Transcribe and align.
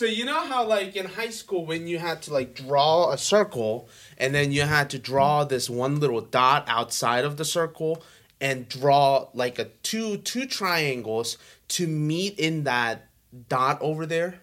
So 0.00 0.06
you 0.06 0.24
know 0.24 0.46
how 0.46 0.64
like 0.64 0.96
in 0.96 1.04
high 1.04 1.28
school 1.28 1.66
when 1.66 1.86
you 1.86 1.98
had 1.98 2.22
to 2.22 2.32
like 2.32 2.54
draw 2.54 3.12
a 3.12 3.18
circle 3.18 3.86
and 4.16 4.34
then 4.34 4.50
you 4.50 4.62
had 4.62 4.88
to 4.88 4.98
draw 4.98 5.44
this 5.44 5.68
one 5.68 6.00
little 6.00 6.22
dot 6.22 6.64
outside 6.68 7.26
of 7.26 7.36
the 7.36 7.44
circle 7.44 8.02
and 8.40 8.66
draw 8.66 9.28
like 9.34 9.58
a 9.58 9.66
two 9.82 10.16
two 10.16 10.46
triangles 10.46 11.36
to 11.68 11.86
meet 11.86 12.38
in 12.38 12.64
that 12.64 13.10
dot 13.50 13.76
over 13.82 14.06
there? 14.06 14.40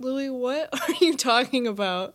Loui, 0.00 0.32
what 0.32 0.68
are 0.88 0.94
you 1.00 1.16
talking 1.16 1.66
about? 1.66 2.14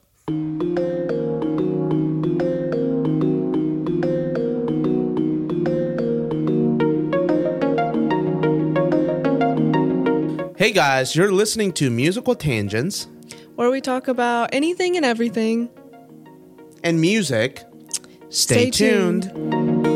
Hey 10.58 10.72
guys, 10.72 11.16
you're 11.16 11.32
listening 11.32 11.72
to 11.74 11.90
Musical 11.90 12.34
Tangents 12.36 13.08
Where 13.56 13.70
we 13.70 13.80
talk 13.82 14.08
about 14.08 14.50
anything 14.54 14.96
and 14.98 15.06
everything. 15.06 15.70
and 16.84 17.00
music. 17.02 17.64
Stay, 18.30 18.70
Stay 18.70 18.72
tuned. 18.72 19.24
tuned. 19.24 19.88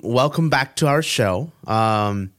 Welcome 0.00 0.50
back 0.50 0.76
to 0.76 0.86
our 0.88 1.02
show. 1.02 1.52
Um, 1.66 2.32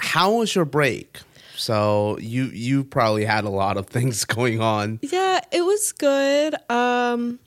how 0.00 0.36
was 0.38 0.54
your 0.54 0.64
break? 0.64 1.20
So 1.56 2.18
you 2.18 2.44
you 2.46 2.82
probably 2.82 3.24
had 3.24 3.44
a 3.44 3.50
lot 3.50 3.76
of 3.76 3.86
things 3.96 4.24
going 4.24 4.60
on. 4.60 4.98
Yeah, 5.02 5.40
it 5.52 5.62
was 5.62 5.92
good. 5.92 6.54
Um 6.70 7.38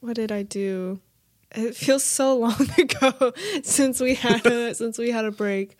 what 0.00 0.14
did 0.14 0.32
I 0.32 0.42
do? 0.42 1.00
It 1.58 1.74
feels 1.74 2.04
so 2.04 2.36
long 2.38 2.68
ago 2.78 3.32
since 3.62 4.00
we 4.00 4.14
had 4.14 4.46
a 4.46 4.74
since 4.82 4.96
we 4.96 5.10
had 5.10 5.24
a 5.24 5.32
break. 5.32 5.76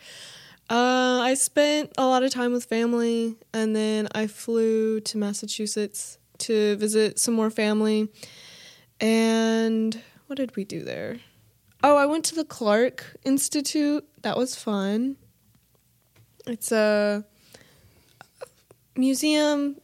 Uh, 0.69 1.21
I 1.23 1.35
spent 1.35 1.93
a 1.97 2.05
lot 2.05 2.23
of 2.23 2.31
time 2.31 2.53
with 2.53 2.65
family, 2.65 3.37
and 3.55 3.75
then 3.75 4.09
I 4.15 4.27
flew 4.27 5.01
to 5.01 5.17
Massachusetts 5.17 6.19
to 6.39 6.77
visit 6.77 7.19
some 7.19 7.35
more 7.35 7.48
family. 7.48 8.09
And 9.01 10.03
what 10.27 10.37
did 10.37 10.57
we 10.57 10.65
do 10.65 10.83
there? 10.83 11.20
Oh, 11.83 11.97
I 11.97 12.07
went 12.07 12.25
to 12.27 12.35
the 12.35 12.45
Clark 12.45 13.17
Institute. 13.25 14.05
That 14.23 14.37
was 14.37 14.57
fun. 14.57 15.17
It's 16.47 16.73
a 16.73 17.25
museum 18.97 19.77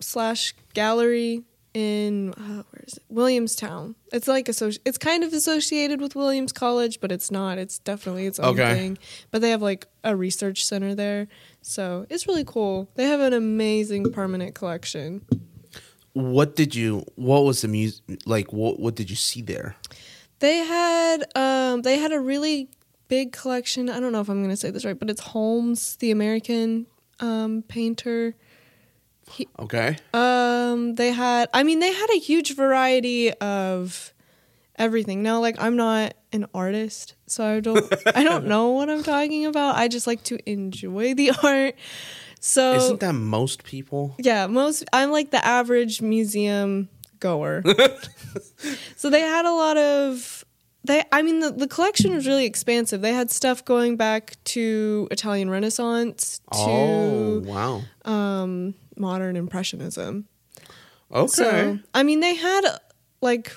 slash 0.00 0.54
gallery 0.74 1.44
in 1.74 2.32
uh, 2.34 2.62
where 2.70 2.84
is 2.86 2.94
it? 2.94 3.02
Williamstown. 3.08 3.94
It's 4.12 4.26
like 4.28 4.46
associ- 4.46 4.80
It's 4.84 4.98
kind 4.98 5.22
of 5.24 5.32
associated 5.32 6.00
with 6.00 6.14
Williams 6.16 6.52
College, 6.52 7.00
but 7.00 7.12
it's 7.12 7.30
not. 7.30 7.58
It's 7.58 7.78
definitely 7.78 8.26
its 8.26 8.38
own 8.40 8.58
Okay. 8.58 8.74
thing. 8.74 8.98
But 9.30 9.40
they 9.40 9.50
have 9.50 9.62
like 9.62 9.86
a 10.02 10.16
research 10.16 10.64
center 10.64 10.94
there, 10.94 11.28
so 11.62 12.06
it's 12.10 12.26
really 12.26 12.44
cool. 12.44 12.90
They 12.96 13.04
have 13.04 13.20
an 13.20 13.32
amazing 13.32 14.12
permanent 14.12 14.54
collection. 14.54 15.22
What 16.12 16.56
did 16.56 16.74
you? 16.74 17.04
What 17.14 17.44
was 17.44 17.62
the 17.62 17.68
music 17.68 18.02
like? 18.26 18.52
What 18.52 18.80
what 18.80 18.96
did 18.96 19.08
you 19.10 19.16
see 19.16 19.42
there? 19.42 19.76
They 20.40 20.56
had 20.58 21.24
um 21.36 21.82
they 21.82 21.98
had 21.98 22.12
a 22.12 22.18
really 22.20 22.68
big 23.08 23.32
collection. 23.32 23.88
I 23.88 24.00
don't 24.00 24.10
know 24.12 24.20
if 24.20 24.28
I'm 24.28 24.38
going 24.38 24.50
to 24.50 24.56
say 24.56 24.70
this 24.70 24.84
right, 24.84 24.98
but 24.98 25.08
it's 25.10 25.20
Holmes, 25.20 25.96
the 25.96 26.10
American 26.10 26.86
um 27.20 27.62
painter. 27.68 28.34
Okay. 29.58 29.96
Um, 30.12 30.94
they 30.96 31.12
had. 31.12 31.48
I 31.52 31.62
mean, 31.62 31.78
they 31.80 31.92
had 31.92 32.08
a 32.14 32.18
huge 32.18 32.54
variety 32.54 33.32
of 33.34 34.12
everything. 34.76 35.22
Now, 35.22 35.40
like, 35.40 35.56
I'm 35.60 35.76
not 35.76 36.14
an 36.32 36.46
artist, 36.54 37.14
so 37.26 37.44
I 37.46 37.60
don't. 37.60 37.92
I 38.14 38.24
don't 38.24 38.46
know 38.46 38.70
what 38.70 38.88
I'm 38.90 39.02
talking 39.02 39.46
about. 39.46 39.76
I 39.76 39.88
just 39.88 40.06
like 40.06 40.22
to 40.24 40.38
enjoy 40.50 41.14
the 41.14 41.32
art. 41.42 41.74
So 42.40 42.72
Isn't 42.74 43.00
that 43.00 43.12
most 43.14 43.64
people? 43.64 44.14
yeah, 44.18 44.46
most. 44.46 44.84
I'm 44.92 45.10
like 45.10 45.30
the 45.30 45.44
average 45.44 46.00
museum 46.00 46.88
goer. 47.20 47.62
so 48.96 49.10
they 49.10 49.20
had 49.20 49.44
a 49.44 49.52
lot 49.52 49.76
of. 49.76 50.39
They, 50.90 51.04
I 51.12 51.22
mean, 51.22 51.38
the, 51.38 51.52
the 51.52 51.68
collection 51.68 52.12
was 52.16 52.26
really 52.26 52.46
expansive. 52.46 53.00
They 53.00 53.12
had 53.14 53.30
stuff 53.30 53.64
going 53.64 53.96
back 53.96 54.36
to 54.56 55.06
Italian 55.12 55.48
Renaissance 55.48 56.40
to 56.52 56.58
Oh 56.58 57.42
wow. 57.46 57.82
um, 58.04 58.74
modern 58.96 59.36
impressionism. 59.36 60.26
Okay. 61.12 61.26
So 61.28 61.78
I 61.94 62.02
mean, 62.02 62.18
they 62.18 62.34
had 62.34 62.62
like 63.20 63.54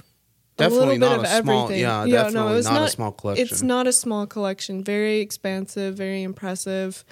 Definitely 0.57 0.97
a 0.97 0.99
little 0.99 1.09
not 1.09 1.21
bit 1.23 1.31
of 1.31 1.39
a 1.39 1.41
small- 1.44 1.63
everything. 1.63 1.81
yeah, 1.81 2.05
no, 2.05 2.11
definitely 2.11 2.51
it 2.51 2.55
was 2.55 2.66
not 2.69 2.81
a 2.83 2.89
small 2.89 3.11
collection. 3.11 3.44
It's 3.47 3.61
not 3.63 3.88
a 3.88 3.94
small 3.94 4.27
collection. 4.27 4.83
Very 4.83 5.19
expansive, 5.19 5.95
very 5.97 6.21
impressive. 6.21 7.03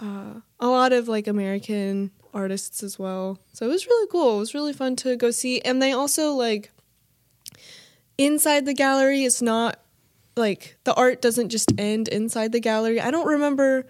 Uh, 0.00 0.34
a 0.60 0.68
lot 0.68 0.92
of 0.92 1.08
like 1.08 1.26
American 1.26 2.12
artists 2.32 2.82
as 2.84 2.98
well. 2.98 3.38
So 3.52 3.66
it 3.66 3.68
was 3.68 3.86
really 3.86 4.08
cool. 4.12 4.36
It 4.36 4.38
was 4.38 4.54
really 4.54 4.72
fun 4.72 4.94
to 4.96 5.16
go 5.16 5.32
see. 5.32 5.60
And 5.62 5.82
they 5.82 5.90
also 5.92 6.32
like 6.34 6.70
inside 8.18 8.66
the 8.66 8.74
gallery. 8.74 9.24
It's 9.24 9.42
not 9.42 9.80
like 10.36 10.76
the 10.84 10.94
art 10.94 11.22
doesn't 11.22 11.50
just 11.50 11.72
end 11.78 12.08
inside 12.08 12.52
the 12.52 12.60
gallery. 12.60 13.00
I 13.00 13.10
don't 13.10 13.26
remember. 13.26 13.86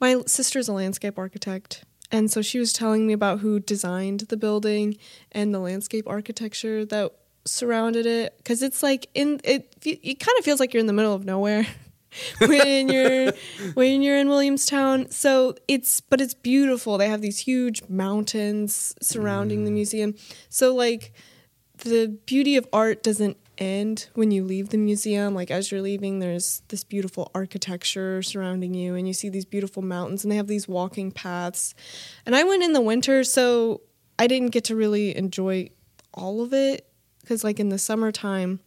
My 0.00 0.22
sister's 0.26 0.68
a 0.68 0.72
landscape 0.72 1.18
architect, 1.18 1.84
and 2.10 2.30
so 2.30 2.42
she 2.42 2.58
was 2.58 2.72
telling 2.72 3.06
me 3.06 3.12
about 3.12 3.40
who 3.40 3.60
designed 3.60 4.20
the 4.20 4.36
building 4.36 4.96
and 5.32 5.54
the 5.54 5.60
landscape 5.60 6.06
architecture 6.08 6.84
that 6.86 7.12
surrounded 7.44 8.06
it. 8.06 8.36
Because 8.38 8.62
it's 8.62 8.82
like 8.82 9.08
in 9.14 9.40
it, 9.44 9.74
it 9.84 10.20
kind 10.20 10.38
of 10.38 10.44
feels 10.44 10.60
like 10.60 10.74
you're 10.74 10.80
in 10.80 10.86
the 10.86 10.92
middle 10.92 11.14
of 11.14 11.24
nowhere 11.24 11.66
when 12.38 12.88
you're 12.88 13.32
when 13.74 14.02
you're 14.02 14.18
in 14.18 14.28
Williamstown. 14.28 15.10
So 15.10 15.54
it's 15.68 16.00
but 16.00 16.20
it's 16.20 16.34
beautiful. 16.34 16.98
They 16.98 17.08
have 17.08 17.22
these 17.22 17.38
huge 17.38 17.82
mountains 17.88 18.94
surrounding 19.00 19.64
the 19.64 19.70
mm. 19.70 19.74
museum. 19.74 20.14
So 20.48 20.74
like 20.74 21.12
the 21.78 22.18
beauty 22.26 22.56
of 22.56 22.66
art 22.72 23.02
doesn't 23.02 23.36
end 23.58 24.08
when 24.14 24.30
you 24.30 24.44
leave 24.44 24.70
the 24.70 24.78
museum. 24.78 25.34
Like 25.34 25.50
as 25.50 25.70
you're 25.70 25.82
leaving, 25.82 26.18
there's 26.18 26.62
this 26.68 26.84
beautiful 26.84 27.30
architecture 27.34 28.22
surrounding 28.22 28.74
you, 28.74 28.94
and 28.94 29.06
you 29.06 29.14
see 29.14 29.28
these 29.28 29.44
beautiful 29.44 29.82
mountains, 29.82 30.24
and 30.24 30.32
they 30.32 30.36
have 30.36 30.46
these 30.46 30.68
walking 30.68 31.10
paths. 31.10 31.74
And 32.26 32.34
I 32.34 32.44
went 32.44 32.62
in 32.62 32.72
the 32.72 32.80
winter, 32.80 33.24
so 33.24 33.80
I 34.18 34.26
didn't 34.26 34.50
get 34.50 34.64
to 34.64 34.76
really 34.76 35.16
enjoy 35.16 35.70
all 36.12 36.42
of 36.42 36.52
it 36.52 36.88
because, 37.20 37.44
like 37.44 37.60
in 37.60 37.68
the 37.68 37.78
summertime, 37.78 38.60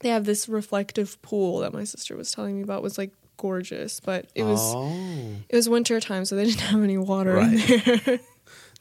they 0.00 0.10
have 0.10 0.24
this 0.24 0.48
reflective 0.48 1.20
pool 1.22 1.60
that 1.60 1.72
my 1.72 1.84
sister 1.84 2.16
was 2.16 2.32
telling 2.32 2.56
me 2.56 2.62
about 2.62 2.82
was 2.82 2.98
like 2.98 3.12
gorgeous, 3.36 4.00
but 4.00 4.26
it 4.34 4.44
was 4.44 4.60
oh. 4.60 5.32
it 5.48 5.56
was 5.56 5.68
winter 5.68 6.00
time, 6.00 6.24
so 6.24 6.36
they 6.36 6.44
didn't 6.44 6.60
have 6.60 6.82
any 6.82 6.98
water 6.98 7.38
in 7.38 7.56
there. 7.56 8.20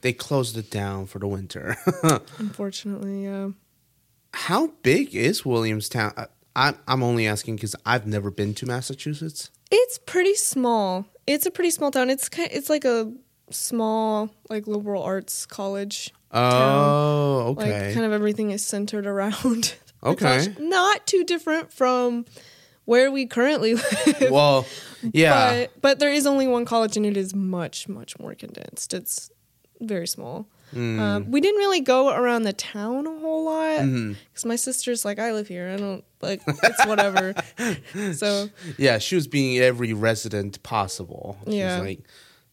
They 0.01 0.13
closed 0.13 0.56
it 0.56 0.69
down 0.69 1.07
for 1.07 1.17
the 1.17 1.27
winter. 1.27 1.77
Unfortunately, 2.38 3.23
yeah. 3.23 3.50
How 4.35 4.68
big 4.84 5.16
is 5.16 5.46
Williamstown? 5.46 6.13
I- 6.56 6.75
I'm 6.88 7.03
only 7.03 7.25
asking 7.28 7.56
because 7.56 7.75
I've 7.85 8.06
never 8.06 8.29
been 8.31 8.53
to 8.56 8.66
Massachusetts. 8.66 9.50
It's 9.72 9.97
pretty 10.06 10.35
small. 10.35 11.06
It's 11.28 11.46
a 11.46 11.51
pretty 11.51 11.72
small 11.72 11.91
town. 11.91 12.09
It's 12.09 12.29
kind 12.29 12.50
it's 12.51 12.69
like 12.69 12.85
a 12.85 13.12
small 13.50 14.29
like 14.50 14.68
liberal 14.68 15.03
arts 15.03 15.45
college. 15.45 16.13
Oh, 16.31 17.56
okay. 17.57 17.88
Like 17.88 17.94
kind 17.94 18.06
of 18.06 18.12
everything 18.12 18.51
is 18.51 18.66
centered 18.66 19.06
around. 19.07 19.75
Okay. 20.03 20.38
college. 20.45 20.59
Not 20.59 21.07
too 21.07 21.24
different 21.24 21.74
from 21.74 22.25
where 22.84 23.12
we 23.12 23.25
currently 23.25 23.74
live. 23.74 24.28
well, 24.29 24.68
yeah. 25.01 25.62
But 25.66 25.81
but 25.81 26.00
there 26.00 26.13
is 26.13 26.28
only 26.28 26.47
one 26.47 26.63
college 26.66 26.95
and 26.95 27.07
it 27.07 27.18
is 27.18 27.34
much 27.34 27.90
much 27.90 28.19
more 28.19 28.35
condensed. 28.35 28.94
It's 28.94 29.31
very 29.81 30.06
small. 30.06 30.47
Hmm. 30.72 31.00
Um, 31.00 31.31
we 31.31 31.40
didn't 31.42 31.58
really 31.59 31.81
go 31.81 32.09
around 32.09 32.44
the 32.44 32.53
town 32.53 33.08
a 33.08 33.20
whole 33.20 33.46
lot 33.46 33.78
because 33.78 33.88
Mm-hmm. 33.90 34.48
my 34.48 34.56
sister's 34.56 35.06
like, 35.06 35.20
I 35.20 35.31
live 35.31 35.48
here. 35.48 35.70
I 35.70 35.78
don't 35.78 36.03
like 36.22 36.42
it's 36.48 36.86
whatever. 36.86 37.34
so 38.14 38.50
Yeah, 38.78 38.98
she 38.98 39.16
was 39.16 39.28
being 39.28 39.59
every 39.59 39.94
resident 39.94 40.62
possible. 40.64 41.38
She's 41.45 41.56
Yeah. 41.56 41.80
like, 41.80 42.00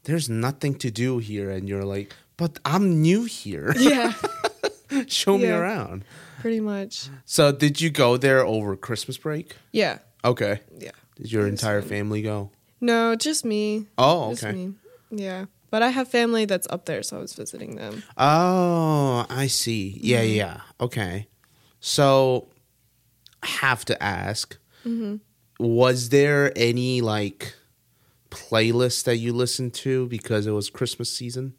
there's 0.05 0.29
nothing 0.29 0.75
to 0.77 0.91
do 0.91 1.19
here. 1.19 1.51
And 1.51 1.69
you're 1.69 1.85
like, 1.85 2.13
but 2.37 2.59
I'm 2.65 3.01
new 3.03 3.25
here. 3.25 3.73
yeah, 3.79 4.13
Show 5.07 5.39
me 5.39 5.49
around. 5.49 6.05
pretty 6.41 6.61
much. 6.61 7.09
So, 7.25 7.51
did 7.53 7.81
you 7.81 7.89
go 7.91 8.17
there 8.17 8.45
over 8.45 8.77
Christmas 8.77 9.17
break? 9.17 9.57
Yeah, 9.73 9.99
Okay. 10.25 10.61
yeah. 10.79 10.91
Did 11.17 11.33
your 11.33 11.47
entire 11.47 11.81
fun. 11.81 11.89
family 11.89 12.23
go? 12.23 12.51
No, 12.81 13.15
just 13.17 13.45
me. 13.45 13.87
Oh, 13.97 14.31
Just 14.31 14.45
okay. 14.45 14.53
me. 14.57 14.75
Yeah. 15.11 15.45
But 15.73 15.83
I 15.83 15.89
have 15.89 16.07
family 16.07 16.45
that's 16.45 16.67
up 16.69 16.85
there, 16.85 17.03
so 17.03 17.17
I 17.17 17.21
was 17.21 17.33
visiting 17.33 17.77
them. 17.77 18.03
Oh, 18.19 19.25
I 19.31 19.47
see. 19.49 19.99
Yeah, 20.03 20.21
Mm-hmm. 20.21 20.35
yeah. 20.37 20.61
Okay. 20.79 21.27
So, 21.81 22.49
I 23.43 23.47
have 23.65 23.85
to 23.87 23.97
ask 24.03 24.59
Mm-hmm. 24.87 25.17
was 25.59 26.09
there 26.11 26.53
any 26.57 27.01
like 27.01 27.55
playlist 28.31 29.05
that 29.05 29.17
you 29.17 29.33
listened 29.33 29.73
to 29.75 30.07
because 30.09 30.47
it 30.47 30.51
was 30.53 30.69
Christmas 30.71 31.11
season? 31.11 31.55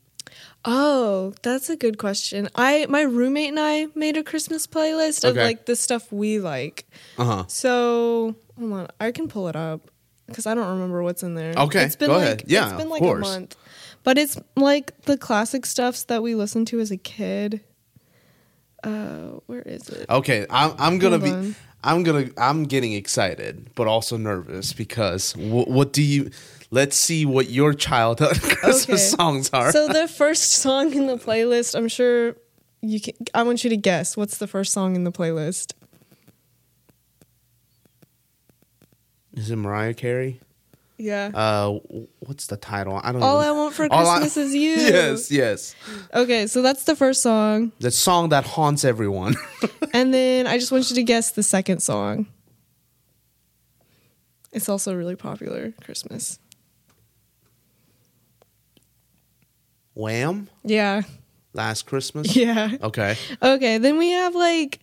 Oh, 0.66 1.34
that's 1.42 1.70
a 1.70 1.76
good 1.76 1.98
question. 1.98 2.50
I 2.56 2.86
my 2.90 3.02
roommate 3.02 3.50
and 3.50 3.60
I 3.60 3.88
made 3.96 4.16
a 4.18 4.24
Christmas 4.24 4.68
playlist 4.68 5.24
of 5.24 5.32
Okay. 5.38 5.44
like 5.44 5.66
the 5.66 5.76
stuff 5.76 6.12
we 6.12 6.40
like. 6.40 6.86
Uh 7.18 7.26
huh. 7.26 7.44
So 7.48 8.36
hold 8.60 8.74
on, 8.74 8.88
I 9.00 9.12
can 9.12 9.28
pull 9.28 9.48
it 9.48 9.56
up. 9.56 9.82
because 10.28 10.46
I 10.48 10.56
don't 10.56 10.68
remember 10.68 11.04
what's 11.04 11.22
in 11.24 11.36
there. 11.36 11.54
Okay, 11.58 11.84
it's 11.84 11.96
been 11.98 12.10
go 12.10 12.16
like 12.18 12.24
ahead. 12.24 12.44
Yeah, 12.48 12.70
it's 12.70 12.82
been 12.82 12.90
like 12.90 13.02
a 13.02 13.16
month, 13.16 13.56
but 14.04 14.18
it's 14.18 14.40
like 14.56 15.00
the 15.04 15.18
classic 15.18 15.66
stuffs 15.66 16.04
that 16.06 16.22
we 16.24 16.36
listened 16.36 16.68
to 16.68 16.80
as 16.80 16.92
a 16.92 16.98
kid. 16.98 17.62
Uh, 18.84 19.40
where 19.48 19.62
is 19.62 19.88
it? 19.90 20.10
Okay, 20.10 20.46
I'm 20.50 20.74
I'm 20.78 21.00
gonna 21.00 21.18
Hold 21.20 21.24
be. 21.24 21.32
on. 21.32 21.56
I'm 21.86 22.04
gonna. 22.04 22.30
I'm 22.38 22.64
getting 22.64 22.94
excited, 22.94 23.70
but 23.76 23.88
also 23.88 24.16
nervous 24.18 24.72
because 24.74 25.34
wh- 25.34 25.68
what 25.68 25.92
do 25.94 26.02
you? 26.02 26.32
Let's 26.72 26.96
see 26.98 27.26
what 27.26 27.50
your 27.50 27.74
childhood 27.74 28.42
Christmas 28.42 29.14
Okay. 29.14 29.16
songs 29.24 29.50
are. 29.54 29.72
So 29.72 29.88
the 29.88 30.08
first 30.08 30.52
song 30.54 30.94
in 30.94 31.08
the 31.08 31.18
playlist, 31.18 31.76
I'm 31.76 31.88
sure 31.88 32.36
you 32.82 33.00
can. 33.02 33.14
I 33.34 33.44
want 33.44 33.64
you 33.64 33.70
to 33.70 33.78
guess 33.78 34.16
what's 34.18 34.38
the 34.38 34.48
first 34.48 34.72
song 34.74 34.96
in 34.96 35.04
the 35.04 35.12
playlist. 35.12 35.74
Is 39.34 39.50
it 39.50 39.56
Mariah 39.56 39.94
Carey? 39.94 40.40
Yeah. 41.04 41.32
Uh, 41.34 41.80
what's 42.20 42.48
the 42.48 42.56
title? 42.58 43.00
I 43.04 43.12
don't. 43.12 43.20
Know. 43.20 43.28
All 43.28 43.40
I 43.40 43.52
want 43.52 43.76
for 43.76 43.88
All 43.92 44.08
I- 44.08 44.20
Christmas 44.20 44.38
is 44.38 44.56
you. 44.64 44.72
Yes, 44.72 45.30
yes. 45.32 45.76
Okay, 46.14 46.48
so 46.48 46.62
that's 46.62 46.86
the 46.86 46.96
first 46.96 47.22
song. 47.22 47.72
The 47.80 47.92
song 47.92 48.30
that 48.30 48.46
haunts 48.46 48.86
everyone. 48.86 49.36
And 49.94 50.12
then 50.14 50.48
I 50.48 50.58
just 50.58 50.72
want 50.72 50.90
you 50.90 50.96
to 50.96 51.04
guess 51.04 51.32
the 51.32 51.44
second 51.44 51.84
song. 51.84 52.26
It's 54.52 54.68
also 54.70 54.96
really 54.96 55.16
popular 55.16 55.74
Christmas. 55.84 56.40
Wham! 59.94 60.50
Yeah. 60.64 61.04
Last 61.54 61.84
Christmas. 61.86 62.36
Yeah. 62.36 62.72
Okay. 62.82 63.16
Okay, 63.42 63.78
then 63.78 63.98
we 63.98 64.10
have 64.12 64.34
like 64.34 64.80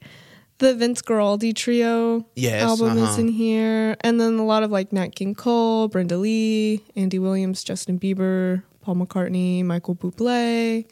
the 0.60 0.74
Vince 0.74 1.02
Guaraldi 1.02 1.54
trio 1.54 2.24
Yes, 2.36 2.62
album 2.62 2.96
is 2.98 3.08
uh-huh. 3.10 3.20
in 3.22 3.28
here. 3.28 3.96
And 4.02 4.20
then 4.20 4.38
a 4.38 4.44
lot 4.44 4.62
of 4.62 4.70
like 4.70 4.92
Nat 4.92 5.14
King 5.16 5.34
Cole, 5.34 5.88
Brenda 5.88 6.16
Lee, 6.16 6.82
Andy 6.96 7.18
Williams, 7.18 7.64
Justin 7.64 7.98
Bieber, 7.98 8.62
Paul 8.82 8.94
McCartney, 8.96 9.64
Michael 9.64 9.94
Bublé, 9.96 10.86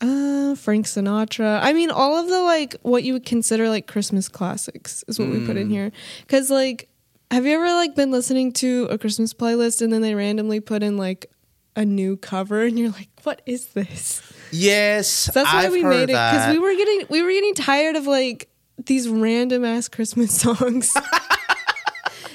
uh, 0.00 0.54
Frank 0.56 0.86
Sinatra. 0.86 1.60
I 1.62 1.72
mean, 1.72 1.90
all 1.90 2.16
of 2.16 2.28
the 2.28 2.40
like 2.40 2.76
what 2.82 3.04
you 3.04 3.12
would 3.12 3.24
consider 3.24 3.68
like 3.68 3.86
Christmas 3.86 4.28
classics 4.28 5.04
is 5.08 5.18
what 5.18 5.28
we 5.28 5.46
put 5.46 5.56
in 5.56 5.68
Mm. 5.68 5.70
here. 5.70 5.92
Cause 6.28 6.50
like, 6.50 6.88
have 7.30 7.46
you 7.46 7.54
ever 7.54 7.66
like 7.66 7.94
been 7.94 8.10
listening 8.10 8.52
to 8.54 8.86
a 8.90 8.98
Christmas 8.98 9.32
playlist 9.32 9.80
and 9.82 9.92
then 9.92 10.02
they 10.02 10.14
randomly 10.14 10.60
put 10.60 10.82
in 10.82 10.96
like 10.96 11.30
a 11.76 11.84
new 11.84 12.16
cover 12.16 12.62
and 12.64 12.78
you're 12.78 12.90
like, 12.90 13.08
what 13.24 13.42
is 13.46 13.66
this? 13.68 14.22
Yes, 14.52 15.08
So 15.08 15.32
that's 15.32 15.52
why 15.52 15.64
I've 15.64 15.72
we 15.72 15.82
made 15.82 16.04
it 16.04 16.06
because 16.08 16.52
we 16.52 16.58
were 16.58 16.74
getting 16.74 17.06
we 17.10 17.22
were 17.22 17.30
getting 17.30 17.54
tired 17.54 17.96
of 17.96 18.06
like 18.06 18.48
these 18.78 19.08
random 19.08 19.64
ass 19.64 19.88
Christmas 19.88 20.32
songs. 20.40 20.94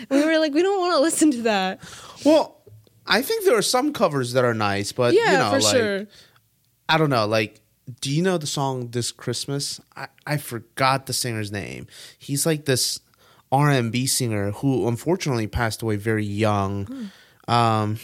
we 0.10 0.24
were 0.24 0.40
like, 0.40 0.54
we 0.54 0.62
don't 0.62 0.80
want 0.80 0.96
to 0.96 1.02
listen 1.02 1.32
to 1.32 1.42
that. 1.44 1.80
Well, 2.26 2.58
I 3.06 3.22
think 3.22 3.46
there 3.46 3.58
are 3.58 3.62
some 3.64 3.94
covers 3.94 4.34
that 4.34 4.46
are 4.46 4.54
nice, 4.54 4.92
but 4.92 5.14
Yeah, 5.14 5.32
you 5.32 5.38
know, 5.38 5.50
for 5.52 5.60
like 5.62 5.76
sure. 5.76 6.08
I 6.88 6.98
don't 6.98 7.10
know. 7.10 7.26
Like, 7.26 7.60
do 8.02 8.12
you 8.12 8.22
know 8.22 8.38
the 8.38 8.48
song 8.48 8.90
"This 8.92 9.12
Christmas"? 9.12 9.82
I, 9.96 10.08
I 10.26 10.38
forgot 10.38 11.08
the 11.08 11.14
singer's 11.14 11.52
name. 11.52 11.88
He's 12.18 12.46
like 12.46 12.66
this 12.66 13.00
R 13.52 13.70
and 13.70 13.92
B 13.92 14.06
singer 14.06 14.52
who 14.52 14.88
unfortunately 14.88 15.48
passed 15.48 15.82
away 15.82 15.96
very 15.96 16.26
young. 16.26 16.86
Hmm. 17.48 17.52
Um, 17.52 17.98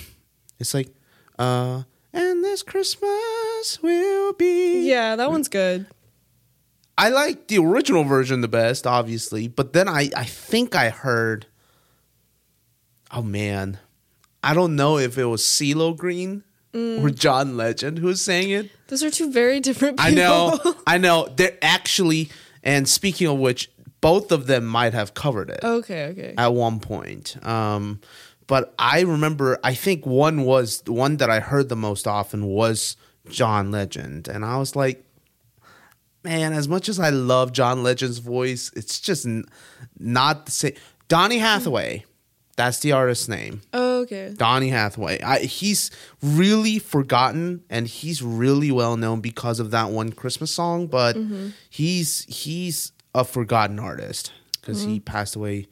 it's 0.59 0.73
like, 0.73 0.89
uh, 1.37 1.83
and 2.13 2.43
this 2.43 2.63
Christmas 2.63 3.79
will 3.83 4.33
be. 4.33 4.87
Yeah, 4.89 5.15
that 5.15 5.29
one's 5.29 5.49
good. 5.49 5.85
I 6.97 7.09
like 7.09 7.47
the 7.47 7.57
original 7.57 8.03
version 8.03 8.41
the 8.41 8.47
best, 8.47 8.87
obviously, 8.87 9.47
but 9.47 9.73
then 9.73 9.87
I 9.89 10.09
I 10.15 10.23
think 10.25 10.75
I 10.75 10.89
heard. 10.89 11.47
Oh 13.11 13.21
man, 13.21 13.79
I 14.43 14.53
don't 14.53 14.75
know 14.75 14.97
if 14.97 15.17
it 15.17 15.25
was 15.25 15.41
CeeLo 15.41 15.95
Green 15.95 16.43
Mm. 16.75 17.01
or 17.01 17.09
John 17.09 17.55
Legend 17.55 17.99
who 17.99 18.07
was 18.07 18.21
saying 18.21 18.49
it. 18.49 18.69
Those 18.89 19.01
are 19.01 19.09
two 19.09 19.31
very 19.31 19.61
different 19.61 19.97
I 20.01 20.11
know, 20.11 20.59
I 20.87 20.97
know. 20.97 21.29
They're 21.33 21.57
actually, 21.61 22.29
and 22.63 22.85
speaking 22.85 23.27
of 23.27 23.37
which, 23.39 23.71
both 24.01 24.29
of 24.33 24.47
them 24.47 24.65
might 24.65 24.93
have 24.93 25.13
covered 25.13 25.49
it 25.49 25.61
okay, 25.63 26.07
okay. 26.07 26.33
at 26.37 26.53
one 26.53 26.81
point. 26.81 27.37
Um, 27.47 28.01
but 28.45 28.73
I 28.77 29.01
remember, 29.01 29.57
I 29.63 29.73
think 29.73 30.05
one 30.05 30.41
was 30.43 30.81
the 30.81 30.91
one 30.91 31.15
that 31.17 31.29
I 31.29 31.39
heard 31.39 31.69
the 31.69 31.77
most 31.77 32.07
often 32.07 32.45
was 32.45 32.97
John 33.29 33.71
Legend, 33.71 34.27
and 34.27 34.43
I 34.43 34.57
was 34.57 34.75
like, 34.75 35.04
man, 36.25 36.51
as 36.53 36.67
much 36.67 36.89
as 36.89 36.99
I 36.99 37.09
love 37.11 37.53
John 37.53 37.81
Legend's 37.83 38.17
voice, 38.17 38.71
it's 38.75 38.99
just 38.99 39.25
n- 39.25 39.45
not 39.97 40.45
the 40.47 40.51
same. 40.51 40.73
Donny 41.07 41.37
Hathaway, 41.37 42.03
that's 42.57 42.79
the 42.79 42.91
artist's 42.91 43.27
name. 43.29 43.61
okay. 43.73 44.33
Donny 44.35 44.69
Hathaway. 44.69 45.21
I, 45.21 45.39
he's 45.39 45.91
really 46.21 46.79
forgotten, 46.79 47.63
and 47.69 47.87
he's 47.87 48.21
really 48.21 48.71
well 48.71 48.97
known 48.97 49.21
because 49.21 49.59
of 49.59 49.71
that 49.71 49.89
one 49.91 50.11
Christmas 50.11 50.51
song. 50.51 50.87
But 50.87 51.15
he's 51.69 52.25
he's 52.25 52.91
a 53.13 53.23
forgotten 53.23 53.79
artist 53.79 54.31
because 54.59 54.83
he 54.83 54.99
passed 54.99 55.35
away 55.35 55.67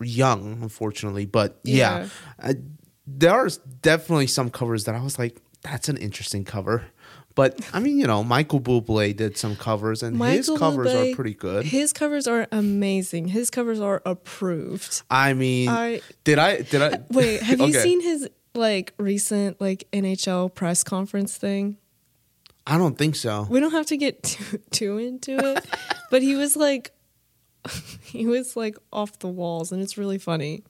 young, 0.00 0.58
unfortunately. 0.62 1.24
But 1.26 1.58
yeah, 1.64 2.08
uh, 2.42 2.54
there 3.06 3.32
are 3.32 3.48
definitely 3.82 4.26
some 4.26 4.50
covers 4.50 4.84
that 4.84 4.94
I 4.94 5.02
was 5.02 5.18
like, 5.18 5.40
"That's 5.62 5.88
an 5.88 5.96
interesting 5.96 6.44
cover." 6.44 6.84
But 7.34 7.58
I 7.72 7.80
mean, 7.80 7.98
you 7.98 8.06
know, 8.06 8.22
Michael 8.22 8.60
Bublé 8.60 9.16
did 9.16 9.36
some 9.36 9.56
covers, 9.56 10.02
and 10.02 10.22
his 10.22 10.48
covers 10.48 10.88
Bublé, 10.88 11.12
are 11.12 11.14
pretty 11.16 11.34
good. 11.34 11.64
His 11.66 11.92
covers 11.92 12.28
are 12.28 12.46
amazing. 12.52 13.28
His 13.28 13.50
covers 13.50 13.80
are 13.80 14.02
approved. 14.06 15.02
I 15.10 15.34
mean, 15.34 15.68
I- 15.68 16.00
did 16.22 16.38
I 16.38 16.62
did 16.62 16.80
I 16.80 17.00
Wait, 17.10 17.42
have 17.42 17.60
you 17.60 17.72
seen 17.72 18.00
his 18.00 18.28
like 18.54 18.94
recent 18.98 19.60
like 19.60 19.88
NHL 19.92 20.54
press 20.54 20.84
conference 20.84 21.36
thing? 21.36 21.76
I 22.66 22.78
don't 22.78 22.96
think 22.96 23.16
so. 23.16 23.46
We 23.50 23.60
don't 23.60 23.72
have 23.72 23.86
to 23.86 23.96
get 23.96 24.22
too, 24.22 24.58
too 24.70 24.98
into 24.98 25.36
it, 25.36 25.66
but 26.10 26.22
he 26.22 26.36
was 26.36 26.56
like 26.56 26.92
he 28.02 28.26
was 28.26 28.56
like 28.56 28.76
off 28.92 29.18
the 29.18 29.28
walls 29.28 29.72
and 29.72 29.82
it's 29.82 29.98
really 29.98 30.18
funny. 30.18 30.62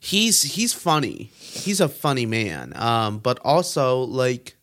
he's 0.00 0.42
he's 0.42 0.74
funny. 0.74 1.30
He's 1.38 1.80
a 1.80 1.88
funny 1.88 2.26
man. 2.26 2.72
Um, 2.76 3.18
but 3.18 3.38
also 3.42 4.00
like, 4.00 4.56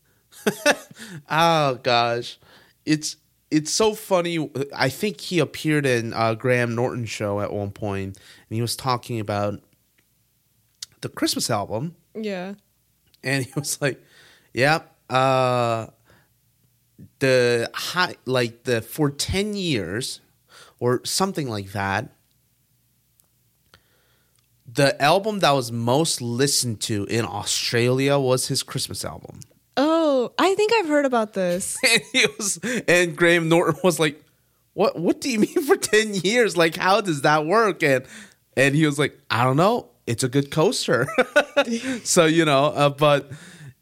oh 1.30 1.76
gosh, 1.84 2.38
it's 2.86 3.16
it's 3.52 3.72
so 3.72 3.94
funny. 3.94 4.50
I 4.76 4.90
think 4.90 5.22
he 5.22 5.40
appeared 5.40 5.86
in 5.86 6.14
uh, 6.14 6.34
Graham 6.34 6.76
Norton's 6.76 7.10
show 7.10 7.40
at 7.42 7.52
one 7.54 7.72
point, 7.72 8.18
and 8.50 8.56
he 8.56 8.62
was 8.62 8.76
talking 8.76 9.20
about 9.20 9.62
the 11.02 11.10
Christmas 11.10 11.50
album, 11.50 11.96
Yeah. 12.16 12.56
and 13.24 13.46
he 13.46 13.52
was 13.56 13.82
like, 13.82 14.04
"Yep, 14.54 14.94
uh, 15.10 15.88
the 17.20 17.70
high 17.74 18.16
like 18.26 18.64
the 18.64 18.82
for 18.82 19.10
ten 19.10 19.54
years 19.56 20.20
or 20.80 21.02
something 21.06 21.48
like 21.50 21.72
that." 21.72 22.14
The 24.70 25.02
album 25.02 25.40
that 25.40 25.52
was 25.52 25.72
most 25.72 26.22
listened 26.22 26.82
to 26.82 27.06
in 27.06 27.24
Australia 27.24 28.20
was 28.20 28.48
his 28.50 28.64
Christmas 28.64 29.06
album. 29.06 29.40
Oh, 30.28 30.34
I 30.38 30.56
think 30.56 30.72
I've 30.76 30.88
heard 30.88 31.06
about 31.06 31.34
this. 31.34 31.78
And 31.84 32.02
he 32.14 32.26
was 32.38 32.60
and 32.88 33.16
Graham 33.16 33.50
Norton 33.50 33.80
was 33.84 34.00
like, 34.00 34.22
What 34.74 35.00
what 35.00 35.22
do 35.22 35.30
you 35.30 35.40
mean 35.40 35.62
for 35.66 35.76
10 35.78 36.14
years? 36.16 36.56
Like 36.58 36.76
how 36.76 37.02
does 37.02 37.22
that 37.22 37.46
work? 37.46 37.84
And 37.84 38.06
and 38.56 38.76
he 38.76 38.86
was 38.86 38.98
like, 39.00 39.18
I 39.30 39.44
don't 39.44 39.58
know. 39.58 39.90
It's 40.08 40.24
a 40.24 40.30
good 40.30 40.52
coaster. 40.52 41.08
so, 42.04 42.26
you 42.26 42.46
know, 42.46 42.66
uh, 42.66 42.90
but 42.90 43.30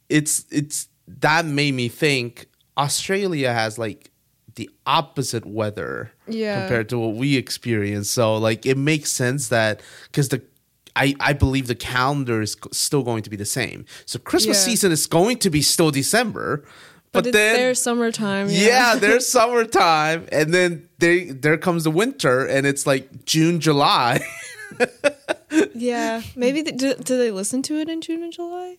it's 0.09 0.45
it's 0.51 0.87
that 1.07 1.45
made 1.45 1.73
me 1.73 1.87
think 1.87 2.47
Australia 2.77 3.53
has 3.53 3.77
like 3.77 4.11
the 4.55 4.69
opposite 4.85 5.45
weather 5.45 6.11
Yeah. 6.27 6.61
compared 6.61 6.89
to 6.89 6.97
what 6.99 7.15
we 7.15 7.35
experience. 7.37 8.09
So 8.09 8.35
like 8.37 8.65
it 8.65 8.77
makes 8.77 9.11
sense 9.11 9.49
that 9.49 9.81
cuz 10.13 10.29
the 10.29 10.41
I, 10.95 11.13
I 11.19 11.33
believe 11.33 11.67
the 11.67 11.75
calendar 11.75 12.41
is 12.41 12.55
still 12.71 13.03
going 13.03 13.23
to 13.23 13.29
be 13.29 13.35
the 13.37 13.45
same. 13.45 13.85
So 14.05 14.17
Christmas 14.19 14.57
Yeah. 14.59 14.71
season 14.71 14.91
is 14.91 15.07
going 15.07 15.37
to 15.39 15.49
be 15.49 15.61
still 15.61 15.91
December. 15.91 16.63
But, 17.11 17.23
But, 17.25 17.33
then 17.33 17.55
their 17.55 17.73
summertime. 17.75 18.47
yeah, 18.49 18.93
Yeah. 18.93 18.95
there's 18.99 19.27
summertime, 19.27 20.27
and 20.31 20.53
then 20.53 20.89
they 20.99 21.25
there 21.25 21.57
comes 21.57 21.83
the 21.85 21.91
winter, 21.91 22.45
and 22.45 22.65
it's 22.67 22.85
like 22.85 23.25
June, 23.25 23.59
July. 23.61 24.19
yeah. 25.73 26.21
Maybe 26.35 26.61
they, 26.61 26.71
do, 26.71 26.93
do 26.95 27.17
they 27.17 27.31
listen 27.31 27.61
to 27.63 27.75
it 27.79 27.89
in 27.89 28.01
June 28.01 28.23
and 28.23 28.33
July? 28.33 28.77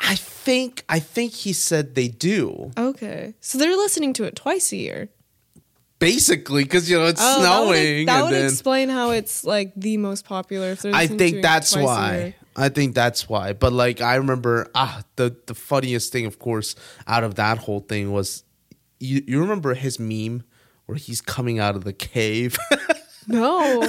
I 0.00 0.14
think 0.14 0.84
I 0.88 1.00
think 1.00 1.32
he 1.32 1.52
said 1.52 1.94
they 1.96 2.06
do 2.06 2.70
Okay. 2.78 3.34
So 3.40 3.58
they're 3.58 3.76
listening 3.76 4.12
to 4.14 4.24
it 4.24 4.36
twice 4.36 4.70
a 4.72 4.76
year. 4.76 5.08
Basically 5.98 6.64
because 6.64 6.90
you 6.90 6.98
know 6.98 7.06
it's 7.06 7.20
Oh, 7.22 7.42
that 7.42 7.60
would- 7.66 7.76
snowing, 7.76 8.06
That 8.06 8.16
and 8.16 8.24
would, 8.26 8.34
then 8.34 8.44
explain 8.48 8.88
how 8.88 9.10
it's 9.10 9.44
like 9.44 9.72
the 9.76 9.96
most 9.96 10.24
popular. 10.24 10.70
If 10.72 10.84
I 10.86 11.06
think 11.06 11.42
that's 11.42 11.76
why. 11.76 12.34
I 12.56 12.68
think 12.68 12.94
that's 12.94 13.28
why. 13.28 13.52
But 13.52 13.72
like 13.72 14.00
I 14.00 14.14
remember, 14.16 14.70
ah, 14.74 15.02
the 15.16 15.36
the 15.46 15.54
funniest 15.54 16.12
thing, 16.12 16.26
of 16.26 16.38
course, 16.38 16.76
out 17.06 17.24
of 17.24 17.34
that 17.36 17.58
whole 17.58 17.80
thing 17.80 18.12
was 18.12 18.44
you. 19.00 19.22
You 19.26 19.40
remember 19.40 19.74
his 19.74 19.98
meme 19.98 20.44
where 20.86 20.96
he's 20.96 21.20
coming 21.20 21.58
out 21.58 21.74
of 21.76 21.84
the 21.84 21.92
cave. 21.92 22.56
No. 23.26 23.80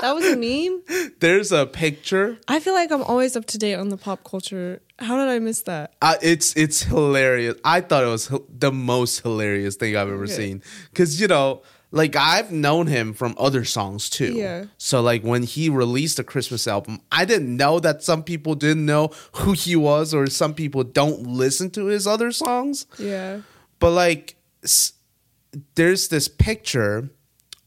That 0.00 0.12
was 0.14 0.24
a 0.26 0.36
meme. 0.36 0.82
There's 1.20 1.52
a 1.52 1.66
picture. 1.66 2.38
I 2.48 2.60
feel 2.60 2.74
like 2.74 2.90
I'm 2.90 3.02
always 3.02 3.36
up 3.36 3.44
to 3.46 3.58
date 3.58 3.74
on 3.74 3.88
the 3.90 3.96
pop 3.96 4.24
culture. 4.24 4.80
How 4.98 5.16
did 5.18 5.28
I 5.28 5.38
miss 5.38 5.62
that? 5.62 5.94
Uh, 6.02 6.16
it's 6.22 6.54
it's 6.56 6.82
hilarious. 6.82 7.56
I 7.64 7.80
thought 7.80 8.04
it 8.04 8.08
was 8.08 8.32
h- 8.32 8.40
the 8.48 8.72
most 8.72 9.20
hilarious 9.20 9.76
thing 9.76 9.96
I've 9.96 10.08
ever 10.08 10.24
Okay. 10.24 10.32
seen. 10.32 10.62
Cause 10.94 11.20
you 11.20 11.26
know, 11.28 11.62
like 11.90 12.16
I've 12.16 12.52
known 12.52 12.86
him 12.86 13.12
from 13.14 13.34
other 13.38 13.64
songs 13.64 14.08
too. 14.10 14.32
Yeah. 14.34 14.64
So 14.78 15.00
like 15.02 15.22
when 15.22 15.42
he 15.42 15.68
released 15.68 16.18
a 16.18 16.24
Christmas 16.24 16.66
album, 16.68 17.00
I 17.10 17.24
didn't 17.24 17.54
know 17.56 17.80
that 17.80 18.02
some 18.02 18.22
people 18.22 18.54
didn't 18.54 18.86
know 18.86 19.10
who 19.32 19.52
he 19.52 19.74
was, 19.76 20.12
or 20.14 20.26
some 20.28 20.54
people 20.54 20.84
don't 20.84 21.22
listen 21.26 21.70
to 21.70 21.86
his 21.86 22.06
other 22.06 22.30
songs. 22.32 22.86
Yeah. 22.98 23.40
But 23.80 23.90
like, 23.92 24.36
s- 24.62 24.92
there's 25.74 26.08
this 26.08 26.28
picture 26.28 27.10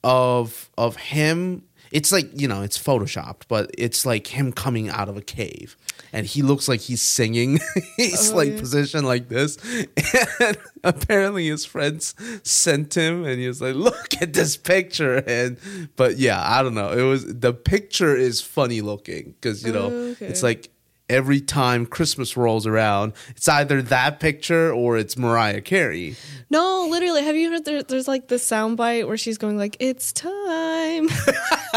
of 0.04 0.70
of 0.78 0.96
him. 0.98 1.64
It's 1.94 2.12
like 2.12 2.30
you 2.40 2.48
know, 2.48 2.62
it's 2.64 2.78
photoshopped, 2.78 3.44
but 3.48 3.70
it's 3.78 4.06
like 4.06 4.28
him 4.28 4.52
coming 4.52 4.90
out 4.90 5.08
of 5.10 5.16
a 5.16 5.22
cave, 5.22 5.78
and 6.12 6.26
he 6.26 6.42
looks 6.42 6.68
like 6.68 6.82
he's 6.82 7.02
singing. 7.04 7.60
he's 7.98 8.32
Oh, 8.34 8.36
like 8.36 8.50
yeah. 8.54 8.60
positioned 8.60 9.06
like 9.06 9.30
this, 9.30 9.58
and 10.42 10.58
apparently 10.84 11.48
his 11.48 11.66
friends 11.66 12.16
sent 12.44 12.96
him, 12.98 13.26
and 13.26 13.40
he 13.40 13.48
was 13.48 13.62
like, 13.62 13.76
"Look 13.76 14.22
at 14.22 14.34
this 14.34 14.58
picture." 14.58 15.18
And 15.28 15.58
but 15.96 16.18
yeah, 16.18 16.42
I 16.44 16.64
don't 16.64 16.74
know. 16.74 16.92
It 16.92 17.04
was 17.04 17.26
the 17.32 17.54
picture 17.54 18.16
is 18.16 18.42
funny 18.42 18.82
looking 18.82 19.36
because 19.40 19.64
you 19.64 19.72
know 19.72 19.90
oh, 19.92 20.10
Okay. 20.14 20.26
it's 20.26 20.42
like 20.44 20.70
every 21.10 21.42
time 21.42 21.86
Christmas 21.86 22.36
rolls 22.38 22.66
around, 22.66 23.14
it's 23.36 23.48
either 23.48 23.82
that 23.84 24.20
picture 24.20 24.72
or 24.72 24.98
it's 24.98 25.18
Mariah 25.18 25.62
Carey. 25.62 26.16
No, 26.50 26.88
literally. 26.90 27.24
Have 27.24 27.36
you 27.36 27.52
heard 27.52 27.66
there, 27.66 27.84
there's 27.84 28.08
like 28.08 28.28
the 28.28 28.36
soundbite 28.36 29.08
where 29.08 29.18
she's 29.18 29.38
going 29.38 29.58
like, 29.58 29.78
"It's 29.80 30.12
time," 30.14 31.10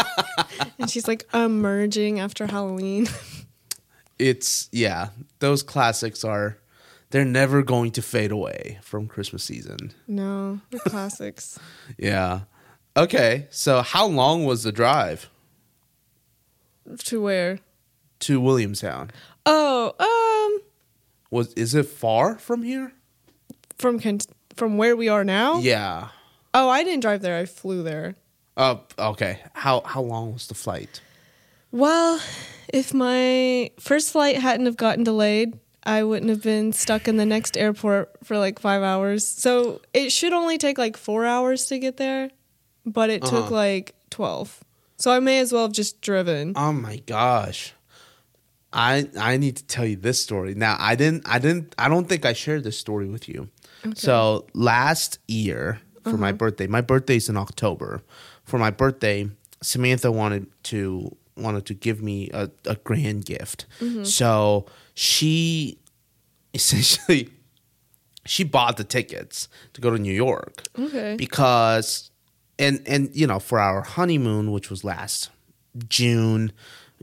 and 0.79 0.89
she's 0.89 1.07
like 1.07 1.25
emerging 1.33 2.19
after 2.19 2.47
Halloween. 2.47 3.07
It's 4.19 4.67
yeah, 4.71 5.09
those 5.37 5.61
classics 5.61 6.23
are 6.23 6.57
they're 7.11 7.23
never 7.23 7.61
going 7.61 7.91
to 7.91 8.01
fade 8.01 8.31
away 8.31 8.79
from 8.81 9.07
Christmas 9.07 9.43
season. 9.43 9.93
no, 10.07 10.59
the 10.71 10.79
classics. 10.79 11.59
Yeah. 11.99 12.41
Okay, 12.95 13.45
so 13.51 13.83
how 13.83 14.07
long 14.07 14.43
was 14.43 14.63
the 14.63 14.71
drive 14.71 15.29
to 17.05 17.21
where? 17.21 17.59
To 18.19 18.39
Williamstown? 18.41 19.11
Oh, 19.45 19.93
um, 19.99 20.61
Was 21.31 21.53
is 21.53 21.73
it 21.75 21.85
far 21.85 22.37
from 22.37 22.63
here? 22.63 22.93
from 23.77 23.99
from 24.55 24.77
where 24.77 24.95
we 24.95 25.07
are 25.07 25.23
now. 25.23 25.59
Yeah. 25.59 26.07
Oh, 26.53 26.67
I 26.69 26.83
didn't 26.83 27.01
drive 27.01 27.21
there. 27.21 27.37
I 27.37 27.45
flew 27.45 27.83
there. 27.83 28.15
Oh, 28.55 28.81
okay. 28.97 29.39
How 29.53 29.81
how 29.85 30.01
long 30.01 30.33
was 30.33 30.47
the 30.47 30.55
flight? 30.55 30.99
Well, 31.71 32.19
if 32.73 32.93
my 32.93 33.69
first 33.79 34.11
flight 34.11 34.37
hadn't 34.37 34.65
have 34.65 34.77
gotten 34.77 35.03
delayed, 35.03 35.59
I 35.83 36.03
wouldn't 36.03 36.29
have 36.29 36.41
been 36.41 36.73
stuck 36.73 37.07
in 37.07 37.17
the 37.17 37.25
next 37.25 37.55
airport 37.55 38.09
for 38.23 38.37
like 38.39 38.57
five 38.59 38.81
hours. 38.81 39.27
So 39.27 39.81
it 39.93 40.11
should 40.11 40.33
only 40.33 40.57
take 40.57 40.77
like 40.79 40.97
four 40.97 41.25
hours 41.25 41.67
to 41.67 41.77
get 41.77 41.97
there, 41.97 42.31
but 42.85 43.09
it 43.11 43.21
took 43.21 43.33
Uh-huh. 43.45 43.53
like 43.53 43.93
twelve. 44.09 44.63
So 44.97 45.11
I 45.11 45.19
may 45.19 45.37
as 45.39 45.53
well 45.53 45.63
have 45.63 45.73
just 45.73 46.01
driven. 46.01 46.53
Oh 46.55 46.73
my 46.73 46.97
gosh. 47.05 47.73
I 48.73 49.09
I 49.19 49.37
need 49.37 49.57
to 49.57 49.65
tell 49.65 49.85
you 49.85 49.95
this 49.95 50.21
story. 50.21 50.55
Now, 50.55 50.75
I 50.79 50.95
didn't 50.95 51.27
I 51.27 51.39
didn't 51.39 51.73
I 51.77 51.89
don't 51.89 52.07
think 52.07 52.25
I 52.25 52.33
shared 52.33 52.63
this 52.63 52.77
story 52.77 53.07
with 53.07 53.27
you. 53.29 53.49
So, 53.95 54.47
last 54.53 55.19
year 55.27 55.79
for 56.03 56.17
my 56.17 56.29
uh-huh. 56.29 56.37
birthday, 56.37 56.67
my 56.67 56.81
birthday's 56.81 57.29
in 57.29 57.37
October. 57.37 58.01
For 58.43 58.57
my 58.57 58.69
birthday, 58.69 59.29
Samantha 59.61 60.11
wanted 60.11 60.47
to 60.63 61.15
wanted 61.37 61.65
to 61.67 61.73
give 61.73 62.01
me 62.01 62.29
a, 62.33 62.49
a 62.65 62.75
grand 62.75 63.25
gift. 63.25 63.65
Mm-hmm. 63.79 64.03
So, 64.03 64.65
she 64.93 65.79
essentially 66.53 67.29
she 68.25 68.43
bought 68.43 68.77
the 68.77 68.83
tickets 68.83 69.47
to 69.73 69.79
go 69.81 69.89
to 69.89 69.97
New 69.97 70.13
York 70.13 70.63
Okay. 70.77 71.15
because 71.17 72.11
and 72.59 72.81
and 72.85 73.09
you 73.13 73.27
know 73.27 73.39
for 73.39 73.59
our 73.59 73.81
honeymoon 73.81 74.51
which 74.51 74.69
was 74.69 74.83
last 74.83 75.29
june 75.87 76.51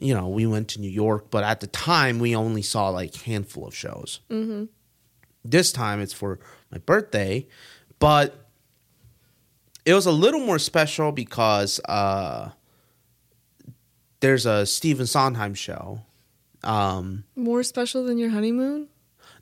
you 0.05 0.15
know 0.15 0.29
we 0.29 0.47
went 0.47 0.69
to 0.69 0.81
new 0.81 0.91
york 0.91 1.31
but 1.31 1.43
at 1.45 1.61
the 1.61 1.67
time 1.67 2.19
we 2.19 2.37
only 2.37 2.63
saw 2.63 2.89
like 2.91 3.15
handful 3.23 3.67
of 3.67 3.75
shows 3.75 4.21
mm-hmm. 4.31 4.65
this 5.45 5.73
time 5.73 6.01
it's 6.01 6.13
for 6.13 6.39
my 6.71 6.79
birthday 6.79 7.47
but 7.99 8.47
it 9.87 9.95
was 9.95 10.07
a 10.07 10.13
little 10.13 10.41
more 10.41 10.59
special 10.59 11.11
because 11.13 11.81
uh 11.89 12.51
there's 14.21 14.47
a 14.47 14.65
Stephen 14.65 15.07
Sondheim 15.07 15.55
show 15.55 16.01
um 16.63 17.25
More 17.37 17.63
special 17.63 18.05
than 18.05 18.19
your 18.19 18.31
honeymoon? 18.31 18.89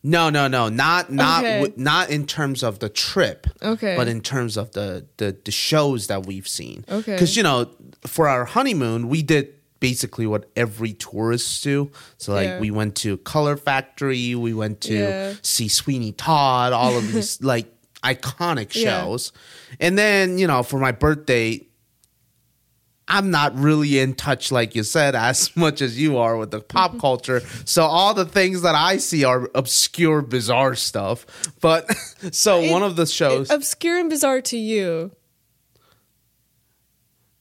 no, 0.03 0.31
no, 0.31 0.49
no, 0.49 0.69
not 0.69 1.13
not 1.13 1.45
Okay. 1.45 1.61
w- 1.63 1.75
not 1.77 2.11
in 2.11 2.27
terms 2.27 2.65
of 2.65 2.81
the 2.81 2.89
trip. 2.89 3.47
Okay. 3.63 3.95
But 3.97 4.09
in 4.09 4.21
terms 4.21 4.57
of 4.57 4.73
the 4.73 5.07
the, 5.19 5.37
the 5.45 5.53
shows 5.53 6.09
that 6.09 6.27
we've 6.27 6.49
seen. 6.49 6.85
Okay. 6.89 7.13
Because 7.13 7.37
you 7.37 7.45
know, 7.45 7.71
for 8.07 8.29
our 8.29 8.45
honeymoon, 8.45 9.09
we 9.09 9.23
did 9.23 9.55
basically 9.83 10.27
what 10.27 10.49
every 10.57 10.93
tourist 10.95 11.63
do. 11.65 11.91
So 12.17 12.33
like 12.33 12.47
Yeah. 12.49 12.61
we 12.61 12.71
went 12.71 12.95
to 13.03 13.19
Color 13.19 13.57
Factory, 13.59 14.35
we 14.35 14.55
went 14.55 14.81
to 14.83 14.95
Yeah. 14.95 15.35
see 15.43 15.69
Sweeney 15.69 16.13
Todd, 16.13 16.73
all 16.73 16.97
of 16.97 17.13
these 17.13 17.43
like 17.53 17.67
iconic 18.03 18.75
Yeah. 18.75 19.03
shows. 19.03 19.33
And 19.81 19.99
then, 19.99 20.39
you 20.39 20.47
know, 20.47 20.63
for 20.63 20.79
my 20.79 20.93
birthday, 20.93 21.67
I'm 23.09 23.31
not 23.31 23.59
really 23.59 23.99
in 23.99 24.15
touch, 24.15 24.53
like 24.53 24.75
you 24.77 24.85
said, 24.85 25.15
as 25.15 25.55
much 25.57 25.83
as 25.83 25.99
you 26.01 26.17
are 26.19 26.37
with 26.37 26.51
the 26.53 26.61
pop 26.61 26.99
culture. 27.07 27.43
So 27.65 27.83
all 27.85 28.15
the 28.15 28.25
things 28.25 28.63
that 28.63 28.75
I 28.75 28.97
see 28.99 29.25
are 29.25 29.51
obscure, 29.55 30.23
bizarre 30.23 30.75
stuff. 30.77 31.27
But 31.61 31.91
so 32.31 32.71
one 32.71 32.83
of 32.83 32.97
the 32.97 33.07
shows. 33.07 33.51
Obscure 33.51 33.99
and 33.99 34.09
bizarre 34.09 34.41
to 34.43 34.57
you. 34.57 35.11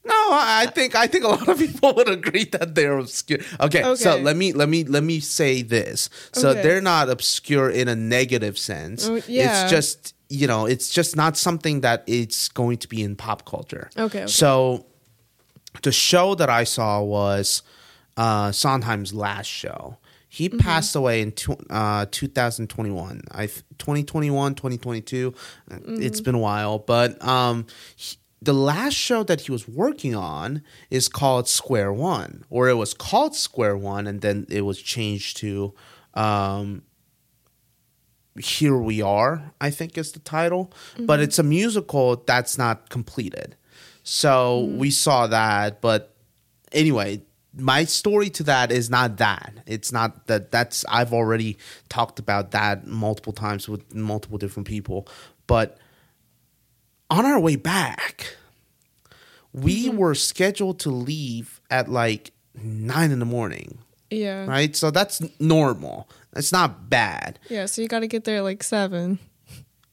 No, 0.04 0.14
I 0.32 0.68
think 0.74 0.96
I 0.96 1.08
think 1.08 1.24
a 1.26 1.28
lot 1.30 1.48
of 1.48 1.58
people 1.60 1.94
would 1.96 2.10
agree 2.10 2.46
that 2.46 2.74
they're 2.76 2.98
obscure. 2.98 3.40
Okay, 3.60 3.96
so 3.96 4.18
let 4.18 4.36
me 4.36 4.52
let 4.54 4.68
me 4.70 4.84
let 4.84 5.04
me 5.04 5.20
say 5.20 5.62
this. 5.62 6.10
So 6.34 6.50
Okay. 6.50 6.62
they're 6.64 6.82
not 6.82 7.10
obscure 7.10 7.70
in 7.70 7.88
a 7.88 7.96
negative 7.96 8.58
sense. 8.58 9.08
Oh, 9.08 9.22
yeah. 9.28 9.64
It's 9.64 9.72
just 9.72 10.16
you 10.30 10.48
know, 10.48 10.66
it's 10.66 10.90
just 10.90 11.16
not 11.16 11.36
something 11.38 11.82
that 11.82 12.04
it's 12.08 12.48
going 12.50 12.78
to 12.78 12.88
be 12.88 13.02
in 13.04 13.16
pop 13.16 13.46
culture. 13.46 13.90
Okay, 13.98 14.20
okay. 14.24 14.28
So 14.28 14.86
the 15.84 15.92
show 15.92 16.36
that 16.36 16.50
I 16.50 16.64
saw 16.64 17.02
was 17.02 17.62
uh, 18.18 18.52
Sondheim's 18.52 19.14
last 19.14 19.48
show. 19.48 19.98
He 20.30 20.48
Mm-hmm. 20.48 20.60
passed 20.60 20.96
away 20.96 21.22
in 21.22 21.34
tw- 21.34 21.60
uh, 21.70 22.06
2021. 22.10 23.22
I 23.32 23.48
th- 23.48 23.64
2021, 23.78 24.56
2022. 24.56 25.34
Uh, 25.70 25.76
Mm-hmm. 25.76 26.02
It's 26.02 26.22
been 26.22 26.36
a 26.36 26.40
while, 26.40 26.80
but 26.80 27.22
um, 27.26 27.66
he- 27.98 28.16
the 28.42 28.54
last 28.54 28.96
show 28.96 29.24
that 29.24 29.42
he 29.42 29.52
was 29.52 29.68
working 29.68 30.16
on 30.16 30.64
is 30.90 31.08
called 31.08 31.48
Square 31.48 31.94
One, 31.94 32.44
or 32.50 32.70
it 32.70 32.74
was 32.74 32.94
called 32.94 33.36
Square 33.36 33.78
One, 33.78 34.08
and 34.08 34.22
then 34.22 34.48
it 34.50 34.62
was 34.62 34.82
changed 34.82 35.38
to 35.38 35.74
um, 36.16 36.82
Here 38.40 38.76
We 38.76 39.02
Are. 39.02 39.54
I 39.62 39.70
think 39.70 39.98
is 39.98 40.12
the 40.14 40.20
title, 40.20 40.74
but 41.00 41.20
it's 41.20 41.38
a 41.38 41.44
musical 41.44 42.16
that's 42.16 42.58
not 42.58 42.90
completed. 42.90 43.56
So 44.04 44.62
we 44.64 44.90
saw 44.90 45.28
that, 45.28 45.80
but 45.80 46.16
anyway, 46.72 47.22
my 47.56 47.84
story 47.84 48.30
to 48.32 48.44
that 48.44 48.72
is 48.72 48.90
not 48.90 49.18
that. 49.18 49.54
It's 49.68 49.92
not 49.92 50.26
that 50.28 50.52
that's 50.52 50.84
I've 50.90 51.14
already 51.14 51.58
talked 51.90 52.18
about 52.18 52.52
that 52.52 52.88
multiple 52.88 53.34
times 53.34 53.70
with 53.70 53.94
multiple 53.94 54.38
different 54.40 54.68
people. 54.68 55.08
But 55.48 55.78
on 57.12 57.26
our 57.26 57.40
way 57.40 57.58
back, 57.58 58.36
we 59.54 59.88
mm-hmm. 59.88 59.98
were 59.98 60.16
scheduled 60.16 60.80
to 60.80 60.90
leave 60.90 61.60
at 61.70 61.90
like 61.90 62.32
nine 62.56 63.12
in 63.12 63.20
the 63.20 63.26
morning, 63.26 63.78
Yeah. 64.10 64.46
right? 64.46 64.76
So 64.76 64.90
that's 64.90 65.22
normal. 65.40 66.10
That's 66.32 66.52
not 66.52 66.90
bad. 66.90 67.38
Yeah, 67.50 67.66
so 67.66 67.82
you 67.82 67.90
got 67.90 68.00
to 68.00 68.08
get 68.08 68.24
there 68.24 68.38
at 68.38 68.44
like 68.44 68.64
7. 68.64 69.20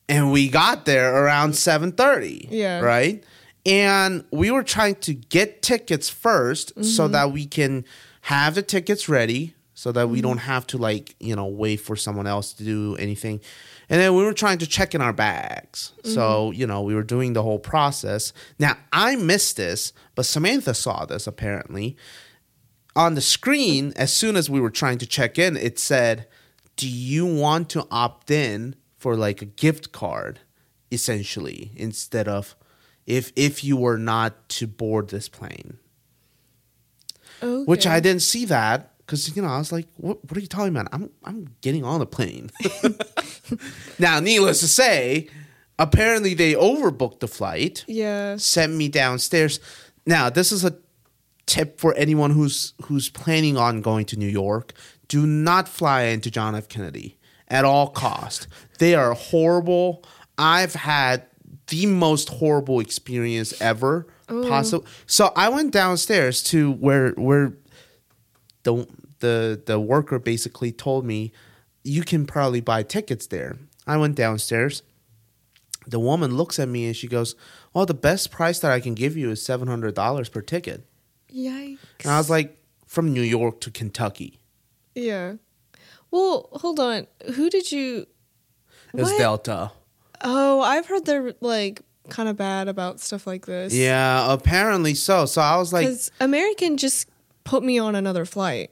and 0.08 0.32
we 0.32 0.48
got 0.48 0.86
there 0.86 1.24
around 1.24 1.50
7.30 1.52 2.46
Yeah. 2.50 2.80
right 2.80 3.22
and 3.66 4.24
we 4.30 4.50
were 4.50 4.62
trying 4.62 4.94
to 4.94 5.12
get 5.12 5.60
tickets 5.60 6.10
1st 6.10 6.84
so 6.84 7.04
mm-hmm. 7.04 7.12
that 7.12 7.32
we 7.32 7.44
can 7.44 7.84
have 8.22 8.54
the 8.54 8.62
tickets 8.62 9.08
ready 9.08 9.54
so 9.74 9.92
that 9.92 10.08
we 10.08 10.18
mm-hmm. 10.18 10.28
don't 10.28 10.38
have 10.38 10.66
to 10.68 10.78
like 10.78 11.14
you 11.20 11.36
know 11.36 11.46
wait 11.46 11.76
for 11.76 11.94
someone 11.94 12.26
else 12.26 12.54
to 12.54 12.64
do 12.64 12.96
anything 12.96 13.40
and 13.88 14.00
then 14.00 14.14
we 14.14 14.22
were 14.22 14.34
trying 14.34 14.58
to 14.58 14.66
check 14.66 14.94
in 14.94 15.00
our 15.00 15.12
bags. 15.12 15.92
So 16.04 16.50
mm-hmm. 16.50 16.60
you 16.60 16.66
know 16.66 16.82
we 16.82 16.94
were 16.94 17.02
doing 17.02 17.32
the 17.32 17.42
whole 17.42 17.58
process. 17.58 18.32
Now 18.58 18.76
i 18.92 19.16
missed 19.16 19.56
this 19.56 19.92
but 20.14 20.26
samantha 20.26 20.74
saw 20.74 21.04
this 21.04 21.26
apparently. 21.26 21.96
On 22.96 23.14
the 23.14 23.20
screen, 23.20 23.92
as 23.94 24.12
soon 24.12 24.34
as 24.34 24.50
we 24.50 24.60
were 24.60 24.70
trying 24.70 24.98
to 24.98 25.06
check 25.06 25.38
in, 25.38 25.56
it 25.56 25.78
said, 25.78 26.26
"Do 26.76 26.88
you 26.88 27.26
want 27.26 27.70
to 27.70 27.86
opt 27.90 28.30
in 28.30 28.74
for 28.96 29.14
like 29.14 29.40
a 29.40 29.44
gift 29.44 29.92
card, 29.92 30.40
essentially, 30.90 31.70
instead 31.76 32.26
of 32.26 32.56
if 33.06 33.30
if 33.36 33.62
you 33.62 33.76
were 33.76 33.98
not 33.98 34.48
to 34.50 34.66
board 34.66 35.10
this 35.10 35.28
plane?" 35.28 35.78
which 37.40 37.86
I 37.86 38.00
didn't 38.00 38.22
see 38.22 38.44
that 38.46 38.94
because 39.08 39.34
you 39.34 39.40
know 39.40 39.48
I 39.48 39.56
was 39.58 39.72
like, 39.72 39.88
"What? 39.96 40.22
What 40.22 40.36
are 40.36 40.40
you 40.40 40.46
talking 40.46 40.76
about? 40.76 40.88
I'm 40.92 41.08
I'm 41.24 41.48
getting 41.62 41.82
on 41.82 41.98
the 41.98 42.06
plane." 42.06 42.50
now, 43.98 44.20
needless 44.20 44.60
to 44.60 44.68
say, 44.68 45.28
apparently 45.78 46.34
they 46.34 46.52
overbooked 46.52 47.20
the 47.20 47.26
flight, 47.28 47.84
Yeah. 47.88 48.36
sent 48.36 48.74
me 48.74 48.88
downstairs. 48.88 49.60
Now, 50.04 50.28
this 50.28 50.52
is 50.52 50.62
a 50.64 50.76
tip 51.46 51.80
for 51.80 51.94
anyone 51.94 52.32
who's 52.32 52.74
who's 52.82 53.08
planning 53.08 53.56
on 53.56 53.80
going 53.80 54.04
to 54.06 54.18
New 54.18 54.28
York: 54.28 54.74
do 55.08 55.26
not 55.26 55.68
fly 55.68 56.02
into 56.02 56.30
John 56.30 56.54
F. 56.54 56.68
Kennedy 56.68 57.16
at 57.48 57.64
all 57.64 57.88
cost. 57.88 58.46
They 58.78 58.94
are 58.94 59.14
horrible. 59.14 60.04
I've 60.36 60.74
had 60.74 61.24
the 61.68 61.86
most 61.86 62.28
horrible 62.28 62.80
experience 62.80 63.58
ever 63.60 64.06
possible. 64.26 64.84
So 65.06 65.32
I 65.34 65.48
went 65.48 65.72
downstairs 65.72 66.42
to 66.44 66.72
where 66.72 67.12
where 67.12 67.54
the 68.62 68.86
the 69.20 69.60
the 69.64 69.78
worker 69.80 70.18
basically 70.18 70.72
told 70.72 71.04
me 71.04 71.32
you 71.84 72.02
can 72.02 72.26
probably 72.26 72.60
buy 72.60 72.82
tickets 72.82 73.26
there. 73.26 73.56
I 73.86 73.96
went 73.96 74.16
downstairs. 74.16 74.82
The 75.86 75.98
woman 75.98 76.36
looks 76.36 76.58
at 76.58 76.68
me 76.68 76.86
and 76.86 76.94
she 76.96 77.08
goes, 77.08 77.34
"Well, 77.72 77.86
the 77.86 77.94
best 77.94 78.30
price 78.30 78.58
that 78.60 78.70
I 78.70 78.80
can 78.80 78.94
give 78.94 79.16
you 79.16 79.30
is 79.30 79.42
seven 79.42 79.68
hundred 79.68 79.94
dollars 79.94 80.28
per 80.28 80.42
ticket." 80.42 80.86
Yikes. 81.34 81.78
And 82.02 82.10
I 82.12 82.18
was 82.18 82.28
like, 82.28 82.58
"From 82.86 83.12
New 83.12 83.22
York 83.22 83.60
to 83.62 83.70
Kentucky." 83.70 84.38
yeah. 84.94 85.34
Well, 86.10 86.48
hold 86.52 86.80
on. 86.80 87.06
Who 87.34 87.50
did 87.50 87.70
you? 87.70 88.06
It 88.94 89.00
was 89.00 89.10
What? 89.10 89.18
Delta. 89.18 89.72
Oh, 90.22 90.62
I've 90.62 90.86
heard 90.86 91.04
they're 91.04 91.34
like 91.40 91.82
kind 92.08 92.28
of 92.30 92.36
bad 92.36 92.66
about 92.68 92.98
stuff 93.00 93.26
like 93.26 93.44
this. 93.46 93.74
Yeah, 93.74 94.32
apparently 94.32 94.94
so. 94.94 95.26
So 95.26 95.42
I 95.42 95.58
was 95.58 95.72
like, 95.72 95.88
American 96.20 96.78
just 96.78 97.08
put 97.48 97.62
me 97.64 97.78
on 97.78 97.94
another 97.94 98.24
flight. 98.24 98.70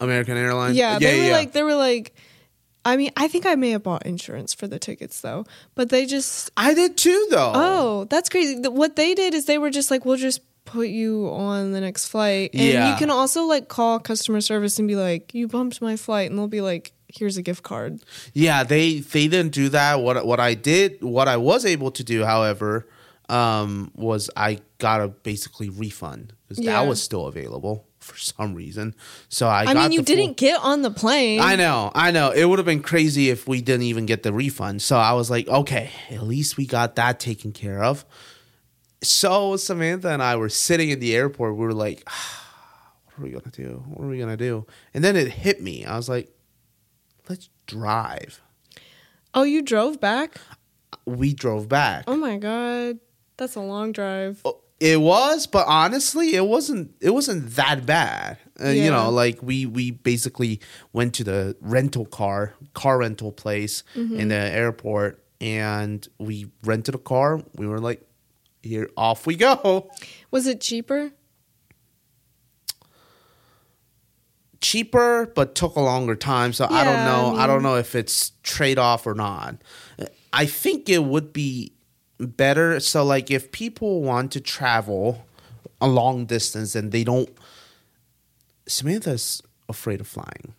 American 0.00 0.36
Airlines. 0.36 0.76
Yeah, 0.76 0.98
they 0.98 1.18
were 1.20 1.26
yeah. 1.26 1.32
like 1.32 1.52
they 1.52 1.62
were 1.62 1.74
like. 1.76 2.14
I 2.84 2.96
mean, 2.96 3.10
I 3.16 3.26
think 3.26 3.46
I 3.46 3.56
may 3.56 3.70
have 3.70 3.82
bought 3.82 4.06
insurance 4.06 4.54
for 4.54 4.68
the 4.68 4.78
tickets 4.78 5.20
though, 5.20 5.44
but 5.74 5.88
they 5.88 6.06
just 6.06 6.52
I 6.56 6.72
did 6.72 6.96
too, 6.96 7.26
though. 7.30 7.50
oh, 7.52 8.04
that's 8.04 8.28
crazy. 8.28 8.60
What 8.68 8.94
they 8.94 9.12
did 9.16 9.34
is 9.34 9.46
they 9.46 9.58
were 9.58 9.70
just 9.70 9.90
like, 9.90 10.04
we'll 10.04 10.16
just 10.16 10.40
put 10.64 10.86
you 10.86 11.28
on 11.30 11.72
the 11.72 11.80
next 11.80 12.06
flight, 12.06 12.50
and 12.54 12.62
Yeah. 12.62 12.90
you 12.92 12.96
can 12.96 13.10
also 13.10 13.42
like 13.44 13.66
call 13.66 13.98
customer 13.98 14.40
service 14.40 14.78
and 14.78 14.86
be 14.86 14.94
like, 14.94 15.34
you 15.34 15.48
bumped 15.48 15.82
my 15.82 15.96
flight, 15.96 16.30
and 16.30 16.38
they'll 16.38 16.46
be 16.46 16.60
like, 16.60 16.92
here's 17.08 17.36
a 17.36 17.42
gift 17.42 17.64
card. 17.64 17.98
Yeah, 18.34 18.62
they 18.62 19.00
they 19.00 19.26
didn't 19.26 19.52
do 19.52 19.68
that. 19.70 20.00
What 20.00 20.24
what 20.24 20.38
I 20.38 20.54
did, 20.54 21.02
what 21.02 21.26
I 21.26 21.38
was 21.38 21.64
able 21.66 21.90
to 21.90 22.04
do, 22.04 22.24
however, 22.24 22.86
um, 23.28 23.90
was 23.96 24.30
I 24.36 24.60
got 24.78 25.00
a 25.00 25.08
basically 25.08 25.70
refund 25.70 26.34
because 26.46 26.64
Yeah. 26.64 26.74
that 26.80 26.88
was 26.88 27.02
still 27.02 27.26
available 27.26 27.84
for 28.06 28.16
some 28.16 28.54
reason. 28.54 28.94
So 29.28 29.48
I, 29.48 29.62
I, 29.62 29.74
got 29.74 29.76
mean, 29.76 29.92
you 29.92 30.02
didn't 30.02 30.36
get 30.36 30.60
on 30.60 30.82
the 30.82 30.90
plane. 30.90 31.40
I 31.40 31.56
know, 31.56 31.90
I 31.94 32.10
know. 32.12 32.30
It 32.30 32.44
would 32.44 32.58
have 32.58 32.66
been 32.66 32.82
crazy 32.82 33.28
if 33.30 33.46
we 33.48 33.60
didn't 33.60 33.82
even 33.82 34.06
get 34.06 34.22
the 34.22 34.32
refund. 34.32 34.82
So 34.82 34.96
I 34.96 35.12
was 35.12 35.30
like, 35.30 35.48
okay, 35.48 35.90
at 36.10 36.22
least 36.22 36.56
we 36.56 36.66
got 36.66 36.96
that 36.96 37.18
taken 37.20 37.52
care 37.52 37.82
of. 37.82 38.04
So 39.02 39.56
Samantha 39.56 40.08
and 40.10 40.22
I 40.22 40.36
were 40.36 40.48
sitting 40.48 40.90
in 40.90 41.00
the 41.00 41.14
airport. 41.14 41.56
We 41.56 41.64
were 41.64 41.74
like, 41.74 42.02
"Ah, 42.06 42.92
what 43.04 43.18
are 43.18 43.24
we 43.24 43.30
gonna 43.30 43.50
do? 43.52 43.84
What 43.88 44.04
are 44.04 44.08
we 44.08 44.18
gonna 44.18 44.36
do? 44.36 44.66
And 44.94 45.04
then 45.04 45.16
it 45.16 45.28
hit 45.28 45.60
me. 45.60 45.84
I 45.84 45.96
was 45.96 46.08
like, 46.08 46.32
let's 47.28 47.50
drive. 47.66 48.40
Oh, 49.34 49.42
you 49.42 49.60
drove 49.60 50.00
back? 50.00 50.40
We 51.04 51.34
drove 51.34 51.68
back. 51.68 52.04
Oh 52.06 52.16
my 52.16 52.38
god, 52.38 52.98
that's 53.36 53.56
a 53.56 53.60
long 53.60 53.92
drive. 53.92 54.42
It 54.78 55.00
was, 55.00 55.46
but 55.46 55.66
honestly, 55.66 56.34
it 56.34 56.46
wasn't. 56.46 56.94
It 57.00 57.10
wasn't 57.10 57.50
that 57.56 57.86
bad. 57.86 58.36
Uh, 58.62 58.68
You 58.68 58.90
know, 58.90 59.08
like 59.10 59.42
we 59.42 59.64
we 59.64 59.90
basically 59.90 60.60
went 60.92 61.14
to 61.14 61.24
the 61.24 61.56
rental 61.62 62.04
car 62.04 62.52
car 62.74 62.98
rental 62.98 63.32
place 63.32 63.82
Mm-hmm. 63.94 64.20
in 64.20 64.28
the 64.28 64.34
airport, 64.34 65.22
and 65.40 66.06
we 66.18 66.50
rented 66.62 66.94
a 66.94 66.98
car. 66.98 67.40
We 67.56 67.66
were 67.66 67.78
like, 67.80 68.02
"Here, 68.62 68.90
off 68.98 69.26
we 69.26 69.36
go." 69.36 69.90
Was 70.30 70.46
it 70.46 70.60
cheaper? 70.60 71.12
Cheaper, 74.60 75.32
but 75.34 75.54
took 75.54 75.76
a 75.76 75.80
longer 75.80 76.16
time. 76.16 76.52
So 76.52 76.66
I 76.68 76.82
don't 76.82 77.04
know. 77.04 77.36
I 77.36 77.44
I, 77.44 77.46
don't 77.46 77.62
know 77.62 77.76
if 77.76 77.94
it's 77.94 78.32
trade 78.42 78.78
off 78.78 79.06
or 79.06 79.14
not. 79.14 79.56
I 80.32 80.46
think 80.46 80.88
it 80.88 81.04
would 81.04 81.32
be 81.32 81.72
better. 82.18 82.80
So 82.80 83.04
like, 83.04 83.30
if 83.30 83.52
people 83.52 84.02
want 84.02 84.32
to 84.32 84.40
travel 84.40 85.26
a 85.80 85.88
long 85.88 86.26
distance 86.26 86.74
and 86.74 86.92
they 86.92 87.04
don't, 87.04 87.28
Samantha's 88.66 89.42
afraid 89.68 90.00
of 90.00 90.06
flying. 90.06 90.54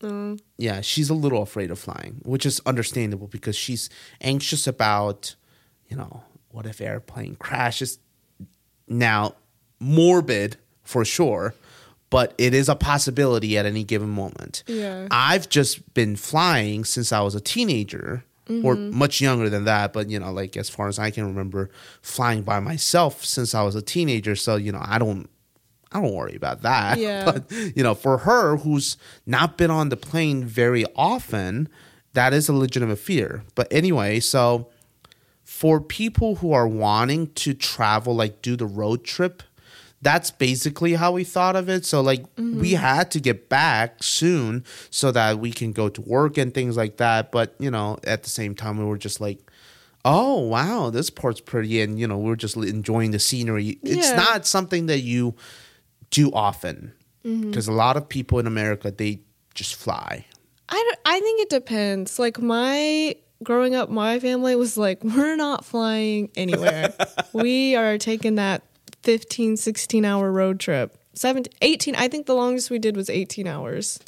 Mm. 0.00 0.40
Yeah, 0.56 0.80
she's 0.80 1.10
a 1.10 1.14
little 1.14 1.42
afraid 1.42 1.70
of 1.70 1.78
flying, 1.78 2.20
which 2.24 2.46
is 2.46 2.60
understandable 2.64 3.26
because 3.26 3.56
she's 3.56 3.90
anxious 4.20 4.66
about, 4.66 5.36
you 5.88 5.96
know, 5.96 6.24
what 6.50 6.66
if 6.66 6.80
airplane 6.80 7.36
crashes? 7.36 7.98
Now, 8.88 9.34
morbid 9.78 10.56
for 10.82 11.04
sure, 11.04 11.54
but 12.08 12.34
it 12.38 12.54
is 12.54 12.68
a 12.68 12.74
possibility 12.74 13.56
at 13.56 13.66
any 13.66 13.84
given 13.84 14.08
moment. 14.08 14.64
Yeah. 14.66 15.06
I've 15.10 15.48
just 15.48 15.94
been 15.94 16.16
flying 16.16 16.84
since 16.84 17.12
I 17.12 17.20
was 17.20 17.34
a 17.34 17.40
teenager. 17.40 18.24
Or 18.64 18.74
mm-hmm. 18.74 18.98
much 18.98 19.20
younger 19.20 19.48
than 19.48 19.64
that, 19.64 19.92
but 19.92 20.10
you 20.10 20.18
know, 20.18 20.32
like 20.32 20.56
as 20.56 20.68
far 20.68 20.88
as 20.88 20.98
I 20.98 21.10
can 21.10 21.26
remember, 21.26 21.70
flying 22.02 22.42
by 22.42 22.60
myself 22.60 23.24
since 23.24 23.54
I 23.54 23.62
was 23.62 23.74
a 23.74 23.82
teenager. 23.82 24.34
So 24.36 24.56
you 24.56 24.72
know, 24.72 24.82
I 24.82 24.98
don't 24.98 25.28
I 25.92 26.00
don't 26.00 26.14
worry 26.14 26.36
about 26.36 26.62
that. 26.62 26.98
Yeah. 26.98 27.24
But 27.24 27.50
you 27.50 27.82
know, 27.82 27.94
for 27.94 28.18
her 28.18 28.56
who's 28.58 28.96
not 29.26 29.56
been 29.56 29.70
on 29.70 29.88
the 29.88 29.96
plane 29.96 30.44
very 30.44 30.84
often, 30.96 31.68
that 32.12 32.32
is 32.32 32.48
a 32.48 32.52
legitimate 32.52 32.98
fear. 32.98 33.44
But 33.54 33.68
anyway, 33.70 34.20
so 34.20 34.68
for 35.42 35.80
people 35.80 36.36
who 36.36 36.52
are 36.52 36.68
wanting 36.68 37.32
to 37.34 37.54
travel, 37.54 38.14
like 38.14 38.42
do 38.42 38.56
the 38.56 38.66
road 38.66 39.04
trip, 39.04 39.42
that's 40.02 40.30
basically 40.30 40.94
how 40.94 41.12
we 41.12 41.24
thought 41.24 41.56
of 41.56 41.68
it. 41.68 41.84
So 41.84 42.00
like 42.00 42.24
we 42.36 42.42
mm-hmm. 42.42 42.76
had 42.76 43.10
to 43.12 43.20
get 43.20 43.48
back 43.48 44.02
soon 44.02 44.64
so 44.90 45.10
that 45.12 45.38
we 45.38 45.50
can 45.50 45.72
go 45.72 45.88
to 45.88 46.00
work 46.00 46.38
and 46.38 46.54
things 46.54 46.76
like 46.76 46.96
that. 46.98 47.30
But 47.30 47.54
you 47.58 47.70
know, 47.70 47.98
at 48.04 48.22
the 48.22 48.30
same 48.30 48.54
time, 48.54 48.78
we 48.78 48.84
were 48.84 48.98
just 48.98 49.20
like. 49.20 49.38
Oh 50.02 50.38
wow, 50.38 50.88
this 50.88 51.10
part's 51.10 51.42
pretty, 51.42 51.82
and 51.82 52.00
you 52.00 52.08
know 52.08 52.16
we're 52.16 52.34
just 52.34 52.56
enjoying 52.56 53.10
the 53.10 53.18
scenery. 53.18 53.78
It's 53.82 54.12
not 54.12 54.46
something 54.46 54.86
that 54.86 55.00
you 55.00 55.34
do 56.08 56.30
often 56.32 56.94
mm-hmm. 57.24 57.50
because 57.50 57.68
a 57.68 57.72
lot 57.72 57.96
of 57.96 58.08
people 58.08 58.38
in 58.38 58.46
America 58.46 58.90
they 58.90 59.20
just 59.54 59.74
fly. 59.74 60.24
I, 60.68 60.74
don't- 60.74 61.00
I 61.04 61.20
think 61.20 61.42
it 61.42 61.50
depends. 61.50 62.18
Like 62.18 62.40
my 62.40 63.16
growing 63.42 63.74
up, 63.74 63.90
my 63.90 64.20
family 64.20 64.54
was 64.56 64.76
like, 64.76 65.02
we're 65.04 65.36
not 65.36 65.64
flying 65.64 66.30
anywhere. 66.36 66.94
we 67.32 67.76
are 67.76 67.98
taking 67.98 68.36
that 68.36 68.62
15, 69.02 69.56
16 69.56 70.04
hour 70.04 70.30
road 70.30 70.60
trip. 70.60 70.96
17, 71.14 71.52
18, 71.62 71.96
I 71.96 72.08
think 72.08 72.26
the 72.26 72.34
longest 72.34 72.70
we 72.70 72.78
did 72.78 72.96
was 72.96 73.10
18 73.10 73.46
hours. 73.46 73.98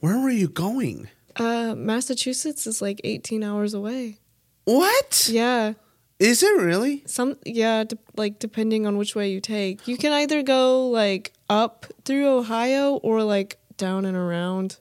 Where 0.00 0.18
were 0.18 0.30
you 0.30 0.48
going? 0.48 1.08
Uh, 1.36 1.74
Massachusetts 1.76 2.66
is 2.66 2.80
like 2.80 3.00
18 3.04 3.42
hours 3.42 3.74
away. 3.74 4.18
What? 4.64 5.28
Yeah. 5.30 5.74
Is 6.18 6.42
it 6.42 6.56
really? 6.56 7.02
Some 7.06 7.36
yeah, 7.44 7.84
de- 7.84 7.98
like 8.16 8.38
depending 8.38 8.86
on 8.86 8.96
which 8.96 9.14
way 9.14 9.30
you 9.30 9.40
take. 9.40 9.86
You 9.86 9.98
can 9.98 10.12
either 10.12 10.42
go 10.42 10.88
like 10.88 11.32
up 11.50 11.86
through 12.04 12.26
Ohio 12.38 12.94
or 12.94 13.22
like 13.22 13.58
down 13.76 14.06
and 14.06 14.16
around. 14.16 14.78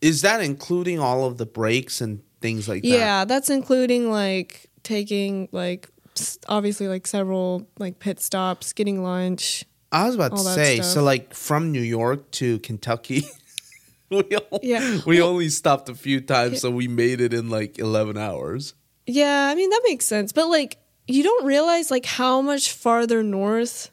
Is 0.00 0.22
that 0.22 0.40
including 0.40 0.98
all 0.98 1.24
of 1.24 1.38
the 1.38 1.46
breaks 1.46 2.00
and 2.00 2.22
things 2.40 2.68
like 2.68 2.82
that? 2.82 2.88
Yeah, 2.88 3.24
that's 3.24 3.48
including 3.48 4.10
like 4.10 4.68
taking 4.82 5.48
like 5.52 5.88
obviously 6.48 6.88
like 6.88 7.06
several 7.06 7.68
like 7.78 7.98
pit 7.98 8.20
stops, 8.20 8.72
getting 8.72 9.02
lunch. 9.02 9.64
I 9.90 10.06
was 10.06 10.14
about 10.16 10.32
to 10.32 10.38
say, 10.38 10.76
stuff. 10.76 10.86
so 10.86 11.02
like 11.02 11.32
from 11.34 11.72
New 11.72 11.80
York 11.80 12.30
to 12.32 12.58
Kentucky, 12.60 13.24
we, 14.10 14.22
o- 14.36 14.58
Yeah. 14.62 14.98
we 15.06 15.20
only 15.22 15.48
stopped 15.48 15.88
a 15.88 15.94
few 15.94 16.20
times, 16.20 16.60
so 16.60 16.70
we 16.70 16.88
made 16.88 17.20
it 17.20 17.32
in 17.32 17.48
like 17.48 17.78
11 17.78 18.18
hours. 18.18 18.74
Yeah, 19.06 19.48
I 19.50 19.54
mean 19.54 19.70
that 19.70 19.80
makes 19.84 20.04
sense, 20.06 20.32
but 20.32 20.48
like 20.48 20.76
you 21.06 21.22
don't 21.22 21.46
realize 21.46 21.90
like 21.90 22.04
how 22.04 22.42
much 22.42 22.70
farther 22.72 23.22
north 23.22 23.90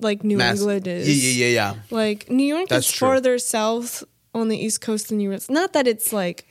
like 0.00 0.22
New 0.22 0.36
Mass- 0.36 0.58
England 0.58 0.86
is. 0.86 1.08
Yeah, 1.08 1.30
yeah, 1.30 1.46
yeah, 1.46 1.72
yeah. 1.74 1.80
Like 1.90 2.28
New 2.30 2.44
York 2.44 2.68
That's 2.68 2.86
is 2.90 2.92
true. 2.92 3.08
farther 3.08 3.38
south 3.38 4.04
on 4.34 4.48
the 4.48 4.58
East 4.58 4.80
Coast 4.82 5.08
than 5.08 5.18
New 5.18 5.32
you. 5.32 5.38
Not 5.48 5.72
that 5.72 5.86
it's 5.88 6.12
like 6.12 6.44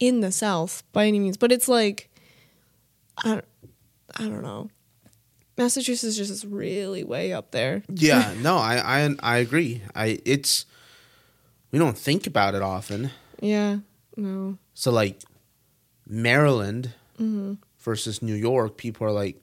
in 0.00 0.20
the 0.20 0.32
South 0.32 0.82
by 0.92 1.06
any 1.06 1.18
means, 1.18 1.36
but 1.36 1.52
it's 1.52 1.68
like 1.68 2.08
I 3.18 3.28
don't, 3.28 3.44
I 4.16 4.22
don't 4.28 4.42
know. 4.42 4.70
Massachusetts 5.56 6.16
just 6.16 6.30
is 6.30 6.44
really 6.44 7.04
way 7.04 7.32
up 7.32 7.50
there. 7.52 7.82
Yeah, 7.88 8.32
no, 8.42 8.56
I, 8.56 9.04
I, 9.04 9.14
I 9.20 9.36
agree. 9.38 9.82
I, 9.94 10.18
it's, 10.24 10.66
we 11.70 11.78
don't 11.78 11.96
think 11.96 12.26
about 12.26 12.54
it 12.54 12.62
often. 12.62 13.10
Yeah, 13.40 13.78
no. 14.16 14.58
So 14.74 14.90
like 14.90 15.20
Maryland 16.06 16.92
Mm-hmm. 17.18 17.54
versus 17.78 18.22
New 18.22 18.34
York, 18.34 18.76
people 18.76 19.06
are 19.06 19.12
like, 19.12 19.36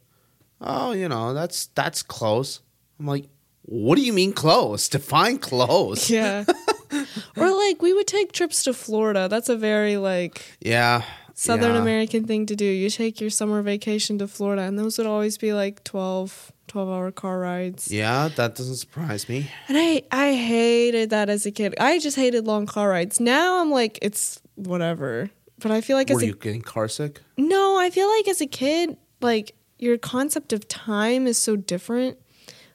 "Oh, 0.60 0.91
you 0.91 1.07
know, 1.07 1.34
that's 1.34 1.67
that's 1.67 2.03
close." 2.03 2.60
I'm 2.99 3.07
like, 3.07 3.29
what 3.62 3.95
do 3.95 4.01
you 4.01 4.12
mean 4.12 4.34
close? 4.34 4.89
Define 4.89 5.38
close. 5.38 6.10
Yeah. 6.10 6.43
or 7.38 7.49
like 7.49 7.81
we 7.81 7.93
would 7.93 8.07
take 8.07 8.34
trips 8.34 8.65
to 8.65 8.73
Florida. 8.73 9.29
That's 9.29 9.47
a 9.47 9.55
very 9.55 9.95
like 9.95 10.41
Yeah. 10.60 11.03
Southern 11.33 11.75
yeah. 11.75 11.81
American 11.81 12.25
thing 12.25 12.45
to 12.47 12.55
do. 12.55 12.65
You 12.65 12.89
take 12.89 13.19
your 13.21 13.29
summer 13.29 13.61
vacation 13.61 14.17
to 14.19 14.27
Florida, 14.27 14.63
and 14.63 14.77
those 14.77 14.97
would 14.97 15.07
always 15.07 15.37
be 15.37 15.53
like 15.53 15.83
12, 15.83 16.51
12 16.67 16.89
hour 16.89 17.11
car 17.11 17.39
rides. 17.39 17.91
Yeah, 17.91 18.29
that 18.35 18.55
doesn't 18.55 18.75
surprise 18.75 19.27
me. 19.29 19.49
And 19.67 19.77
I, 19.77 20.03
I 20.11 20.33
hated 20.33 21.09
that 21.11 21.29
as 21.29 21.45
a 21.45 21.51
kid. 21.51 21.75
I 21.79 21.99
just 21.99 22.17
hated 22.17 22.45
long 22.45 22.65
car 22.65 22.89
rides. 22.89 23.19
Now 23.19 23.61
I'm 23.61 23.71
like, 23.71 23.99
it's 24.01 24.41
whatever. 24.55 25.29
But 25.59 25.71
I 25.71 25.81
feel 25.81 25.95
like 25.97 26.09
Were 26.09 26.15
as 26.17 26.23
a 26.23 26.27
you 26.27 26.35
getting 26.35 26.61
car 26.61 26.87
sick? 26.87 27.21
no, 27.37 27.77
I 27.77 27.89
feel 27.91 28.09
like 28.09 28.27
as 28.27 28.41
a 28.41 28.47
kid, 28.47 28.97
like 29.21 29.55
your 29.77 29.97
concept 29.97 30.53
of 30.53 30.67
time 30.67 31.27
is 31.27 31.37
so 31.37 31.55
different. 31.55 32.17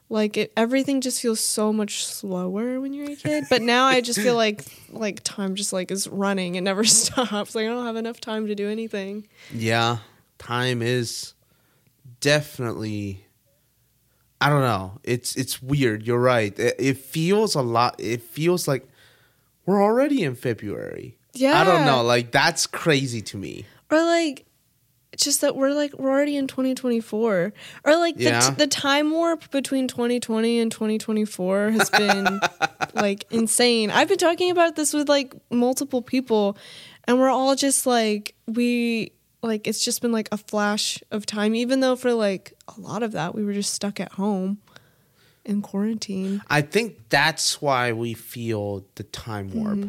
Like 0.09 0.37
it, 0.37 0.53
everything 0.57 1.01
just 1.01 1.21
feels 1.21 1.41
so 1.41 1.73
much 1.73 2.07
slower 2.07 2.81
when 2.81 2.93
you're 2.93 3.11
a 3.11 3.17
kid. 3.17 3.45
But 3.51 3.63
now 3.63 3.87
I 3.87 4.01
just 4.01 4.21
feel 4.21 4.37
like 4.37 4.65
like 4.91 5.21
time 5.25 5.57
just 5.57 5.73
like 5.73 5.91
is 5.91 6.07
running 6.07 6.57
and 6.57 6.65
never 6.65 6.85
stops. 6.85 7.55
Like 7.55 7.67
I 7.67 7.69
don't 7.69 7.87
have 7.87 7.97
enough 7.97 8.21
time 8.21 8.47
to 8.47 8.55
do 8.55 8.69
anything. 8.69 9.27
Yeah, 9.53 9.99
time 10.39 10.83
is 10.83 11.35
definitely. 12.21 13.25
I 14.41 14.49
don't 14.51 14.61
know. 14.61 15.01
It's 15.03 15.35
it's 15.35 15.61
weird. 15.63 16.07
You're 16.07 16.21
right. 16.21 16.57
It, 16.59 16.77
it 16.79 16.99
feels 16.99 17.55
a 17.55 17.63
lot. 17.63 17.97
It 17.99 18.23
feels 18.23 18.69
like 18.69 18.87
we're 19.65 19.83
already 19.83 20.23
in 20.23 20.37
February. 20.37 21.19
Yeah. 21.35 21.61
I 21.61 21.65
don't 21.65 21.85
know. 21.85 22.03
Like 22.03 22.31
that's 22.31 22.67
crazy 22.67 23.23
to 23.23 23.37
me. 23.37 23.65
Or 23.91 23.99
like 23.99 24.47
it's 25.17 25.25
just 25.25 25.41
that 25.41 25.57
we're 25.57 25.73
like 25.73 25.95
we're 25.99 26.11
already 26.11 26.37
in 26.37 26.47
2024 26.47 27.53
or 27.85 27.97
like 27.97 28.17
the, 28.17 28.25
Yeah. 28.25 28.51
the 28.51 28.67
time 28.67 29.11
warp 29.11 29.51
between 29.51 29.89
2020 29.89 30.59
and 30.61 30.71
2024 30.71 31.71
has 31.71 31.89
been 31.89 32.39
like 32.95 33.25
insane 33.31 33.91
i've 33.91 34.09
been 34.09 34.19
talking 34.19 34.51
about 34.51 34.77
this 34.77 34.93
with 34.93 35.09
like 35.09 35.35
multiple 35.51 36.03
people 36.03 36.59
and 37.05 37.19
we're 37.19 37.31
all 37.31 37.55
just 37.57 37.87
like 37.87 38.35
we 38.47 39.13
like 39.43 39.67
it's 39.67 39.83
just 39.83 40.03
been 40.03 40.13
like 40.13 40.29
a 40.33 40.37
flash 40.37 41.03
of 41.11 41.25
time 41.25 41.55
even 41.55 41.81
though 41.81 41.97
for 41.97 42.13
like 42.13 42.53
a 42.77 42.79
lot 42.79 43.03
of 43.03 43.13
that 43.13 43.35
we 43.35 43.43
were 43.43 43.55
just 43.55 43.73
stuck 43.73 43.99
at 44.01 44.13
home 44.13 44.59
in 45.47 45.63
quarantine 45.63 46.43
I 46.51 46.61
think 46.61 47.09
that's 47.09 47.63
why 47.63 47.93
we 47.93 48.13
feel 48.13 48.85
the 48.97 49.05
time 49.05 49.51
warp. 49.55 49.79
Mm-hmm. 49.79 49.89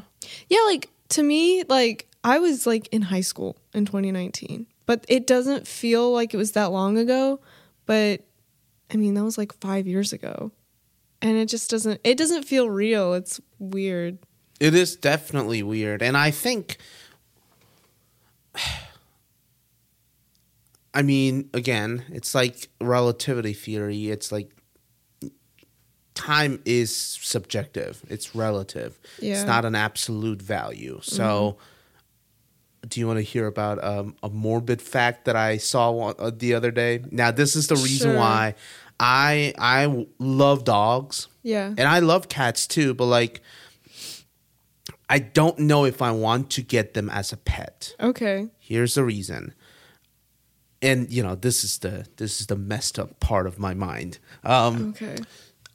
Yeah, 0.49 0.59
like 0.67 0.89
to 1.09 1.23
me, 1.23 1.63
like 1.67 2.07
I 2.23 2.37
was 2.39 2.67
like 2.67 2.87
in 2.91 3.01
high 3.01 3.21
school 3.21 3.57
in 3.73 3.85
2019, 3.85 4.67
but 4.87 5.05
it 5.07 5.27
doesn't 5.27 5.67
feel 5.67 6.11
like 6.11 6.33
it 6.33 6.37
was 6.37 6.53
that 6.53 6.71
long 6.71 6.97
ago. 6.97 7.39
But 7.85 8.25
I 8.91 8.97
mean, 8.97 9.13
that 9.13 9.23
was 9.23 9.37
like 9.37 9.53
five 9.61 9.85
years 9.85 10.11
ago, 10.11 10.51
and 11.21 11.37
it 11.37 11.45
just 11.45 11.69
doesn't. 11.69 12.01
It 12.03 12.17
doesn't 12.17 12.43
feel 12.43 12.67
real. 12.67 13.13
It's 13.13 13.39
weird. 13.59 14.17
It 14.59 14.73
is 14.73 14.95
definitely 14.95 15.61
weird. 15.61 16.01
And 16.01 16.17
I 16.17 16.31
think 16.31 16.77
I 20.93 21.03
mean, 21.03 21.49
again, 21.53 22.05
it's 22.09 22.33
like 22.33 22.69
relativity 22.81 23.53
theory. 23.53 24.09
It's 24.09 24.31
like 24.31 24.51
time 26.15 26.59
is 26.65 26.95
subjective. 26.95 28.01
It's 28.09 28.33
relative. 28.33 28.99
Yeah. 29.19 29.33
It's 29.33 29.43
not 29.43 29.63
an 29.63 29.75
absolute 29.75 30.41
value. 30.41 30.99
So 31.03 31.23
mm-hmm. 31.23 31.61
Do 32.87 32.99
you 32.99 33.07
want 33.07 33.17
to 33.17 33.23
hear 33.23 33.47
about 33.47 33.83
um, 33.83 34.15
a 34.23 34.29
morbid 34.29 34.81
fact 34.81 35.25
that 35.25 35.35
I 35.35 35.57
saw 35.57 35.91
one, 35.91 36.15
uh, 36.19 36.31
the 36.35 36.53
other 36.53 36.71
day? 36.71 37.03
Now, 37.11 37.31
this 37.31 37.55
is 37.55 37.67
the 37.67 37.75
reason 37.75 38.11
Sure. 38.11 38.17
why 38.19 38.55
I 38.99 40.05
love 40.19 40.63
dogs 40.63 41.27
Yeah. 41.43 41.67
and 41.77 41.81
I 41.81 41.99
love 41.99 42.29
cats 42.29 42.65
too, 42.67 42.93
but 42.93 43.05
like 43.05 43.41
I 45.09 45.19
don't 45.19 45.59
know 45.59 45.85
if 45.85 46.01
I 46.01 46.11
want 46.11 46.49
to 46.51 46.61
get 46.61 46.93
them 46.93 47.09
as 47.09 47.31
a 47.31 47.37
pet. 47.37 47.95
Okay. 47.99 48.47
Here's 48.59 48.95
the 48.95 49.03
reason. 49.03 49.53
And 50.81 51.09
you 51.11 51.23
know, 51.23 51.35
this 51.35 51.63
is 51.63 51.79
the 51.79 52.05
this 52.17 52.39
is 52.41 52.47
the 52.47 52.55
messed 52.57 52.99
up 52.99 53.19
part 53.19 53.47
of 53.47 53.57
my 53.59 53.73
mind. 53.73 54.19
Um 54.43 54.89
Okay. 54.89 55.17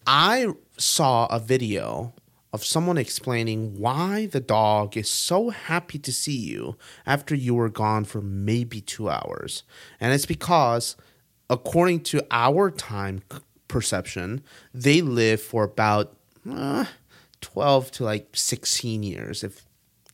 I 0.07 0.48
saw 0.79 1.27
a 1.27 1.38
video 1.38 2.12
of 2.53 2.65
someone 2.65 2.99
explaining 2.99 3.79
why 3.79 4.27
the 4.27 4.41
dog 4.41 4.97
is 4.97 5.09
so 5.09 5.51
happy 5.51 5.99
to 5.99 6.12
see 6.12 6.37
you 6.37 6.77
after 7.07 7.35
you 7.35 7.55
were 7.55 7.71
gone 7.71 8.05
for 8.05 8.21
maybe 8.21 8.81
two 8.81 9.09
hours. 9.09 9.62
And 9.99 10.12
it's 10.12 10.27
because, 10.27 10.97
according 11.49 12.01
to 12.05 12.23
our 12.31 12.71
time 12.71 13.23
perception, 13.69 14.43
they 14.75 15.01
live 15.01 15.41
for 15.41 15.65
about 15.65 16.15
uh, 16.51 16.85
12 17.41 17.91
to 17.93 18.05
like 18.05 18.29
16 18.35 19.03
years. 19.03 19.43
If 19.43 19.65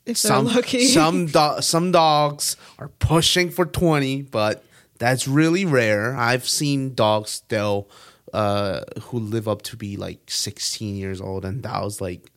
If 0.06 0.16
some, 0.16 0.46
lucky. 0.46 0.86
some, 0.86 1.26
do- 1.26 1.56
some 1.60 1.90
dogs 1.90 2.56
are 2.78 2.88
pushing 3.00 3.50
for 3.50 3.66
20, 3.66 4.22
but 4.22 4.64
that's 4.98 5.26
really 5.26 5.64
rare. 5.64 6.16
I've 6.16 6.48
seen 6.48 6.94
dogs 6.94 7.30
still 7.30 7.88
uh, 8.32 8.80
who 9.02 9.18
live 9.18 9.48
up 9.48 9.62
to 9.62 9.76
be 9.76 9.96
like 9.96 10.20
16 10.28 10.96
years 10.96 11.20
old, 11.20 11.44
and 11.44 11.62
that 11.62 11.82
was 11.82 12.00
like, 12.00 12.30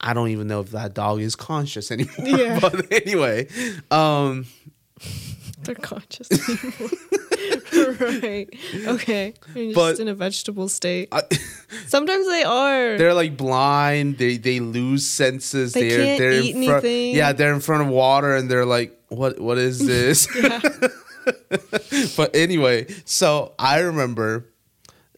I 0.00 0.14
don't 0.14 0.28
even 0.28 0.48
know 0.48 0.60
if 0.60 0.70
that 0.70 0.94
dog 0.94 1.20
is 1.20 1.36
conscious 1.36 1.90
anymore. 1.90 2.14
Yeah. 2.18 2.58
but 2.62 2.90
anyway, 2.92 3.46
um, 3.90 4.46
They're 5.62 5.74
conscious 5.76 6.28
right. 7.72 8.48
Okay. 8.86 9.34
They're 9.54 9.72
just 9.72 10.00
in 10.00 10.08
a 10.08 10.14
vegetable 10.14 10.68
state. 10.68 11.08
I, 11.12 11.22
Sometimes 11.86 12.26
they 12.26 12.42
are. 12.42 12.98
they're 12.98 13.14
like 13.14 13.36
blind. 13.36 14.18
They 14.18 14.36
they 14.38 14.58
lose 14.60 15.06
senses. 15.06 15.72
They 15.72 15.92
are 15.94 16.04
can't 16.04 16.18
they're 16.18 16.32
eat 16.32 16.56
in 16.56 16.64
front. 16.64 16.84
anything. 16.84 17.14
Yeah, 17.14 17.32
they're 17.32 17.54
in 17.54 17.60
front 17.60 17.82
of 17.82 17.88
water, 17.88 18.34
and 18.34 18.50
they're 18.50 18.66
like, 18.66 18.98
what 19.08 19.38
What 19.40 19.58
is 19.58 19.78
this? 19.78 20.26
but 22.16 22.34
anyway, 22.34 22.86
so 23.04 23.54
I 23.58 23.80
remember 23.80 24.46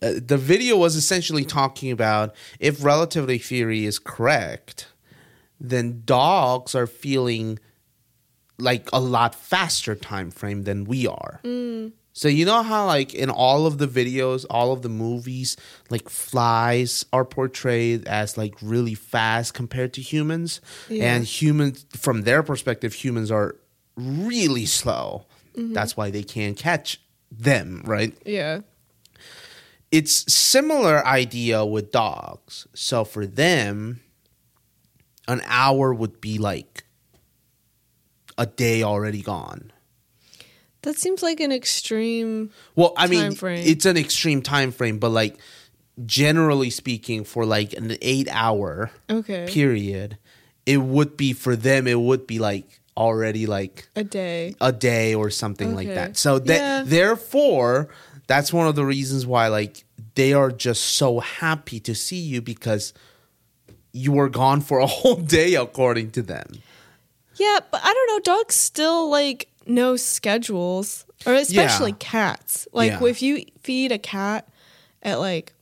uh, 0.04 0.12
the 0.24 0.36
video 0.36 0.76
was 0.76 0.96
essentially 0.96 1.44
talking 1.44 1.90
about 1.90 2.34
if 2.60 2.84
relativity 2.84 3.38
theory 3.38 3.84
is 3.84 3.98
correct, 3.98 4.88
then 5.60 6.02
dogs 6.04 6.74
are 6.74 6.86
feeling 6.86 7.58
like 8.58 8.88
a 8.92 9.00
lot 9.00 9.34
faster 9.34 9.94
time 9.94 10.30
frame 10.30 10.62
than 10.62 10.84
we 10.84 11.06
are. 11.06 11.40
So 12.16 12.28
you 12.28 12.44
know 12.44 12.62
how 12.62 12.86
like 12.86 13.12
in 13.12 13.28
all 13.28 13.66
of 13.66 13.78
the 13.78 13.88
videos, 13.88 14.46
all 14.48 14.72
of 14.72 14.82
the 14.82 14.88
movies, 14.88 15.56
like 15.90 16.08
flies 16.08 17.04
are 17.12 17.24
portrayed 17.24 18.06
as 18.06 18.38
like 18.38 18.54
really 18.62 18.94
fast 18.94 19.54
compared 19.54 19.92
to 19.94 20.00
humans, 20.00 20.60
Yeah. 20.88 21.12
and 21.16 21.24
humans 21.24 21.84
from 21.96 22.22
their 22.22 22.44
perspective, 22.44 22.92
humans 22.94 23.32
are 23.32 23.56
really 23.96 24.66
slow. 24.66 25.26
Mm-hmm. 25.56 25.72
That's 25.72 25.96
why 25.96 26.10
they 26.12 26.22
can't 26.22 26.56
catch 26.56 27.00
them, 27.32 27.82
right? 27.84 28.16
Yeah. 28.24 28.60
It's 29.90 30.32
similar 30.32 31.06
idea 31.06 31.64
with 31.64 31.92
dogs. 31.92 32.66
So 32.74 33.04
for 33.04 33.26
them, 33.26 34.00
an 35.28 35.40
hour 35.46 35.94
would 35.94 36.20
be 36.20 36.38
like 36.38 36.84
a 38.36 38.46
day 38.46 38.82
already 38.82 39.22
gone. 39.22 39.70
That 40.82 40.98
seems 40.98 41.22
like 41.22 41.40
an 41.40 41.52
extreme. 41.52 42.50
Well, 42.76 42.92
I 42.96 43.06
mean, 43.06 43.32
frame. 43.34 43.62
it's 43.66 43.86
an 43.86 43.96
extreme 43.96 44.42
time 44.42 44.70
frame, 44.72 44.98
but 44.98 45.10
like 45.10 45.36
generally 46.04 46.70
speaking, 46.70 47.24
for 47.24 47.46
like 47.46 47.72
an 47.72 47.96
eight 48.02 48.28
hour 48.30 48.90
Okay. 49.08 49.46
period, 49.48 50.18
it 50.66 50.78
would 50.78 51.16
be 51.16 51.32
for 51.32 51.56
them. 51.56 51.86
It 51.86 52.00
would 52.00 52.26
be 52.26 52.38
like 52.38 52.80
already 52.96 53.46
like 53.46 53.88
a 53.96 54.04
day. 54.04 54.54
a 54.60 54.72
day 54.72 55.14
or 55.14 55.30
something 55.30 55.74
like 55.74 55.88
that. 55.94 56.16
So 56.16 56.38
that 56.38 56.58
Yeah. 56.58 56.82
therefore, 56.84 57.88
that's 58.26 58.52
one 58.52 58.66
of 58.66 58.74
the 58.74 58.84
reasons 58.84 59.26
why 59.26 59.48
like 59.48 59.84
they 60.14 60.32
are 60.32 60.50
just 60.50 60.82
so 60.84 61.20
happy 61.20 61.80
to 61.80 61.94
see 61.94 62.18
you 62.20 62.40
because 62.40 62.92
you 63.92 64.12
were 64.12 64.28
gone 64.28 64.60
for 64.60 64.78
a 64.78 64.86
whole 64.96 65.16
day 65.16 65.54
according 65.54 66.10
to 66.12 66.22
them. 66.22 66.46
Yeah, 67.36 67.58
but 67.70 67.80
I 67.82 67.92
don't 67.92 68.06
know. 68.08 68.20
Dogs 68.36 68.54
still 68.54 69.10
like 69.10 69.48
know 69.66 69.96
schedules, 69.96 71.04
or 71.26 71.34
especially 71.34 71.90
Yeah. 71.90 71.96
cats. 71.98 72.68
Like 72.72 72.92
Yeah. 72.92 73.04
if 73.06 73.22
you 73.22 73.44
feed 73.62 73.92
a 73.92 73.98
cat 73.98 74.48
at 75.02 75.18
like 75.20 75.52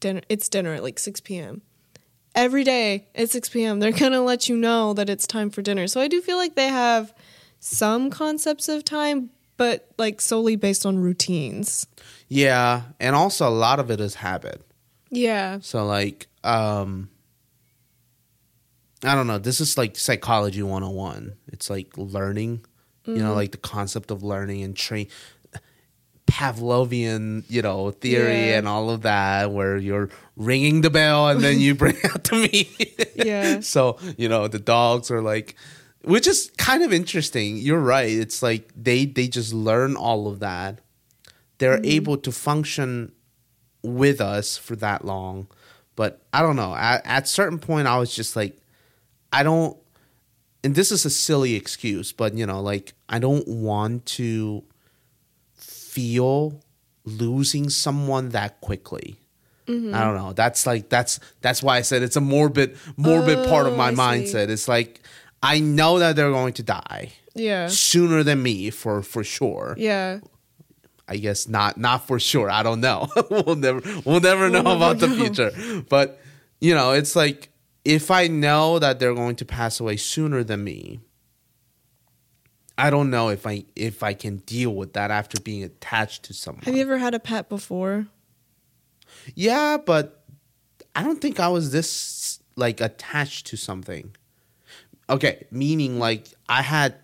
dinner, 0.00 0.20
it's 0.28 0.48
dinner 0.48 0.74
at 0.74 0.82
like 0.82 0.98
six 0.98 1.20
p.m. 1.20 1.62
Every 2.34 2.62
day 2.62 3.08
at 3.16 3.30
six 3.30 3.48
p.m. 3.48 3.80
They're 3.80 3.90
gonna 4.04 4.22
let 4.22 4.48
you 4.48 4.56
know 4.56 4.92
that 4.94 5.10
it's 5.10 5.26
time 5.26 5.50
for 5.50 5.60
dinner. 5.60 5.86
So 5.88 6.00
I 6.00 6.06
do 6.08 6.20
feel 6.20 6.36
like 6.36 6.54
they 6.54 6.68
have 6.68 7.12
some 7.58 8.10
concepts 8.10 8.68
of 8.68 8.84
time, 8.84 9.30
but 9.58 9.86
like 9.98 10.22
solely 10.22 10.56
based 10.56 10.86
on 10.86 10.96
routines. 10.98 11.86
Yeah, 12.28 12.82
and 12.98 13.14
also 13.14 13.46
a 13.46 13.50
lot 13.50 13.78
of 13.80 13.90
it 13.90 14.00
is 14.00 14.14
habit. 14.14 14.62
Yeah. 15.10 15.58
So 15.60 15.84
like 15.84 16.26
um 16.42 17.10
I 19.04 19.14
don't 19.14 19.26
know, 19.26 19.38
this 19.38 19.60
is 19.60 19.76
like 19.78 19.96
psychology 19.96 20.62
101. 20.62 21.34
It's 21.48 21.70
like 21.70 21.96
learning, 21.96 22.64
you 23.04 23.18
know, 23.18 23.32
like 23.34 23.52
the 23.52 23.58
concept 23.58 24.10
of 24.10 24.22
learning 24.24 24.62
and 24.64 24.76
train 24.76 25.06
Pavlovian, 26.26 27.44
you 27.48 27.62
know, 27.62 27.90
theory 27.90 28.48
Yeah. 28.48 28.58
and 28.58 28.68
all 28.68 28.90
of 28.90 29.02
that, 29.02 29.50
where 29.50 29.76
you're 29.78 30.10
ringing 30.36 30.82
the 30.82 30.90
bell 30.90 31.28
and 31.28 31.40
then 31.40 31.58
you 31.58 31.74
bring 31.82 31.96
out 32.04 32.24
the 32.24 32.36
meat. 32.36 33.10
Yeah. 33.14 33.60
so 33.74 33.98
you 34.18 34.28
know 34.28 34.46
the 34.48 34.58
dogs 34.58 35.10
are 35.10 35.22
like, 35.22 35.54
which 36.08 36.26
is 36.26 36.50
kind 36.56 36.82
of 36.82 36.92
interesting. 36.92 37.56
You're 37.58 37.80
right. 37.80 38.10
It's 38.10 38.42
like 38.42 38.70
they 38.74 39.04
they 39.04 39.28
just 39.28 39.52
learn 39.52 39.94
all 39.96 40.26
of 40.26 40.40
that. 40.40 40.80
They're 41.58 41.80
able 41.84 42.16
to 42.18 42.32
function 42.32 43.12
with 43.82 44.20
us 44.20 44.56
for 44.56 44.74
that 44.76 45.04
long, 45.04 45.48
but 45.96 46.20
I 46.32 46.42
don't 46.42 46.56
know. 46.56 46.74
At 46.74 47.04
at 47.06 47.28
certain 47.28 47.58
point, 47.58 47.86
I 47.88 47.98
was 47.98 48.14
just 48.14 48.36
like, 48.36 48.56
I 49.32 49.42
don't. 49.42 49.76
And 50.64 50.74
this 50.74 50.90
is 50.90 51.04
a 51.04 51.10
silly 51.10 51.54
excuse, 51.54 52.10
but 52.12 52.34
you 52.34 52.46
know, 52.46 52.60
like 52.60 52.94
I 53.08 53.18
don't 53.18 53.46
want 53.46 54.06
to 54.18 54.64
feel 55.54 56.60
losing 57.04 57.70
someone 57.70 58.30
that 58.30 58.60
quickly. 58.60 59.16
Mm-hmm. 59.66 59.94
I 59.94 60.00
don't 60.04 60.14
know. 60.16 60.32
That's 60.32 60.66
like 60.66 60.88
that's 60.88 61.20
that's 61.42 61.62
why 61.62 61.76
I 61.76 61.82
said 61.82 62.02
it's 62.02 62.16
a 62.16 62.20
morbid 62.20 62.76
morbid 62.96 63.46
part 63.48 63.66
of 63.66 63.74
Oh, 63.74 63.76
my 63.76 63.90
see. 63.90 63.96
mindset. 63.96 64.48
It's 64.48 64.66
like 64.68 65.02
I 65.42 65.60
know 65.60 65.98
that 65.98 66.16
they're 66.16 66.30
going 66.32 66.52
to 66.54 66.62
die 66.62 67.12
Yeah. 67.34 67.68
sooner 67.68 68.22
than 68.22 68.42
me 68.42 68.70
for 68.70 69.02
for 69.02 69.22
sure. 69.24 69.74
Yeah. 69.78 70.20
I 71.08 71.16
guess 71.16 71.48
not 71.48 71.78
not 71.78 72.06
for 72.06 72.18
sure. 72.20 72.50
I 72.50 72.62
don't 72.62 72.80
know. 72.80 73.08
we'll 73.30 73.56
never 73.56 73.80
we'll 74.04 74.20
never 74.20 74.50
know 74.50 74.62
We'll 74.62 74.76
never 74.78 74.84
about 74.92 74.98
the 74.98 75.08
know. 75.08 75.16
future. 75.16 75.84
But 75.88 76.20
you 76.60 76.74
know, 76.74 76.92
it's 76.92 77.14
like 77.16 77.50
if 77.84 78.10
I 78.10 78.26
know 78.26 78.78
that 78.78 78.98
they're 78.98 79.14
going 79.14 79.36
to 79.36 79.44
pass 79.44 79.80
away 79.80 79.96
sooner 79.96 80.44
than 80.44 80.64
me, 80.64 81.00
I 82.76 82.90
don't 82.90 83.10
know 83.10 83.28
if 83.30 83.46
I 83.46 83.64
if 83.74 84.02
I 84.02 84.12
can 84.14 84.38
deal 84.38 84.74
with 84.74 84.92
that 84.92 85.10
after 85.10 85.40
being 85.40 85.62
attached 85.64 86.24
to 86.24 86.34
someone. 86.34 86.64
Have 86.64 86.76
you 86.76 86.82
ever 86.82 86.98
had 86.98 87.14
a 87.14 87.18
pet 87.20 87.48
before? 87.48 88.06
Yeah, 89.34 89.78
but 89.78 90.22
I 90.94 91.02
don't 91.02 91.20
think 91.20 91.40
I 91.40 91.48
was 91.48 91.72
this 91.72 92.40
like 92.56 92.80
attached 92.80 93.46
to 93.48 93.56
something. 93.56 94.14
Okay, 95.10 95.46
meaning 95.50 95.98
like 95.98 96.28
I 96.48 96.62
had 96.62 96.96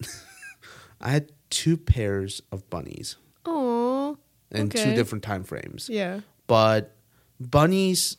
I 1.00 1.10
had 1.10 1.32
two 1.50 1.76
pairs 1.76 2.42
of 2.50 2.68
bunnies 2.70 3.16
Oh. 3.44 4.18
in 4.50 4.68
two 4.70 4.94
different 4.94 5.22
time 5.24 5.44
frames. 5.44 5.88
Yeah. 5.90 6.20
But 6.46 6.96
bunnies 7.40 8.16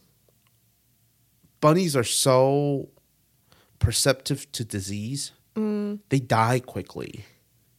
bunnies 1.62 1.95
are 1.95 2.03
so 2.03 2.89
perceptive 3.80 4.51
to 4.53 4.63
disease. 4.63 5.32
Mm, 5.56 5.99
They 6.10 6.19
die 6.19 6.60
quickly. 6.60 7.25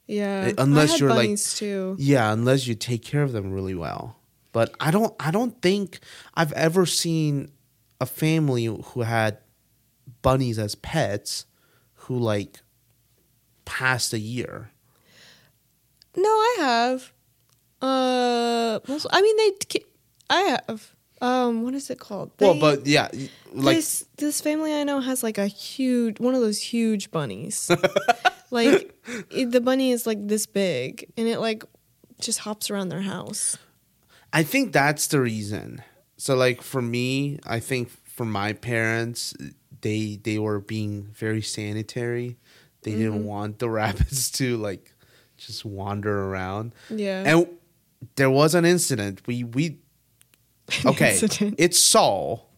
yeah. 0.07 0.53
unless 0.59 0.91
I 0.91 0.93
had 0.93 1.01
you're, 1.01 1.15
like- 1.15 1.39
too. 1.41 1.97
Yeah, 1.99 2.33
unless 2.33 2.67
you 2.67 2.75
take 2.75 3.03
care 3.05 3.23
of 3.23 3.33
them 3.33 3.53
really 3.53 3.75
well. 3.75 4.17
But 4.53 4.75
I 4.81 4.91
don't 4.91 5.15
I 5.21 5.31
don't 5.31 5.61
think 5.63 6.01
I've 6.35 6.53
ever 6.55 6.87
seen 6.87 7.53
a 8.01 8.07
family 8.07 8.65
who 8.65 9.03
had 9.03 9.39
bunnies 10.29 10.59
as 10.59 10.75
pets 10.75 11.47
who 11.95 12.19
like 12.19 12.61
passed 13.65 14.13
a 14.13 14.19
year. 14.19 14.71
No, 16.15 16.29
I 16.29 16.57
have. 16.59 17.13
Uh, 17.81 18.79
I 19.11 19.23
mean 19.23 19.37
they. 19.39 19.81
I 20.29 20.59
have. 20.67 20.95
Um, 21.23 21.63
what 21.63 21.73
is 21.75 21.89
it 21.89 21.99
called? 21.99 22.31
well, 22.41 22.61
but 22.61 22.87
yeah, 22.87 23.09
like 23.55 23.77
this 23.77 24.05
this 24.19 24.43
family 24.43 24.75
I 24.75 24.85
know 24.85 25.01
has 25.01 25.23
like 25.23 25.39
a 25.39 25.47
huge 25.47 26.21
one 26.21 26.35
of 26.35 26.43
those 26.43 26.61
huge 26.61 27.11
bunnies. 27.11 27.71
like 28.51 28.95
it, 29.31 29.51
the 29.51 29.63
bunny 29.63 29.93
is 29.93 30.07
like 30.07 30.29
this 30.29 30.45
big, 30.45 31.11
and 31.17 31.27
it 31.27 31.39
like 31.41 31.65
just 32.21 32.41
hops 32.41 32.71
around 32.71 32.91
their 32.91 33.01
house. 33.01 33.57
I 34.35 34.43
think 34.43 34.75
that's 34.75 35.07
the 35.07 35.21
reason. 35.23 35.83
So 36.19 36.37
like 36.37 36.61
for 36.61 36.83
me, 36.83 37.39
I 37.47 37.61
think 37.61 37.89
for 37.89 38.27
my 38.27 38.53
parents, 38.53 39.35
they 39.83 40.19
they 40.23 40.39
were 40.39 40.61
being 40.61 41.09
very 41.15 41.43
sanitary. 41.43 42.37
They 42.83 42.93
Mm-hmm. 42.93 43.01
didn't 43.01 43.25
want 43.25 43.59
the 43.59 43.69
rabbits 43.81 44.31
to 44.33 44.57
like 44.57 44.95
just 45.37 45.65
wander 45.65 46.25
around. 46.25 46.75
Yeah. 46.91 47.23
And 47.27 47.49
there 48.17 48.31
was 48.31 48.55
an 48.55 48.65
incident. 48.65 49.23
We 49.27 49.45
we 49.45 49.79
okay. 50.87 51.13
Incident. 51.19 51.55
It's 51.59 51.79
Seoul. 51.79 52.49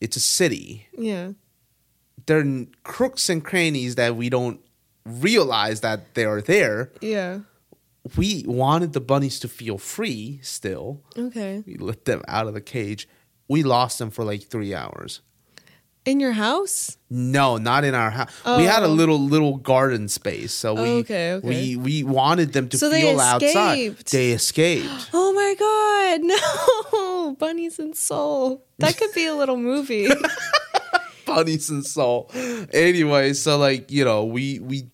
It's 0.00 0.16
a 0.16 0.20
city. 0.20 0.86
yeah. 0.96 1.32
There 2.26 2.40
are 2.40 2.66
crooks 2.82 3.30
and 3.30 3.42
crannies 3.42 3.94
that 3.94 4.14
we 4.14 4.28
don't 4.28 4.60
realize 5.06 5.80
that 5.80 6.14
they 6.14 6.24
are 6.26 6.42
there. 6.42 6.92
Yeah. 7.00 7.40
We 8.16 8.44
wanted 8.46 8.92
the 8.92 9.00
bunnies 9.00 9.40
to 9.40 9.48
feel 9.48 9.78
free 9.78 10.38
still. 10.42 11.02
Okay. 11.16 11.62
We 11.66 11.76
let 11.76 12.04
them 12.04 12.20
out 12.28 12.46
of 12.46 12.52
the 12.54 12.60
cage. 12.60 13.08
We 13.48 13.62
lost 13.62 13.98
them 13.98 14.10
for 14.10 14.24
like 14.24 14.42
three 14.42 14.74
hours. 14.74 15.20
In 16.08 16.20
your 16.20 16.32
house? 16.32 16.96
No, 17.10 17.58
not 17.58 17.84
in 17.84 17.94
our 17.94 18.10
house. 18.10 18.30
We 18.44 18.64
had 18.64 18.82
a 18.82 18.86
Oh. 18.86 18.92
little 18.92 19.20
little 19.20 19.58
garden 19.58 20.08
space, 20.08 20.54
so 20.54 20.74
we 20.74 20.80
oh, 20.80 20.96
Okay, 21.04 21.32
okay. 21.34 21.46
we 21.48 21.76
we 21.76 22.02
wanted 22.02 22.52
them 22.54 22.68
to 22.70 22.78
So 22.78 22.90
feel 22.90 23.20
outside. 23.20 23.96
They 24.10 24.32
escaped. 24.32 25.10
Oh 25.12 25.32
my 25.38 25.54
god, 25.54 26.20
no! 26.92 27.36
Bunnies 27.38 27.78
and 27.78 27.94
Soul. 27.96 28.64
That 28.78 28.96
could 28.96 29.12
be 29.14 29.26
a 29.26 29.34
little 29.34 29.56
movie. 29.56 30.08
bunnies 31.26 31.68
and 31.70 31.84
soul. 31.84 32.30
Anyway, 32.72 33.34
so 33.34 33.58
like 33.58 33.90
you 33.90 34.04
know, 34.04 34.24
we 34.24 34.58
we 34.58 34.88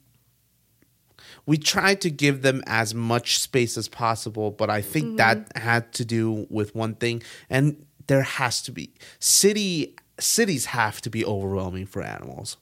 we 1.46 1.56
tried 1.58 2.00
to 2.02 2.10
give 2.10 2.42
them 2.42 2.62
as 2.66 2.94
much 2.94 3.38
space 3.38 3.76
as 3.78 3.88
possible, 3.88 4.50
but 4.50 4.68
I 4.70 4.80
think 4.82 5.16
that 5.18 5.38
mm-hmm. 5.38 5.60
had 5.60 5.92
to 5.94 6.04
do 6.04 6.46
with 6.50 6.74
one 6.74 6.94
thing, 6.96 7.22
and 7.48 7.86
there 8.06 8.22
has 8.22 8.62
to 8.62 8.72
be 8.72 8.92
city 9.20 9.94
cities 10.18 10.66
have 10.66 11.00
to 11.02 11.10
be 11.10 11.24
overwhelming 11.24 11.86
for 11.86 12.02
animals, 12.02 12.56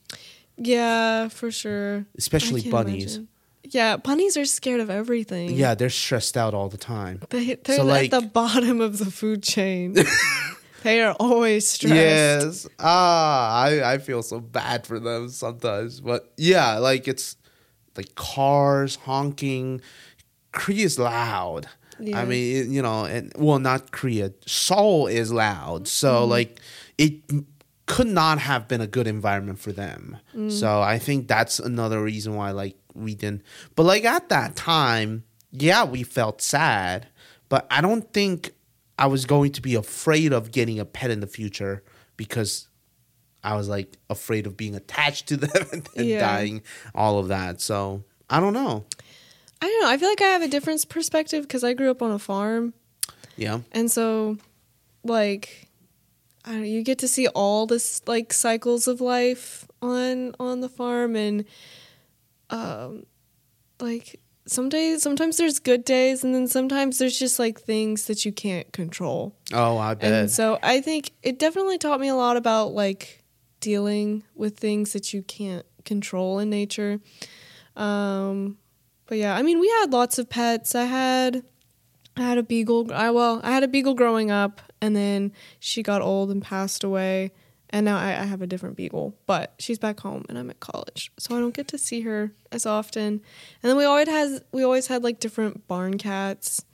yeah, 0.56 1.28
for 1.28 1.50
sure. 1.50 1.98
I 1.98 2.04
especially 2.18 2.62
can't 2.62 2.72
bunnies. 2.72 3.16
imagine. 3.16 3.28
Yeah, 3.64 3.96
bunnies 3.96 4.36
are 4.36 4.44
scared 4.44 4.80
of 4.80 4.90
everything. 4.90 5.50
Yeah, 5.54 5.74
they're 5.74 5.88
stressed 5.90 6.36
out 6.36 6.52
all 6.52 6.68
the 6.68 6.76
time. 6.76 7.22
They, 7.30 7.54
they're 7.54 7.76
So, 7.76 7.84
like- 7.84 8.12
at 8.12 8.20
the 8.20 8.26
bottom 8.26 8.80
of 8.80 8.98
the 8.98 9.06
food 9.10 9.42
chain. 9.42 9.94
they 10.82 11.00
are 11.00 11.12
always 11.20 11.66
stressed. 11.68 11.94
Yes. 11.94 12.68
Ah, 12.80 13.62
I, 13.62 13.92
I 13.94 13.98
feel 13.98 14.22
so 14.22 14.40
bad 14.40 14.86
for 14.86 14.98
them 15.00 15.28
sometimes. 15.30 16.00
But 16.00 16.32
yeah, 16.36 16.78
like 16.78 17.06
it's 17.08 17.36
like 17.96 18.14
cars 18.14 18.96
honking. 18.96 19.80
Korea 20.52 20.84
is 20.84 20.98
loud. 20.98 21.68
Yeah. 22.00 22.18
I 22.20 22.24
mean, 22.24 22.56
it- 22.56 22.66
you 22.68 22.82
know, 22.82 23.04
and 23.04 23.32
well, 23.38 23.58
not 23.60 23.92
Korea. 23.92 24.32
Seoul 24.44 25.06
is 25.06 25.32
loud. 25.32 25.82
Mm-hmm. 25.82 25.86
So 25.86 26.24
like 26.26 26.60
it 27.02 27.14
could 27.86 28.06
not 28.06 28.38
have 28.38 28.68
been 28.68 28.80
a 28.80 28.86
good 28.86 29.06
environment 29.08 29.58
for 29.58 29.72
them. 29.72 30.16
Mm. 30.34 30.50
So 30.52 30.80
I 30.80 30.98
think 30.98 31.26
that's 31.26 31.58
another 31.58 32.00
reason 32.02 32.36
why 32.36 32.52
like 32.52 32.76
we 32.94 33.14
didn't. 33.14 33.42
But 33.74 33.82
like 33.84 34.04
at 34.04 34.28
that 34.28 34.54
time, 34.54 35.24
yeah, 35.50 35.84
we 35.84 36.02
felt 36.04 36.40
sad, 36.40 37.08
but 37.48 37.66
I 37.70 37.80
don't 37.80 38.12
think 38.12 38.52
I 38.98 39.06
was 39.06 39.24
going 39.26 39.52
to 39.52 39.60
be 39.62 39.74
afraid 39.74 40.32
of 40.32 40.52
getting 40.52 40.78
a 40.78 40.84
pet 40.84 41.10
in 41.10 41.20
the 41.20 41.26
future 41.26 41.82
because 42.16 42.68
I 43.42 43.56
was 43.56 43.68
like 43.68 43.96
afraid 44.08 44.46
of 44.46 44.56
being 44.56 44.76
attached 44.76 45.26
to 45.28 45.36
them 45.44 45.66
and, 45.72 45.88
then 45.96 46.06
Yeah. 46.06 46.20
dying, 46.20 46.62
all 46.94 47.18
of 47.18 47.28
that. 47.28 47.60
So 47.60 48.04
I 48.30 48.38
don't 48.38 48.54
know. 48.54 48.84
I 49.60 49.66
don't 49.66 49.80
know. 49.82 49.88
I 49.90 49.98
feel 49.98 50.08
like 50.08 50.20
I 50.22 50.26
have 50.26 50.42
a 50.42 50.48
different 50.48 50.88
perspective 50.88 51.42
because 51.42 51.64
I 51.64 51.72
grew 51.74 51.90
up 51.90 52.00
on 52.00 52.12
a 52.12 52.18
farm. 52.18 52.74
Yeah. 53.36 53.60
And 53.72 53.90
so, 53.90 54.38
like, 55.04 55.68
I 56.44 56.50
don't 56.52 56.61
know, 56.61 56.66
you 56.66 56.83
get 56.83 56.98
to 56.98 57.09
see 57.09 57.28
all 57.28 57.66
this 57.66 58.02
like 58.07 58.33
cycles 58.33 58.88
of 58.88 59.00
life 59.00 59.66
on 59.81 60.35
on 60.40 60.61
the 60.61 60.68
farm, 60.68 61.14
and 61.16 61.44
um, 62.50 63.07
like 63.81 64.20
some 64.46 64.68
days, 64.68 65.02
sometimes 65.02 65.37
there's 65.37 65.59
good 65.61 65.85
days, 65.85 66.24
and 66.24 66.35
then 66.35 66.48
sometimes 66.48 66.98
there's 66.98 67.18
just 67.18 67.38
like 67.38 67.61
things 67.61 68.07
that 68.07 68.24
you 68.24 68.33
can't 68.33 68.72
control. 68.72 69.35
Oh, 69.52 69.78
I 69.78 69.94
bet. 69.94 70.12
And 70.12 70.31
so 70.31 70.59
I 70.62 70.81
think 70.81 71.12
it 71.22 71.38
definitely 71.38 71.78
taught 71.78 72.00
me 72.00 72.09
a 72.09 72.16
lot 72.16 72.37
about 72.37 72.72
like 72.72 73.22
dealing 73.61 74.24
with 74.35 74.59
things 74.59 74.92
that 74.92 75.12
you 75.14 75.22
can't 75.22 75.64
control 75.85 76.38
in 76.40 76.50
nature. 76.50 77.00
Um, 77.76 78.59
but 79.07 79.18
yeah, 79.18 79.37
I 79.37 79.42
mean, 79.42 79.61
we 79.61 79.68
had 79.68 79.92
lots 79.92 80.18
of 80.18 80.28
pets. 80.28 80.74
I 80.74 80.85
had, 80.85 81.44
I 82.16 82.22
had 82.22 82.38
a 82.38 82.42
beagle. 82.42 82.92
I 82.92 83.11
well, 83.11 83.40
I 83.44 83.52
had 83.52 83.62
a 83.62 83.68
beagle 83.68 83.94
growing 83.94 84.31
up, 84.31 84.61
and 84.82 84.94
then 84.94 85.32
she 85.60 85.82
got 85.82 86.02
old 86.02 86.30
and 86.30 86.42
passed 86.42 86.84
away. 86.84 87.30
And 87.70 87.86
now 87.86 87.96
I, 87.96 88.08
I 88.08 88.24
have 88.24 88.42
a 88.42 88.46
different 88.46 88.76
beagle, 88.76 89.14
but 89.24 89.54
she's 89.58 89.78
back 89.78 90.00
home, 90.00 90.26
and 90.28 90.36
I'm 90.36 90.50
at 90.50 90.60
college, 90.60 91.10
so 91.18 91.34
I 91.34 91.40
don't 91.40 91.54
get 91.54 91.68
to 91.68 91.78
see 91.78 92.02
her 92.02 92.30
as 92.50 92.66
often. 92.66 93.22
And 93.62 93.70
then 93.70 93.78
we 93.78 93.84
always 93.86 94.08
has 94.08 94.42
we 94.52 94.62
always 94.62 94.88
had 94.88 95.02
like 95.02 95.20
different 95.20 95.66
barn 95.68 95.96
cats 95.96 96.66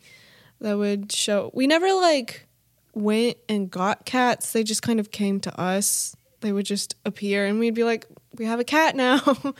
that 0.61 0.77
would 0.77 1.13
show. 1.13 1.53
We 1.55 1.69
never 1.69 1.93
like 1.93 2.49
went 2.95 3.37
and 3.49 3.71
got 3.71 4.07
cats. 4.07 4.53
They 4.53 4.65
just 4.65 4.83
kind 4.83 4.99
of 4.99 5.13
came 5.13 5.39
to 5.41 5.61
us. 5.61 6.17
They 6.41 6.53
would 6.53 6.67
just 6.67 6.97
appear, 7.05 7.47
and 7.47 7.61
we'd 7.61 7.75
be 7.75 7.85
like, 7.85 8.07
we 8.37 8.47
have 8.47 8.59
a 8.59 8.65
cat 8.65 8.97
now. 8.97 9.21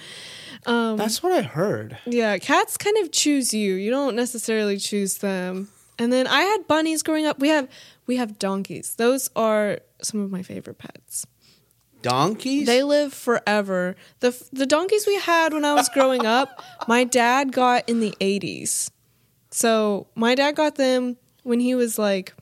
um, 0.67 0.97
That's 0.97 1.23
what 1.23 1.33
I 1.33 1.43
heard. 1.43 1.99
yeah, 2.05 2.37
cats 2.39 2.77
kind 2.77 2.97
of 2.99 3.13
choose 3.13 3.55
you. 3.55 3.75
You 3.75 3.93
don't 3.93 4.17
necessarily 4.17 4.77
choose 4.79 5.19
them. 5.19 5.69
And 5.99 6.13
then 6.13 6.27
I 6.27 6.43
had 6.43 6.67
bunnies 6.67 7.03
growing 7.03 7.27
up. 7.27 7.39
We 7.41 7.49
have 7.49 7.69
we 8.07 8.17
have 8.17 8.39
donkeys. 8.39 8.95
Those 8.97 9.31
are 9.35 9.81
some 10.03 10.21
of 10.21 10.31
my 10.31 10.43
favorite 10.43 10.79
pets. 10.79 11.27
Donkeys? 12.03 12.67
They 12.67 12.83
live 12.83 13.13
forever. 13.13 13.97
The 14.21 14.31
the 14.53 14.67
donkeys 14.67 15.07
we 15.07 15.19
had 15.19 15.53
when 15.53 15.65
I 15.65 15.75
was 15.75 15.89
growing 15.89 16.25
up, 16.39 16.63
my 16.87 17.05
dad 17.05 17.53
got 17.53 17.89
in 17.89 18.01
the 18.01 18.15
80s. 18.21 18.91
So, 19.51 20.07
my 20.15 20.35
dad 20.35 20.57
got 20.57 20.77
them 20.77 21.17
when 21.43 21.59
he 21.59 21.75
was 21.75 21.99
like 21.99 22.35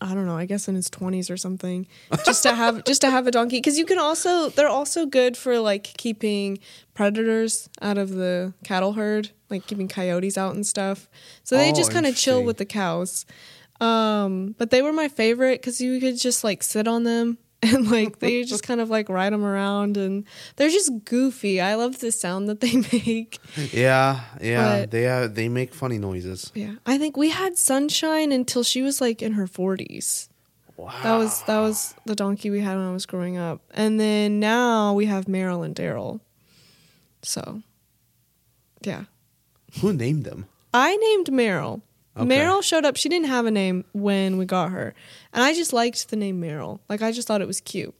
I 0.00 0.12
don't 0.12 0.26
know, 0.26 0.36
I 0.36 0.44
guess 0.44 0.68
in 0.68 0.74
his 0.74 0.90
20s 0.90 1.30
or 1.30 1.36
something. 1.36 1.86
Just 2.26 2.42
to 2.42 2.54
have 2.54 2.84
just 2.84 3.00
to 3.00 3.10
have 3.10 3.26
a 3.26 3.30
donkey 3.30 3.60
cuz 3.60 3.78
you 3.78 3.86
can 3.86 3.98
also 3.98 4.50
they're 4.50 4.68
also 4.68 5.06
good 5.06 5.36
for 5.36 5.58
like 5.58 5.84
keeping 5.96 6.58
predators 6.92 7.68
out 7.80 7.96
of 7.96 8.10
the 8.10 8.52
cattle 8.64 8.92
herd, 8.92 9.30
like 9.54 9.66
keeping 9.66 9.88
coyotes 9.88 10.36
out 10.36 10.54
and 10.54 10.66
stuff. 10.66 11.08
So 11.44 11.56
they 11.56 11.70
Oh, 11.70 11.74
just 11.74 11.90
kind 11.92 12.06
of 12.06 12.16
chill 12.16 12.42
with 12.44 12.56
the 12.58 12.64
cows. 12.66 13.24
Um, 13.80 14.54
but 14.58 14.70
they 14.70 14.82
were 14.82 14.92
my 14.92 15.08
favorite 15.08 15.60
cuz 15.62 15.80
you 15.80 15.98
could 16.00 16.16
just 16.18 16.44
like 16.44 16.62
sit 16.62 16.86
on 16.86 17.02
them 17.04 17.38
and 17.64 17.90
like 17.90 18.18
they 18.18 18.44
just 18.44 18.62
kind 18.62 18.80
of 18.80 18.88
like 18.90 19.08
ride 19.08 19.32
them 19.32 19.44
around 19.44 19.96
and 19.96 20.24
they're 20.56 20.68
just 20.70 20.90
goofy. 21.04 21.60
I 21.60 21.74
love 21.74 21.98
the 22.00 22.12
sound 22.12 22.48
that 22.48 22.60
they 22.60 22.76
make. 22.92 23.38
yeah, 23.72 24.20
yeah. 24.40 24.80
But- 24.80 24.90
they 24.90 25.06
uh, 25.08 25.26
they 25.28 25.48
make 25.48 25.74
funny 25.74 25.98
noises. 25.98 26.52
Yeah. 26.54 26.74
I 26.86 26.98
think 26.98 27.16
we 27.16 27.30
had 27.30 27.56
Sunshine 27.58 28.32
until 28.32 28.62
she 28.62 28.82
was 28.82 29.00
like 29.00 29.22
in 29.22 29.32
her 29.32 29.46
40s. 29.46 30.28
Wow. 30.76 30.92
That 31.02 31.16
was 31.16 31.42
that 31.42 31.60
was 31.60 31.94
the 32.04 32.14
donkey 32.14 32.50
we 32.50 32.60
had 32.60 32.76
when 32.76 32.86
I 32.86 32.92
was 32.92 33.06
growing 33.06 33.36
up. 33.38 33.60
And 33.72 33.98
then 33.98 34.40
now 34.40 34.92
we 34.94 35.06
have 35.06 35.24
Meryl 35.26 35.64
and 35.64 35.74
Daryl. 35.74 36.20
So, 37.22 37.62
yeah. 38.82 39.04
Who 39.80 39.92
named 39.92 40.24
them? 40.24 40.46
I 40.72 40.96
named 40.96 41.28
Meryl. 41.28 41.82
Okay. 42.16 42.28
Meryl 42.28 42.62
showed 42.62 42.84
up. 42.84 42.96
She 42.96 43.08
didn't 43.08 43.26
have 43.26 43.46
a 43.46 43.50
name 43.50 43.84
when 43.92 44.36
we 44.36 44.44
got 44.44 44.70
her. 44.70 44.94
And 45.32 45.42
I 45.42 45.52
just 45.52 45.72
liked 45.72 46.08
the 46.10 46.16
name 46.16 46.40
Meryl. 46.40 46.80
Like 46.88 47.02
I 47.02 47.10
just 47.10 47.26
thought 47.26 47.40
it 47.40 47.46
was 47.46 47.60
cute. 47.60 47.94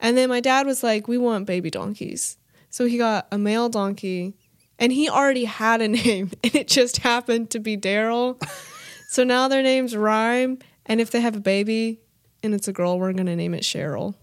And 0.00 0.16
then 0.16 0.28
my 0.28 0.40
dad 0.40 0.66
was 0.66 0.82
like, 0.82 1.06
"We 1.06 1.16
want 1.16 1.46
baby 1.46 1.70
donkeys." 1.70 2.38
So 2.70 2.86
he 2.86 2.98
got 2.98 3.28
a 3.30 3.38
male 3.38 3.68
donkey 3.68 4.34
and 4.78 4.92
he 4.92 5.08
already 5.08 5.44
had 5.44 5.80
a 5.80 5.88
name 6.02 6.30
and 6.42 6.54
it 6.54 6.68
just 6.68 6.98
happened 6.98 7.50
to 7.50 7.60
be 7.60 7.76
Daryl. 7.76 8.42
so 9.08 9.22
now 9.24 9.46
their 9.46 9.62
names 9.62 9.94
rhyme 9.94 10.58
and 10.86 11.00
if 11.00 11.10
they 11.10 11.20
have 11.20 11.36
a 11.36 11.40
baby 11.40 12.00
and 12.42 12.54
it's 12.54 12.66
a 12.66 12.72
girl, 12.72 12.98
we're 12.98 13.12
going 13.12 13.26
to 13.26 13.36
name 13.36 13.54
it 13.54 13.62
Cheryl. 13.62 14.14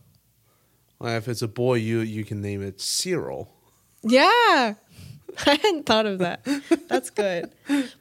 Well, 1.00 1.16
if 1.16 1.30
it's 1.30 1.42
a 1.42 1.48
boy, 1.48 1.76
you 1.76 2.00
you 2.00 2.26
can 2.26 2.42
name 2.42 2.62
it 2.62 2.82
Cyril. 2.82 3.50
Yeah. 4.04 4.74
I 5.46 5.56
hadn't 5.56 5.86
thought 5.86 6.06
of 6.06 6.20
that. 6.20 6.46
That's 6.88 7.10
good. 7.10 7.52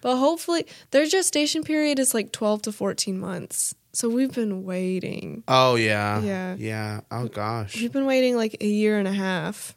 But 0.00 0.16
hopefully 0.16 0.66
their 0.90 1.06
gestation 1.06 1.62
period 1.64 1.98
is 1.98 2.14
like 2.14 2.32
12 2.32 2.62
to 2.62 2.72
14 2.72 3.18
months. 3.18 3.74
So 3.92 4.08
we've 4.08 4.32
been 4.32 4.64
waiting. 4.64 5.42
Oh 5.48 5.74
yeah. 5.74 6.20
Yeah. 6.20 6.56
Yeah. 6.58 7.00
Oh 7.10 7.26
gosh. 7.26 7.80
We've 7.80 7.92
been 7.92 8.06
waiting 8.06 8.36
like 8.36 8.56
a 8.60 8.66
year 8.66 8.98
and 8.98 9.08
a 9.08 9.12
half 9.12 9.74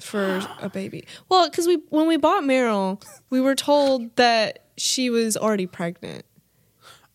for 0.00 0.40
a 0.60 0.68
baby. 0.68 1.04
Well, 1.28 1.50
cuz 1.50 1.66
we 1.66 1.76
when 1.90 2.06
we 2.06 2.16
bought 2.16 2.44
Meryl, 2.44 3.02
we 3.30 3.40
were 3.40 3.54
told 3.54 4.14
that 4.16 4.64
she 4.76 5.10
was 5.10 5.36
already 5.36 5.66
pregnant. 5.66 6.24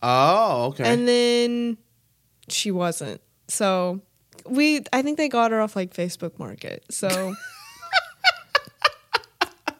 Oh, 0.02 0.66
okay. 0.68 0.84
And 0.84 1.08
then 1.08 1.78
she 2.50 2.72
wasn't. 2.72 3.22
So 3.48 4.02
we 4.46 4.82
I 4.92 5.02
think 5.02 5.18
they 5.18 5.30
got 5.30 5.52
her 5.52 5.62
off 5.62 5.76
like 5.76 5.94
Facebook 5.94 6.38
Market. 6.38 6.84
So 6.92 7.34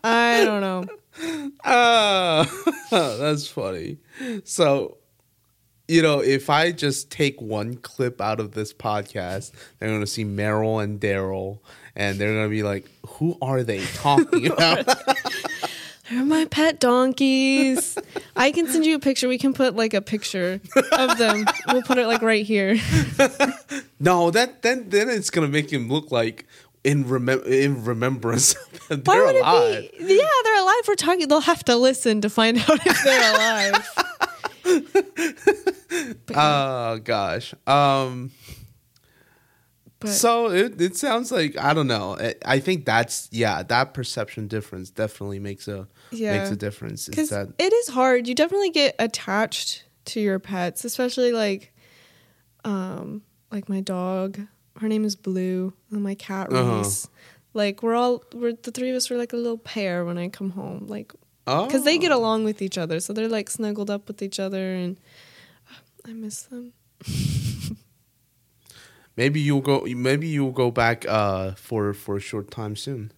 I 0.04 0.44
don't 0.44 0.62
know. 0.62 1.50
Ah, 1.64 2.50
that's 2.92 3.48
funny. 3.48 3.98
So, 4.44 4.98
you 5.88 6.02
know, 6.02 6.20
if 6.20 6.50
I 6.50 6.72
just 6.72 7.12
take 7.12 7.42
one 7.42 7.76
clip 7.76 8.20
out 8.20 8.40
of 8.40 8.52
this 8.52 8.74
podcast, 8.74 9.52
they're 9.80 9.90
going 9.90 10.02
to 10.02 10.08
see 10.08 10.26
Meryl 10.26 10.84
and 10.84 11.00
Daryl, 11.00 11.60
and 11.96 12.20
they're 12.20 12.34
going 12.34 12.46
to 12.46 12.50
be 12.50 12.64
like, 12.64 12.90
"Who 13.08 13.38
are 13.42 13.64
they 13.64 13.84
talking 13.86 14.48
about?" 14.52 14.86
They're 16.10 16.26
my 16.26 16.46
pet 16.46 16.82
donkeys. 16.82 17.98
I 18.36 18.52
can 18.52 18.68
send 18.68 18.86
you 18.86 18.96
a 18.96 19.00
picture. 19.00 19.30
We 19.30 19.38
can 19.38 19.54
put 19.54 19.76
like 19.76 19.94
a 19.94 20.02
picture 20.02 20.60
of 20.92 21.18
them. 21.18 21.46
We'll 21.70 21.82
put 21.82 21.98
it 21.98 22.08
like 22.08 22.22
right 22.22 22.46
here. 22.46 22.78
no, 24.00 24.30
that 24.32 24.62
then 24.64 24.90
then 24.90 25.10
it's 25.10 25.30
going 25.30 25.48
to 25.48 25.52
make 25.52 25.72
him 25.72 25.88
look 25.88 26.12
like 26.12 26.46
in 26.84 27.06
remem- 27.06 27.46
in 27.46 27.84
remembrance 27.86 28.54
that 28.90 29.06
they're 29.06 29.26
alive. 29.40 29.90
be? 29.98 30.16
Yeah, 30.16 30.28
they're 30.44 30.62
alive. 30.62 30.82
We're 30.88 30.96
talking. 30.96 31.28
They'll 31.28 31.40
have 31.42 31.64
to 31.66 31.76
listen 31.78 32.22
to 32.22 32.30
find 32.30 32.58
out 32.70 32.86
if 32.86 33.04
they're 33.04 33.34
alive. 33.34 33.90
But, 36.26 36.36
Oh 36.36 37.00
gosh. 37.04 37.54
Um. 37.68 38.32
but 40.00 40.10
so 40.10 40.50
it, 40.50 40.82
it 40.82 40.98
sounds 40.98 41.32
like 41.32 41.58
I 41.58 41.74
don't 41.74 41.88
know. 41.88 42.18
I, 42.20 42.34
I 42.46 42.60
think 42.60 42.86
that's 42.86 43.28
yeah. 43.32 43.62
That 43.64 43.94
perception 43.94 44.48
difference 44.48 44.90
definitely 44.90 45.40
makes 45.40 45.68
a 45.68 45.88
Yeah. 46.12 46.38
makes 46.38 46.50
a 46.52 46.56
difference. 46.56 47.08
Because 47.08 47.32
it 47.32 47.74
is 47.74 47.90
hard. 47.90 48.28
You 48.28 48.34
definitely 48.36 48.72
get 48.72 48.96
attached 49.00 49.84
to 50.06 50.20
your 50.20 50.40
pets, 50.40 50.84
especially 50.84 51.32
like, 51.32 51.74
um, 52.66 53.22
like 53.52 53.70
my 53.70 53.82
dog. 53.82 54.40
Her 54.80 54.88
name 54.88 55.06
is 55.06 55.16
Blue, 55.16 55.74
and 55.92 56.02
my 56.04 56.16
cat 56.16 56.52
Uh-huh. 56.52 56.78
Reese. 56.80 57.08
Like 57.54 57.84
we're 57.84 57.94
all 57.96 58.24
we're 58.34 58.54
the 58.54 58.72
three 58.72 58.90
of 58.90 58.96
us 58.96 59.12
are 59.12 59.18
like 59.18 59.34
a 59.34 59.38
little 59.38 59.60
pair 59.60 60.04
when 60.06 60.18
I 60.18 60.28
come 60.30 60.50
home. 60.52 60.88
Like 60.88 61.14
oh 61.46 61.66
because 61.68 61.84
they 61.84 61.98
get 62.00 62.12
along 62.12 62.44
with 62.46 62.62
each 62.62 62.78
other, 62.80 63.00
so 63.00 63.14
they're 63.14 63.28
like 63.30 63.50
snuggled 63.50 63.90
up 63.92 64.08
with 64.08 64.22
each 64.24 64.40
other, 64.40 64.74
and 64.74 64.98
uh, 65.70 66.10
I 66.10 66.14
miss 66.14 66.44
them. 66.44 66.74
Maybe 69.16 69.40
you'll 69.40 69.62
go. 69.62 69.82
Maybe 69.86 70.28
you'll 70.28 70.52
go 70.52 70.72
back 70.72 71.06
uh, 71.08 71.52
for 71.52 71.94
for 71.94 72.18
a 72.18 72.20
short 72.20 72.50
time 72.50 72.76
soon. 72.76 73.12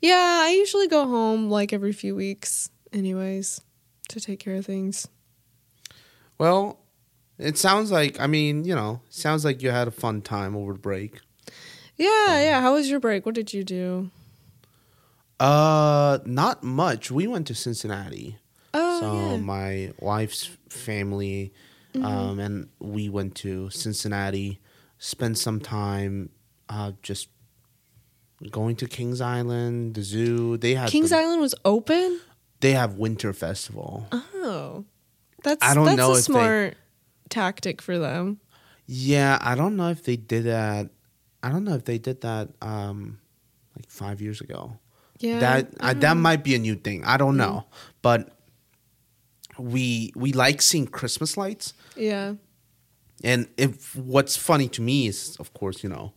Yeah, 0.00 0.42
I 0.44 0.50
usually 0.50 0.88
go 0.88 1.06
home 1.06 1.48
like 1.48 1.72
every 1.72 1.92
few 1.92 2.14
weeks, 2.14 2.70
anyways, 2.92 3.62
to 4.10 4.20
take 4.20 4.40
care 4.40 4.56
of 4.56 4.66
things. 4.66 5.08
Well, 6.38 6.78
it 7.38 7.58
sounds 7.58 7.90
like. 7.90 8.18
I 8.20 8.26
mean, 8.26 8.64
you 8.64 8.74
know, 8.74 9.00
sounds 9.10 9.44
like 9.44 9.62
you 9.62 9.70
had 9.70 9.88
a 9.88 9.92
fun 9.92 10.22
time 10.22 10.56
over 10.56 10.72
the 10.74 10.78
break. 10.78 11.20
Yeah, 11.96 12.40
yeah. 12.40 12.60
How 12.60 12.74
was 12.74 12.90
your 12.90 13.00
break? 13.00 13.24
What 13.26 13.34
did 13.34 13.52
you 13.54 13.64
do? 13.64 14.10
Uh, 15.38 16.18
not 16.24 16.62
much. 16.62 17.10
We 17.10 17.26
went 17.26 17.46
to 17.48 17.54
Cincinnati. 17.54 18.38
Oh, 18.74 19.00
so 19.00 19.12
yeah. 19.32 19.36
my 19.38 19.92
wife's 20.00 20.50
family, 20.68 21.52
um, 21.94 22.38
and 22.38 22.68
we 22.78 23.08
went 23.08 23.34
to 23.36 23.70
Cincinnati. 23.70 24.60
Spent 24.98 25.36
some 25.38 25.60
time, 25.60 26.30
uh, 26.70 26.92
just 27.02 27.28
going 28.50 28.76
to 28.76 28.86
Kings 28.88 29.20
Island, 29.20 29.94
the 29.94 30.02
zoo. 30.02 30.56
They 30.56 30.74
had 30.74 30.90
Kings 30.90 31.10
the- 31.10 31.16
Island 31.18 31.40
was 31.42 31.54
open. 31.64 32.20
They 32.60 32.72
have 32.72 32.94
winter 32.94 33.32
festival. 33.34 34.06
Oh, 34.12 34.84
that's 35.42 35.62
I 35.62 35.74
don't 35.74 35.84
that's 35.86 35.96
know 35.98 36.08
a 36.12 36.18
if 36.18 36.26
they- 36.26 36.32
smart 36.32 36.76
tactic 37.28 37.82
for 37.82 37.98
them. 37.98 38.40
Yeah, 38.86 39.38
I 39.40 39.54
don't 39.54 39.76
know 39.76 39.88
if 39.90 40.02
they 40.04 40.16
did 40.16 40.44
that. 40.44 40.90
I 41.42 41.50
don't 41.50 41.64
know 41.64 41.74
if 41.74 41.84
they 41.84 41.98
did 41.98 42.20
that 42.22 42.48
um 42.62 43.18
like 43.76 43.88
five 43.90 44.20
years 44.20 44.40
ago. 44.40 44.78
Yeah, 45.18 45.40
that 45.40 45.74
I 45.80 45.94
that 45.94 46.16
might 46.16 46.44
be 46.44 46.54
a 46.54 46.58
new 46.58 46.74
thing. 46.76 47.04
I 47.04 47.16
don't 47.16 47.36
know, 47.36 47.66
but 48.02 48.32
we 49.58 50.12
we 50.14 50.32
like 50.32 50.60
seeing 50.62 50.86
Christmas 50.86 51.36
lights. 51.36 51.72
Yeah, 51.96 52.34
And 53.24 53.48
if 53.56 53.96
what's 53.96 54.36
funny 54.36 54.68
to 54.68 54.82
me 54.82 55.06
is, 55.08 55.36
of 55.40 55.54
course, 55.54 55.82
you 55.82 55.88
know, 55.88 56.12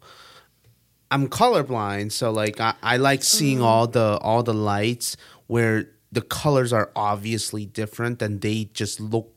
I'm 1.11 1.27
colorblind, 1.29 2.11
so 2.11 2.31
like 2.31 2.59
I, 2.59 2.73
I 2.83 2.97
like 2.97 3.23
seeing 3.23 3.61
all 3.61 3.87
the 3.87 4.17
all 4.21 4.43
the 4.43 4.53
lights 4.53 5.15
where 5.47 5.89
the 6.11 6.21
colors 6.21 6.73
are 6.73 6.91
obviously 6.95 7.65
different 7.65 8.21
and 8.21 8.41
they 8.41 8.65
just 8.73 8.99
look 8.99 9.31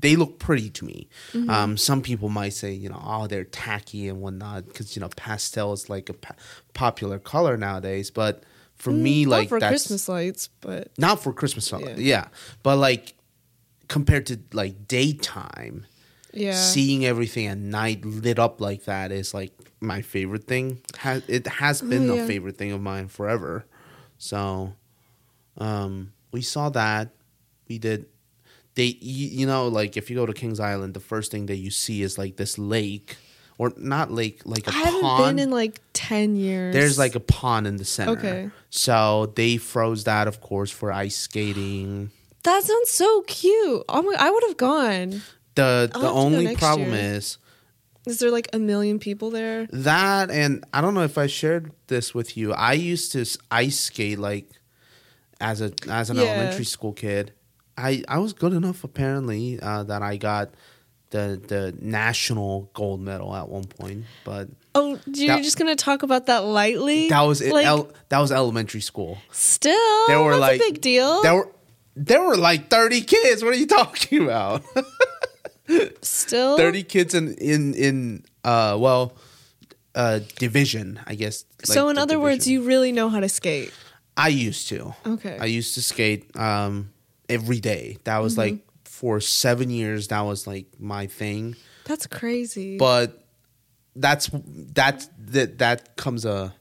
they 0.00 0.16
look 0.16 0.38
pretty 0.38 0.70
to 0.70 0.84
me. 0.84 1.08
Um, 1.48 1.76
some 1.76 2.00
people 2.02 2.28
might 2.28 2.52
say, 2.54 2.72
you 2.72 2.88
know, 2.88 3.00
oh, 3.04 3.26
they're 3.26 3.44
tacky 3.44 4.08
and 4.08 4.20
whatnot 4.20 4.66
because 4.66 4.96
you 4.96 5.00
know 5.00 5.08
pastel 5.16 5.72
is 5.72 5.88
like 5.90 6.08
a 6.08 6.14
pa- 6.14 6.34
popular 6.74 7.18
color 7.18 7.56
nowadays. 7.56 8.10
But 8.10 8.42
for 8.76 8.90
me, 8.92 9.24
Mm, 9.24 9.28
Not 9.28 9.36
like 9.36 9.48
for 9.50 9.58
Christmas 9.60 10.08
lights, 10.08 10.48
but 10.60 10.88
not 10.98 11.22
for 11.22 11.32
Christmas, 11.32 11.70
Yeah. 11.70 11.96
yeah. 11.96 12.24
But 12.62 12.76
like 12.76 13.14
compared 13.88 14.26
to 14.26 14.38
like 14.52 14.88
daytime, 14.88 15.86
yeah, 16.32 16.54
seeing 16.54 17.04
everything 17.04 17.46
at 17.46 17.58
night 17.58 18.04
lit 18.04 18.38
up 18.38 18.60
like 18.60 18.84
that 18.84 19.12
is 19.12 19.34
like 19.34 19.52
my 19.80 20.00
favorite 20.02 20.44
thing. 20.44 20.80
It 21.28 21.46
has 21.46 21.82
been 21.82 22.08
Oh, 22.08 22.18
a 22.18 22.26
favorite 22.26 22.56
thing 22.56 22.72
of 22.72 22.80
mine 22.80 23.08
forever. 23.08 23.64
So, 24.18 24.74
um, 25.58 26.12
we 26.32 26.42
saw 26.42 26.68
that. 26.70 27.10
We 27.68 27.78
did. 27.78 28.06
They, 28.76 28.96
you, 29.00 29.46
know, 29.46 29.68
like 29.68 29.96
if 29.96 30.10
you 30.10 30.16
go 30.16 30.26
to 30.26 30.32
Kings 30.32 30.60
Island, 30.60 30.94
the 30.94 31.00
first 31.00 31.30
thing 31.30 31.46
that 31.46 31.56
you 31.56 31.70
see 31.70 32.02
is 32.02 32.16
like 32.18 32.36
this 32.36 32.56
lake, 32.58 33.16
or 33.58 33.72
not 33.76 34.10
lake, 34.12 34.42
like 34.44 34.66
a 34.66 34.70
I 34.70 34.74
haven't 34.74 35.00
pond. 35.02 35.36
been 35.36 35.44
in 35.48 35.50
like 35.50 35.80
10 35.92 36.36
years. 36.36 36.72
There's 36.72 36.98
like 36.98 37.14
a 37.14 37.20
pond 37.20 37.66
in 37.66 37.76
the 37.76 37.84
center. 37.84 38.12
Okay. 38.12 38.50
So 38.70 39.32
they 39.34 39.56
froze 39.56 40.04
that, 40.04 40.28
of 40.28 40.40
course, 40.40 40.70
for 40.70 40.92
ice 40.92 41.16
skating. 41.16 42.10
That 42.42 42.62
sounds 42.64 42.88
so 42.88 43.20
cute. 43.26 43.82
Oh 43.86 44.00
my, 44.00 44.14
I 44.18 44.30
would 44.30 44.42
have 44.48 44.56
gone. 44.56 45.20
The 45.56 45.90
I'll 45.94 46.00
the 46.00 46.06
have 46.06 46.14
to 46.14 46.14
go 46.14 46.14
only 46.14 46.56
problem 46.56 46.88
year. 46.94 47.16
is 47.16 47.36
Is 48.06 48.18
there 48.18 48.30
like 48.30 48.48
a 48.54 48.58
million 48.58 48.98
people 48.98 49.30
there? 49.30 49.66
that, 49.72 50.30
and 50.30 50.64
I 50.72 50.80
don't 50.80 50.94
know 50.94 51.02
if 51.02 51.18
I 51.18 51.26
shared 51.26 51.70
this 51.88 52.14
with 52.14 52.38
you. 52.38 52.54
I 52.54 52.72
used 52.72 53.12
to 53.12 53.26
ice 53.50 53.78
skate 53.78 54.18
like 54.18 54.48
as 55.38 55.60
a 55.60 55.70
as 55.86 56.08
an 56.08 56.16
Yeah. 56.16 56.22
elementary 56.22 56.64
school 56.64 56.94
kid. 56.94 57.34
I 57.80 58.02
I 58.08 58.18
was 58.18 58.32
good 58.32 58.52
enough 58.52 58.84
apparently 58.84 59.58
uh, 59.60 59.84
that 59.84 60.02
I 60.02 60.16
got 60.16 60.50
the 61.10 61.40
the 61.48 61.74
national 61.80 62.70
gold 62.74 63.00
medal 63.00 63.34
at 63.34 63.48
one 63.48 63.64
point, 63.64 64.04
but 64.24 64.48
Oh, 64.74 64.98
you're 65.06 65.34
That- 65.36 65.42
just 65.42 65.58
gonna 65.58 65.74
talk 65.74 66.02
about 66.04 66.26
that 66.26 66.44
lightly? 66.44 67.08
that 67.08 67.22
was 67.22 67.42
like 67.42 67.66
El- 67.66 67.90
that 68.10 68.18
was 68.20 68.30
elementary 68.30 68.80
school. 68.80 69.18
still. 69.32 70.06
There 70.06 70.20
were 70.22 70.30
that's 70.38 70.40
like 70.40 70.60
a 70.60 70.64
big 70.72 70.80
deal. 70.80 71.22
There 71.22 71.34
were 71.34 71.48
there 71.96 72.22
were 72.22 72.36
like 72.36 72.68
thirty 72.70 73.00
kids. 73.00 73.42
What 73.42 73.52
are 73.54 73.56
you 73.58 73.66
talking 73.66 74.22
about? 74.22 74.62
still, 76.02 76.56
thirty 76.56 76.82
kids 76.82 77.14
in 77.14 77.34
in 77.34 77.74
in 77.74 78.24
uh 78.44 78.76
well 78.78 79.14
uh 79.94 80.20
division, 80.38 81.00
I 81.06 81.14
guess. 81.14 81.44
so 81.64 81.88
in 81.88 81.96
the 81.96 82.02
other 82.02 82.18
words, 82.20 82.46
you 82.46 82.62
really 82.62 82.92
know 82.92 83.08
how 83.08 83.20
to 83.20 83.28
skate. 83.28 83.72
I 84.16 84.28
used 84.28 84.68
to. 84.68 84.94
Okay. 85.06 85.38
I 85.40 85.46
used 85.46 85.74
to 85.74 85.82
skate 85.82 86.36
um 86.36 86.90
every 87.30 87.60
day. 87.60 87.98
That 88.04 88.18
was 88.18 88.32
Mm-hmm. 88.36 88.40
like 88.56 88.58
for 88.84 89.20
seven 89.20 89.70
years. 89.70 90.08
That 90.08 90.22
was 90.22 90.46
like 90.46 90.66
my 90.78 91.06
thing. 91.06 91.56
That's 91.84 92.06
crazy. 92.06 92.76
But 92.76 93.24
that's 93.96 94.30
that 94.74 95.08
that 95.18 95.58
that 95.58 95.96
comes 95.96 96.24
a 96.24 96.54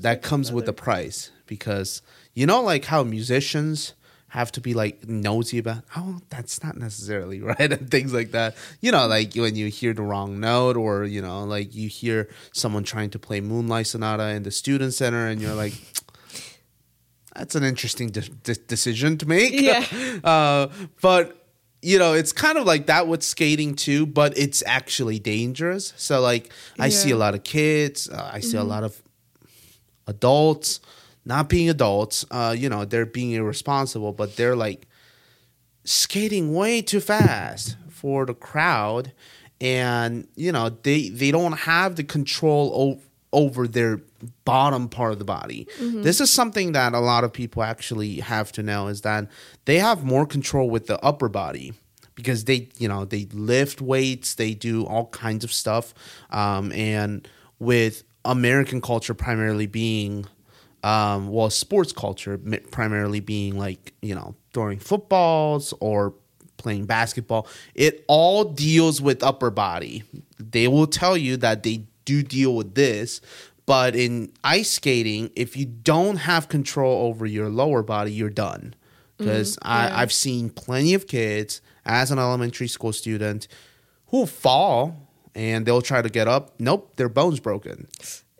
that 0.00 0.22
comes 0.22 0.50
with 0.52 0.68
a 0.68 0.72
price 0.72 1.30
because 1.46 2.02
you 2.34 2.46
know 2.46 2.62
like 2.62 2.84
how 2.84 3.02
musicians 3.04 3.94
have 4.32 4.52
to 4.52 4.60
be 4.60 4.74
like 4.74 5.08
nosy 5.08 5.58
about 5.58 5.82
oh 5.96 6.18
that's 6.28 6.62
not 6.62 6.76
necessarily 6.76 7.40
right 7.52 7.72
and 7.72 7.90
things 7.90 8.12
like 8.12 8.32
that 8.32 8.54
you 8.80 8.92
know 8.92 9.06
like 9.06 9.34
when 9.34 9.56
you 9.56 9.68
hear 9.68 9.92
the 9.94 10.02
wrong 10.02 10.38
note 10.38 10.76
or 10.76 11.04
you 11.04 11.22
know 11.22 11.44
like 11.44 11.74
you 11.74 11.88
hear 11.88 12.28
someone 12.52 12.84
trying 12.84 13.08
to 13.08 13.18
play 13.18 13.40
moonlight 13.40 13.86
sonata 13.86 14.28
in 14.30 14.42
the 14.42 14.50
student 14.50 14.92
center 14.92 15.26
and 15.26 15.40
you're 15.40 15.54
like 15.54 15.72
that's 17.38 17.54
an 17.54 17.64
interesting 17.64 18.10
de- 18.10 18.20
de- 18.42 18.54
decision 18.54 19.16
to 19.18 19.26
make. 19.26 19.52
Yeah. 19.52 19.84
uh, 20.24 20.68
but 21.00 21.34
you 21.80 21.98
know 21.98 22.12
it's 22.12 22.32
kind 22.32 22.58
of 22.58 22.64
like 22.66 22.86
that 22.86 23.06
with 23.06 23.22
skating 23.22 23.74
too 23.74 24.04
but 24.04 24.36
it's 24.36 24.62
actually 24.66 25.18
dangerous. 25.20 25.92
So 25.96 26.20
like 26.20 26.52
i 26.78 26.88
see 26.88 27.12
a 27.12 27.16
lot 27.16 27.34
of 27.34 27.44
kids 27.44 28.08
uh, 28.10 28.30
i 28.32 28.40
see 28.40 28.56
a 28.56 28.64
lot 28.64 28.82
of 28.82 29.00
adults 30.06 30.80
not 31.24 31.48
being 31.48 31.68
adults 31.70 32.24
uh 32.30 32.54
you 32.58 32.68
know 32.68 32.84
they're 32.84 33.06
being 33.06 33.30
irresponsible 33.32 34.12
but 34.12 34.34
they're 34.36 34.56
like 34.56 34.88
skating 35.84 36.52
way 36.52 36.82
too 36.82 37.00
fast 37.00 37.76
for 37.88 38.26
the 38.26 38.34
crowd. 38.34 39.12
And 39.60 40.28
you 40.36 40.52
know 40.52 40.68
they 40.68 41.08
they 41.08 41.30
don't 41.32 41.52
have 41.52 41.96
the 41.96 42.04
control 42.04 42.70
o- 42.74 43.02
over 43.32 43.68
their 43.68 44.00
bottom 44.44 44.88
part 44.88 45.12
of 45.12 45.18
the 45.18 45.24
body 45.24 45.66
this 45.78 46.20
is 46.20 46.32
something 46.32 46.72
that 46.72 46.94
a 46.94 46.98
lot 46.98 47.24
of 47.24 47.32
people 47.32 47.62
actually 47.62 48.20
have 48.20 48.50
to 48.50 48.62
know 48.62 48.88
is 48.88 49.02
that 49.02 49.28
they 49.64 49.78
have 49.78 50.04
more 50.04 50.26
control 50.26 50.68
with 50.70 50.86
the 50.86 51.02
upper 51.04 51.28
body 51.28 51.72
because 52.14 52.44
they 52.44 52.68
you 52.78 52.88
know 52.88 53.04
they 53.04 53.26
lift 53.32 53.80
weights 53.80 54.34
they 54.34 54.54
do 54.54 54.84
all 54.86 55.06
kinds 55.06 55.44
of 55.44 55.52
stuff 55.52 55.94
um, 56.30 56.72
and 56.72 57.28
with 57.58 58.02
american 58.24 58.80
culture 58.80 59.14
primarily 59.14 59.66
being 59.66 60.26
um, 60.84 61.28
well, 61.28 61.50
sports 61.50 61.92
culture 61.92 62.38
primarily 62.70 63.20
being 63.20 63.58
like 63.58 63.94
you 64.00 64.14
know 64.14 64.34
throwing 64.52 64.78
footballs 64.78 65.74
or 65.80 66.14
playing 66.56 66.86
basketball. 66.86 67.46
It 67.74 68.04
all 68.08 68.44
deals 68.44 69.00
with 69.00 69.22
upper 69.22 69.50
body. 69.50 70.04
They 70.38 70.68
will 70.68 70.86
tell 70.86 71.16
you 71.16 71.36
that 71.38 71.62
they 71.62 71.86
do 72.16 72.22
deal 72.22 72.54
with 72.54 72.74
this, 72.74 73.20
but 73.66 73.94
in 73.94 74.32
ice 74.42 74.70
skating, 74.70 75.30
if 75.36 75.56
you 75.56 75.66
don't 75.66 76.16
have 76.16 76.48
control 76.48 77.06
over 77.06 77.26
your 77.26 77.48
lower 77.48 77.82
body, 77.82 78.12
you're 78.12 78.30
done. 78.30 78.74
Mm-hmm. 79.18 79.24
Because 79.24 79.58
yeah. 79.62 79.90
I've 79.94 80.12
seen 80.12 80.50
plenty 80.50 80.94
of 80.94 81.06
kids 81.06 81.60
as 81.84 82.10
an 82.10 82.18
elementary 82.18 82.68
school 82.68 82.92
student 82.92 83.48
who 84.08 84.26
fall 84.26 85.08
and 85.34 85.66
they'll 85.66 85.82
try 85.82 86.02
to 86.02 86.08
get 86.08 86.28
up. 86.28 86.54
Nope, 86.58 86.96
their 86.96 87.08
bones 87.08 87.40
broken 87.40 87.88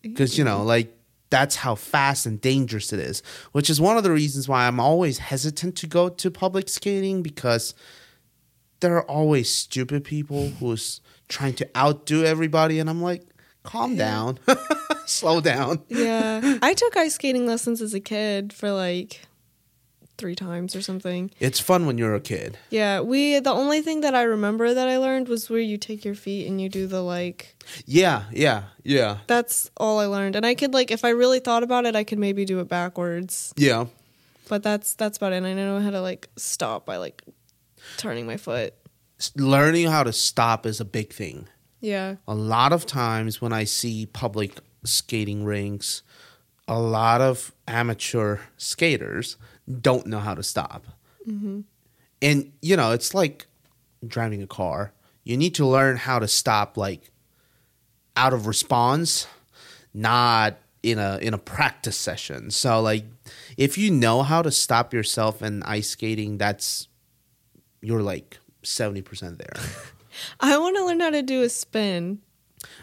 because 0.03 0.39
you 0.39 0.45
know 0.45 0.63
like 0.63 0.95
that's 1.31 1.57
how 1.57 1.75
fast 1.75 2.27
and 2.27 2.41
dangerous 2.41 2.93
it 2.93 3.01
is 3.01 3.23
which 3.53 3.69
is 3.69 3.81
one 3.81 3.97
of 3.97 4.03
the 4.03 4.11
reasons 4.11 4.49
why 4.49 4.67
i'm 4.67 4.81
always 4.81 5.19
hesitant 5.19 5.77
to 5.77 5.87
go 5.87 6.09
to 6.09 6.31
public 6.31 6.69
skating 6.69 7.23
because 7.23 7.75
there 8.81 8.97
are 8.97 9.11
always 9.11 9.53
stupid 9.53 10.05
people 10.05 10.51
who's 10.61 11.01
trying 11.29 11.55
to 11.55 11.69
outdo 11.77 12.25
everybody 12.25 12.79
and 12.79 12.89
i'm 12.89 13.03
like 13.03 13.23
calm 13.69 13.97
down 13.97 14.39
slow 15.07 15.41
down 15.41 15.81
yeah, 15.89 16.59
I 16.63 16.73
took 16.75 16.97
ice 16.97 17.15
skating 17.15 17.47
lessons 17.47 17.81
as 17.83 17.93
a 17.95 18.01
kid 18.01 18.53
for 18.53 18.71
like 18.73 19.23
three 20.17 20.35
times 20.35 20.75
or 20.75 20.83
something. 20.83 21.31
it's 21.39 21.61
fun 21.61 21.87
when 21.87 21.97
you're 21.97 22.15
a 22.17 22.21
kid 22.21 22.59
Yeah, 22.71 23.01
we. 23.01 23.39
The 23.39 23.53
only 23.53 23.83
thing 23.83 24.01
that 24.01 24.15
I 24.17 24.23
remember 24.23 24.75
that 24.75 24.89
I 24.89 24.97
learned 24.99 25.29
was 25.29 25.49
where 25.49 25.61
you 25.61 25.79
take 25.79 26.05
your 26.05 26.17
feet 26.17 26.49
and 26.49 26.61
you 26.61 26.69
do 26.69 26.89
the 26.89 27.03
like. 27.03 27.55
yeah 27.87 28.25
yeah 28.33 28.63
yeah 28.83 29.19
That's 29.29 29.71
all 29.77 30.01
I 30.01 30.07
learned, 30.07 30.35
and 30.35 30.45
I 30.45 30.55
could 30.57 30.75
like 30.75 30.91
if 30.91 31.05
I 31.05 31.11
really 31.11 31.39
thought 31.39 31.63
about 31.63 31.87
it, 31.87 31.95
I 31.95 32.03
could 32.05 32.19
maybe 32.19 32.45
do 32.45 32.59
it 32.59 32.69
backwards. 32.69 33.53
yeah 33.57 33.87
But 34.49 34.63
that's 34.65 34.95
that's 34.95 35.19
about 35.19 35.33
it. 35.35 35.37
And 35.37 35.47
I 35.47 35.53
know 35.55 35.79
how 35.81 35.91
to 35.91 36.01
like 36.01 36.29
stop 36.37 36.85
by 36.85 36.97
like 36.97 37.23
turning 37.99 38.27
my 38.27 38.39
foot. 38.39 38.75
Learning 39.37 39.87
how 39.87 40.03
to 40.03 40.13
stop 40.13 40.67
is 40.67 40.81
a 40.81 40.85
big 40.85 41.13
thing 41.13 41.47
Yeah. 41.81 42.17
a 42.27 42.35
lot 42.35 42.73
of 42.73 42.87
times 42.87 43.41
when 43.41 43.53
I 43.53 43.65
see 43.65 44.07
public 44.07 44.59
skating 44.85 45.45
rinks, 45.45 46.03
a 46.67 46.79
lot 46.79 47.21
of 47.21 47.53
amateur 47.67 48.39
skaters 48.57 49.37
don't 49.81 50.07
know 50.07 50.19
how 50.19 50.35
to 50.35 50.43
stop. 50.43 50.87
Mm-hmm. 51.27 51.61
And, 52.21 52.53
you 52.63 52.77
know, 52.77 52.93
it's 52.93 53.15
like 53.15 53.47
driving 54.07 54.43
a 54.43 54.47
car. 54.47 54.93
You 55.25 55.37
need 55.37 55.55
to 55.57 55.67
learn 55.67 55.97
how 55.97 56.19
to 56.19 56.27
stop, 56.27 56.77
like, 56.77 57.11
out 58.17 58.33
of 58.33 58.47
response, 58.47 59.29
not 59.95 60.59
in 60.83 60.99
a 60.99 61.19
in 61.23 61.35
a 61.35 61.39
practice 61.39 61.97
session. 61.97 62.51
So 62.51 62.81
like 62.81 63.05
if 63.57 63.79
you 63.79 63.91
know 63.91 64.23
how 64.23 64.43
to 64.43 64.51
stop 64.51 64.93
yourself 64.93 65.43
in 65.43 65.63
ice 65.63 65.91
skating, 65.91 66.39
that's 66.39 66.89
you're 67.81 68.03
like 68.03 68.39
70% 68.65 69.39
there. 69.39 69.63
I 70.41 70.59
want 70.59 70.77
to 70.77 70.85
learn 70.85 71.01
how 71.01 71.11
to 71.11 71.23
do 71.23 71.43
a 71.43 71.49
spin. 71.49 72.21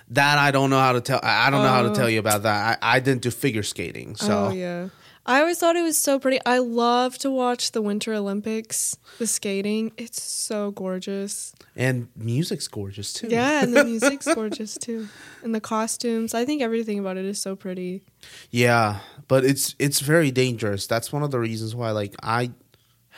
That 0.09 0.38
I 0.38 0.51
don't 0.51 0.69
know 0.69 0.79
how 0.79 0.93
to 0.93 1.01
tell. 1.01 1.19
I 1.23 1.49
don't 1.49 1.61
know 1.63 1.69
how 1.69 1.81
to 1.83 1.89
Oh. 1.89 1.95
tell 1.95 2.09
you 2.09 2.19
about 2.19 2.43
that. 2.43 2.79
I, 2.81 2.97
I 2.97 2.99
didn't 2.99 3.23
do 3.23 3.31
figure 3.31 3.63
skating, 3.63 4.15
so 4.15 4.47
oh 4.47 4.51
yeah. 4.51 4.89
I 5.27 5.39
always 5.39 5.57
thought 5.57 5.75
it 5.75 5.81
was 5.81 5.97
so 5.97 6.19
pretty. 6.19 6.39
I 6.45 6.59
love 6.59 7.17
to 7.19 7.31
watch 7.31 7.71
the 7.71 7.81
Winter 7.81 8.13
Olympics, 8.13 8.95
the 9.17 9.25
skating. 9.25 9.91
It's 9.97 10.21
so 10.21 10.69
gorgeous. 10.69 11.53
and 11.75 12.07
music's 12.15 12.67
gorgeous 12.67 13.11
too. 13.11 13.27
Yeah, 13.29 13.63
and 13.63 13.75
the 13.75 13.83
music's 13.91 14.27
gorgeous 14.33 14.77
too. 14.77 15.07
And 15.43 15.53
the 15.55 15.59
costumes. 15.59 16.36
I 16.36 16.45
think 16.45 16.61
everything 16.61 16.99
about 16.99 17.17
it 17.17 17.25
is 17.25 17.41
so 17.41 17.55
pretty. 17.55 18.03
yeah, 18.51 18.99
but 19.27 19.43
it's 19.43 19.75
it's 19.79 19.99
very 19.99 20.29
dangerous. 20.29 20.86
That's 20.86 21.11
one 21.11 21.23
of 21.23 21.31
the 21.31 21.39
reasons 21.39 21.73
why, 21.75 21.89
like, 21.91 22.13
I 22.21 22.51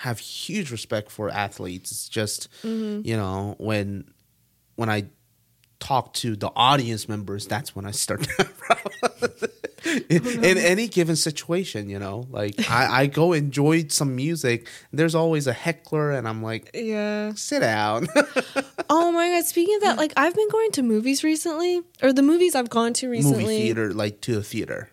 have 0.02 0.20
huge 0.20 0.72
respect 0.72 1.12
for 1.12 1.30
athletes. 1.30 1.91
It's 1.91 2.10
just 2.10 2.50
Mm-hmm. 2.64 3.02
you 3.08 3.18
know 3.18 3.56
when 3.58 4.06
when 4.76 4.89
I 4.89 5.06
talk 5.80 6.14
to 6.14 6.36
the 6.36 6.50
audience 6.56 7.08
members, 7.08 7.45
that's 7.48 7.76
when 7.76 7.86
I 7.86 7.91
start 7.91 8.24
to 8.24 8.30
have 8.39 8.58
problems. 8.58 9.43
in, 10.10 10.43
in 10.43 10.58
any 10.58 10.88
given 10.88 11.16
situation, 11.16 11.88
you 11.88 12.00
know, 12.00 12.26
like 12.32 12.56
I, 12.70 13.02
I 13.04 13.06
go 13.08 13.32
enjoy 13.34 13.86
some 13.89 14.16
music. 14.16 14.68
There's 14.91 15.14
always 15.16 15.45
a 15.48 15.54
heckler, 15.54 16.12
and 16.12 16.28
I'm 16.28 16.41
like, 16.41 16.72
Yeah. 16.74 17.34
sit 17.36 17.60
down. 17.62 18.08
Oh 18.89 19.12
my 19.12 19.28
god, 19.30 19.43
speaking 19.45 19.76
of 19.76 19.82
that, 19.82 19.98
like 19.98 20.14
I've 20.16 20.34
been 20.34 20.50
going 20.50 20.72
to 20.72 20.82
movies 20.82 21.22
recently, 21.24 21.82
or 22.02 22.14
the 22.14 22.22
movies 22.24 22.56
I've 22.56 22.70
gone 22.70 22.93
to 22.93 23.10
recently. 23.10 23.43
Movie 23.43 23.58
theater, 23.64 23.93
like 23.93 24.22
to 24.22 24.38
a 24.38 24.41
theater. 24.43 24.89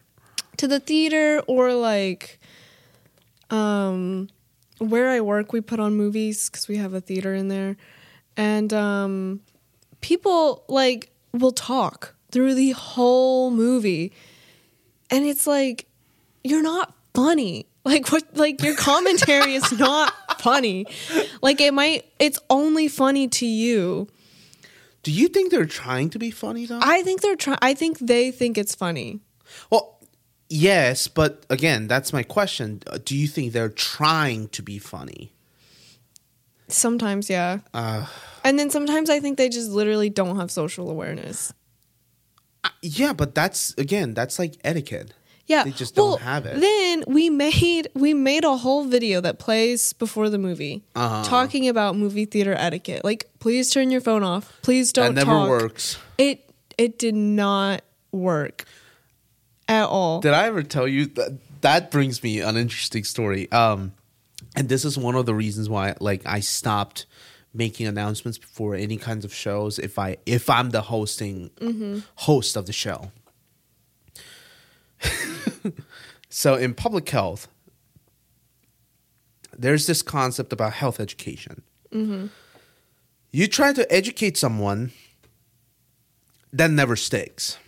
to 0.57 0.67
the 0.67 0.81
theater 0.81 1.41
or 1.47 1.73
like 1.75 2.41
um 3.51 4.29
where 4.79 5.09
I 5.11 5.21
work 5.21 5.53
we 5.53 5.61
put 5.61 5.81
on 5.81 5.95
movies 5.95 6.49
cuz 6.49 6.69
we 6.69 6.77
have 6.77 6.95
a 6.95 7.01
theater 7.01 7.35
in 7.35 7.49
there. 7.49 7.77
And 8.37 8.73
um 8.73 9.41
people 10.01 10.65
like 10.69 11.11
will 11.33 11.53
talk 11.53 12.15
through 12.31 12.55
the 12.55 12.71
whole 12.73 13.51
movie. 13.51 14.13
And 15.11 15.25
it's 15.25 15.47
like 15.47 15.87
you're 16.43 16.63
not 16.63 16.95
funny. 17.15 17.67
Like 17.87 18.11
what 18.11 18.25
like 18.35 18.63
your 18.63 18.75
commentary 18.77 19.55
is 19.57 19.71
not 19.79 20.41
funny. 20.41 20.87
Like 21.43 21.61
it 21.61 21.75
might 21.75 22.07
it's 22.19 22.39
only 22.49 22.89
funny 22.89 23.29
to 23.29 23.45
you. 23.45 24.09
Do 25.03 25.13
you 25.13 25.29
think 25.29 25.51
they're 25.51 25.67
trying 25.67 26.09
to 26.11 26.19
be 26.19 26.31
funny 26.31 26.65
though? 26.65 26.81
i 26.81 27.03
think 27.03 27.21
they're 27.21 27.37
trying 27.37 27.59
i 27.61 27.75
think 27.75 27.99
they 27.99 28.31
think 28.31 28.57
it's 28.57 28.75
funny. 28.75 29.21
Well, 29.71 29.94
yes, 30.55 31.09
but 31.09 31.45
again, 31.51 31.89
that's 31.89 32.13
my 32.13 32.23
question. 32.23 32.83
Uh, 32.87 32.99
Do 33.05 33.17
you 33.17 33.27
think 33.27 33.53
they're 33.53 33.69
trying 33.69 34.49
to 34.49 34.63
be 34.63 34.79
funny? 34.79 35.33
Sometimes, 36.69 37.29
yeah. 37.29 37.59
Uh, 37.75 38.07
And 38.45 38.59
then 38.59 38.71
sometimes 38.71 39.11
I 39.11 39.21
think 39.21 39.37
they 39.39 39.49
just 39.49 39.71
literally 39.71 40.11
don't 40.11 40.37
have 40.37 40.51
social 40.51 40.91
awareness. 40.91 41.53
yeah, 42.83 43.13
but 43.13 43.35
that's 43.35 43.75
again, 43.77 44.15
that's 44.15 44.39
like 44.39 44.55
etiquette. 44.65 45.13
Yeah, 45.47 45.65
They 45.65 45.73
just 45.73 45.95
don't 45.95 46.23
have 46.23 46.47
it. 46.47 46.59
Then 46.59 47.05
we 47.07 47.29
made 47.29 47.89
we 47.93 48.15
made 48.15 48.45
a 48.45 48.57
whole 48.57 48.85
video 48.85 49.21
that 49.21 49.39
plays 49.39 49.93
before 49.93 50.31
the 50.31 50.39
movie, 50.39 50.85
Uh-huh. 50.97 51.23
talking 51.25 51.69
about 51.69 51.97
movie 51.97 52.25
theater 52.25 52.55
etiquette. 52.57 53.05
Like, 53.05 53.29
please 53.41 53.69
turn 53.71 53.91
your 53.91 54.01
phone 54.01 54.23
off. 54.25 54.51
Please 54.63 54.91
don't 54.91 55.15
that 55.15 55.27
never 55.27 55.37
talk. 55.37 55.49
works. 55.51 55.99
It 56.17 56.49
it 56.79 56.99
did 56.99 57.15
not 57.15 57.83
work 58.11 58.65
at 59.69 59.87
all. 59.87 60.21
Did 60.21 60.33
I 60.33 60.47
ever 60.47 60.63
tell 60.63 60.87
you 60.89 61.07
that? 61.07 61.39
That 61.63 61.91
brings 61.91 62.23
me 62.23 62.41
an 62.41 62.57
interesting 62.57 63.05
story. 63.05 63.51
Um, 63.51 63.95
and 64.55 64.69
this 64.69 64.85
is 64.85 64.99
one 64.99 65.15
of 65.15 65.25
the 65.25 65.35
reasons 65.35 65.69
why, 65.69 65.95
like, 65.99 66.21
I 66.27 66.41
stopped 66.41 67.07
making 67.55 67.87
announcements 67.87 68.37
before 68.37 68.75
any 68.75 68.97
kinds 68.97 69.25
of 69.25 69.33
shows. 69.33 69.79
If 69.79 69.99
I 69.99 70.19
if 70.27 70.51
I'm 70.51 70.71
the 70.71 70.83
hosting 70.83 71.51
host 72.17 72.57
of 72.57 72.67
the 72.67 72.73
show. 72.73 73.11
so 76.29 76.55
in 76.55 76.75
public 76.75 77.09
health, 77.09 77.49
there's 79.57 79.87
this 79.87 80.03
concept 80.03 80.53
about 80.53 80.75
health 80.75 81.01
education. 81.01 81.63
You 83.31 83.47
try 83.47 83.73
to 83.73 83.91
educate 83.93 84.37
someone, 84.37 84.93
that 86.53 86.71
never 86.71 86.97
sticks, 86.97 87.59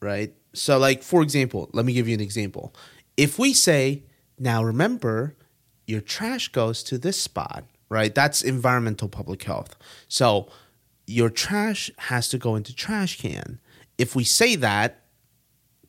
right? 0.00 0.32
So, 0.54 0.78
like 0.78 1.02
for 1.02 1.22
example, 1.22 1.70
let 1.72 1.84
me 1.84 1.92
give 1.92 2.08
you 2.08 2.14
an 2.14 2.20
example. 2.20 2.74
If 3.16 3.38
we 3.38 3.54
say, 3.54 4.04
"Now 4.38 4.62
remember, 4.62 5.36
your 5.86 6.00
trash 6.00 6.48
goes 6.48 6.82
to 6.84 6.98
this 6.98 7.20
spot," 7.20 7.64
right? 7.88 8.14
That's 8.14 8.42
environmental 8.42 9.08
public 9.08 9.42
health. 9.42 9.76
So, 10.08 10.48
your 11.06 11.30
trash 11.30 11.90
has 11.98 12.28
to 12.28 12.38
go 12.38 12.56
into 12.56 12.74
trash 12.74 13.20
can. 13.20 13.60
If 13.98 14.14
we 14.16 14.24
say 14.24 14.56
that, 14.56 15.02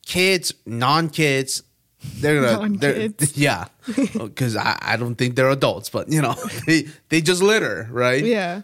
kids, 0.06 0.54
non-kids, 0.66 1.64
they're 2.16 2.42
gonna, 2.42 2.78
they're, 2.78 3.10
yeah, 3.34 3.66
oh, 4.16 4.28
because 4.28 4.56
I, 4.56 4.78
I 4.82 4.98
don't 4.98 5.16
think 5.16 5.36
they're 5.36 5.50
adults, 5.50 5.90
but 5.90 6.12
you 6.12 6.22
know, 6.22 6.36
they 6.68 6.88
they 7.10 7.22
just 7.22 7.42
litter, 7.42 7.88
right? 7.92 8.24
yeah. 8.24 8.64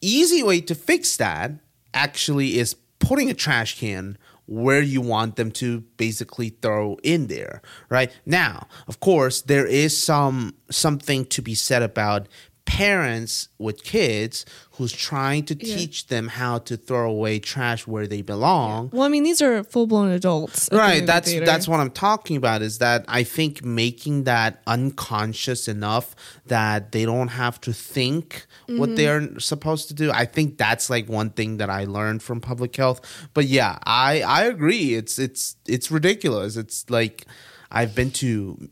easy 0.00 0.42
way 0.42 0.60
to 0.62 0.74
fix 0.74 1.16
that 1.16 1.52
actually 1.92 2.58
is 2.58 2.74
putting 2.98 3.30
a 3.30 3.34
trash 3.34 3.78
can 3.78 4.16
where 4.48 4.82
you 4.82 5.00
want 5.00 5.36
them 5.36 5.50
to 5.52 5.80
basically 5.96 6.48
throw 6.48 6.96
in 7.02 7.26
there 7.28 7.62
right? 7.88 8.10
Now 8.26 8.66
of 8.86 9.00
course 9.00 9.42
there 9.42 9.66
is 9.66 10.00
some 10.00 10.54
something 10.70 11.26
to 11.26 11.42
be 11.42 11.54
said 11.54 11.82
about 11.82 12.28
parents 12.68 13.48
with 13.58 13.82
kids 13.82 14.44
who's 14.72 14.92
trying 14.92 15.42
to 15.44 15.54
Yeah. 15.58 15.76
teach 15.76 16.06
them 16.08 16.28
how 16.28 16.58
to 16.68 16.76
throw 16.76 17.10
away 17.10 17.38
trash 17.40 17.86
where 17.86 18.06
they 18.06 18.20
belong 18.22 18.90
Well, 18.92 19.02
I 19.02 19.08
mean, 19.08 19.24
these 19.24 19.40
are 19.42 19.64
full 19.64 19.86
blown 19.86 20.10
adults. 20.10 20.68
at 20.68 20.72
the 20.72 20.76
right 20.76 21.04
that's 21.06 21.30
theater. 21.30 21.46
that's 21.46 21.66
what 21.66 21.80
i'm 21.80 21.90
talking 21.90 22.36
about 22.36 22.60
is 22.62 22.76
that 22.78 23.04
i 23.08 23.22
think 23.24 23.64
making 23.64 24.24
that 24.24 24.60
unconscious 24.66 25.66
enough 25.66 26.14
that 26.46 26.92
they 26.92 27.04
don't 27.06 27.28
have 27.42 27.60
to 27.62 27.72
think 27.72 28.46
what 28.66 28.90
Mm-hmm. 28.90 28.94
they're 28.96 29.40
supposed 29.40 29.88
to 29.88 29.94
do 29.94 30.06
i 30.12 30.24
think 30.26 30.58
that's 30.58 30.90
like 30.90 31.08
one 31.08 31.30
thing 31.30 31.56
that 31.56 31.70
i 31.70 31.82
learned 31.84 32.22
from 32.22 32.40
public 32.40 32.76
health 32.76 33.00
but 33.34 33.46
yeah 33.46 33.78
i 33.84 34.20
i 34.22 34.44
agree 34.44 34.94
it's 35.00 35.18
it's 35.18 35.56
it's 35.66 35.90
ridiculous 35.90 36.56
it's 36.56 36.78
like 36.90 37.24
i've 37.70 37.94
been 37.94 38.10
to 38.10 38.68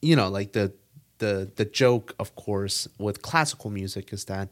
you 0.00 0.14
know 0.16 0.28
like 0.28 0.52
the 0.52 0.72
the 1.22 1.34
the 1.56 1.64
joke 1.64 2.14
of 2.18 2.28
course 2.44 2.88
with 2.98 3.22
classical 3.30 3.70
music 3.70 4.12
is 4.12 4.24
that 4.32 4.48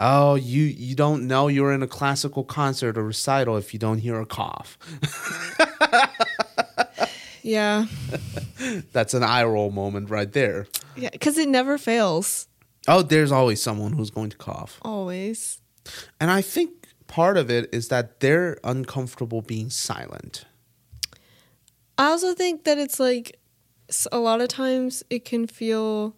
oh 0.00 0.34
you 0.34 0.64
you 0.64 0.94
don't 0.94 1.26
know 1.26 1.48
you're 1.48 1.72
in 1.72 1.82
a 1.82 1.86
classical 1.98 2.44
concert 2.44 2.98
or 2.98 3.04
recital 3.04 3.56
if 3.56 3.72
you 3.72 3.78
don't 3.86 3.98
hear 4.06 4.18
a 4.20 4.26
cough 4.26 4.78
Yeah. 7.46 7.86
That's 8.92 9.14
an 9.14 9.22
eye 9.22 9.44
roll 9.44 9.70
moment 9.70 10.10
right 10.10 10.30
there. 10.30 10.66
Yeah. 10.96 11.10
Because 11.12 11.38
it 11.38 11.48
never 11.48 11.78
fails. 11.78 12.48
Oh, 12.88 13.02
there's 13.02 13.30
always 13.30 13.62
someone 13.62 13.92
who's 13.92 14.10
going 14.10 14.30
to 14.30 14.36
cough. 14.36 14.80
Always. 14.82 15.60
And 16.20 16.30
I 16.30 16.42
think 16.42 16.88
part 17.06 17.36
of 17.36 17.48
it 17.48 17.72
is 17.72 17.86
that 17.88 18.18
they're 18.18 18.58
uncomfortable 18.64 19.42
being 19.42 19.70
silent. 19.70 20.44
I 21.98 22.08
also 22.08 22.34
think 22.34 22.64
that 22.64 22.78
it's 22.78 22.98
like 22.98 23.38
a 24.12 24.18
lot 24.18 24.40
of 24.40 24.48
times 24.48 25.02
it 25.10 25.24
can 25.24 25.46
feel 25.46 26.14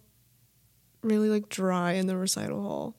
really 1.03 1.29
like 1.29 1.49
dry 1.49 1.93
in 1.93 2.07
the 2.07 2.17
recital 2.17 2.61
hall. 2.61 2.95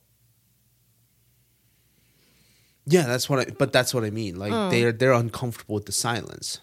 Yeah, 2.87 3.07
that's 3.07 3.29
what 3.29 3.39
I 3.41 3.45
but 3.59 3.73
that's 3.73 3.95
what 3.95 4.05
I 4.05 4.11
mean. 4.11 4.37
Like 4.37 4.53
Oh. 4.53 4.71
they're 4.71 4.93
they're 4.93 5.12
uncomfortable 5.12 5.75
with 5.77 5.87
the 5.87 5.93
silence. 5.93 6.61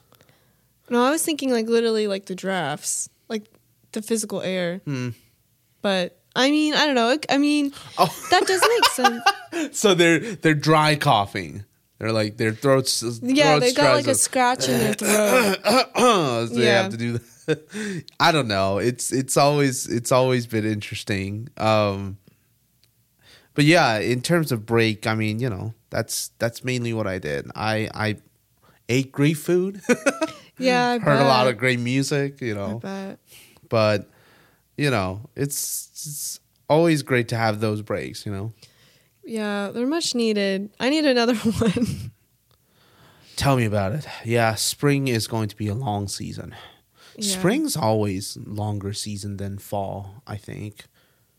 No, 0.90 1.04
I 1.04 1.12
was 1.12 1.24
thinking 1.24 1.52
like 1.52 1.68
literally 1.68 2.08
like 2.08 2.26
the 2.26 2.36
drafts, 2.36 3.10
like 3.30 3.44
the 3.92 4.02
physical 4.02 4.42
air. 4.42 4.82
Hmm. 4.86 5.10
But 5.82 6.20
I 6.36 6.52
mean, 6.52 6.74
I 6.74 6.86
don't 6.86 6.96
know. 6.96 7.18
I 7.30 7.38
mean, 7.38 7.72
Oh, 7.98 8.14
that 8.32 8.46
does 8.46 8.62
make 8.62 8.86
sense. 8.92 9.78
so 9.80 9.94
they're 9.94 10.20
they're 10.20 10.54
dry 10.54 10.96
coughing. 10.96 11.64
They're 12.00 12.12
like 12.12 12.38
their 12.38 12.52
throats. 12.54 13.02
Yeah, 13.22 13.58
throats 13.58 13.66
they 13.66 13.74
got 13.82 13.96
like 13.96 14.08
a 14.08 14.16
scratch 14.16 14.68
in 14.70 14.78
their 14.80 14.94
throat. 14.94 15.58
so 15.98 16.46
they 16.56 16.66
have 16.66 16.92
to 16.92 16.98
do 16.98 17.14
that. 17.14 17.22
I 18.20 18.32
don't 18.32 18.48
know. 18.48 18.78
It's 18.78 19.12
it's 19.12 19.38
always 19.38 19.88
it's 19.88 20.12
always 20.12 20.48
been 20.48 20.66
interesting. 20.66 21.50
Um, 21.58 22.18
but 23.54 23.66
yeah, 23.66 23.98
in 24.00 24.22
terms 24.22 24.52
of 24.52 24.66
break, 24.66 25.08
I 25.08 25.16
mean, 25.16 25.40
you 25.40 25.50
know, 25.50 25.74
that's 25.90 26.32
that's 26.40 26.64
mainly 26.64 26.94
what 26.94 27.08
I 27.08 27.20
did. 27.20 27.50
I 27.56 27.90
I 27.94 28.18
ate 28.90 29.12
great 29.12 29.38
food, 29.38 29.82
Yeah, 30.60 30.90
I 30.90 31.00
heard 31.00 31.20
a 31.20 31.26
lot 31.28 31.48
of 31.48 31.58
great 31.58 31.80
music, 31.80 32.42
you 32.42 32.56
know. 32.56 32.82
But 33.70 34.10
you 34.78 34.90
know, 34.90 35.22
it's, 35.36 35.90
it's 35.94 36.40
always 36.70 37.02
great 37.04 37.28
to 37.30 37.36
have 37.36 37.60
those 37.60 37.82
breaks, 37.82 38.26
you 38.26 38.32
know. 38.32 38.54
Yeah, 39.24 39.72
they're 39.72 39.88
much 39.88 40.16
needed. 40.16 40.70
I 40.80 40.90
need 40.90 41.06
another 41.06 41.36
one. 41.36 42.12
Tell 43.36 43.58
me 43.58 43.66
about 43.66 43.92
it. 43.94 44.08
Yeah, 44.24 44.56
spring 44.56 45.08
is 45.08 45.28
going 45.28 45.50
to 45.50 45.56
be 45.56 45.68
a 45.68 45.76
long 45.76 46.08
season. 46.08 46.56
Yeah. 47.18 47.38
Spring's 47.38 47.76
always 47.76 48.38
longer 48.46 48.94
season 48.94 49.38
than 49.38 49.58
fall, 49.58 50.22
I 50.28 50.38
think. 50.38 50.86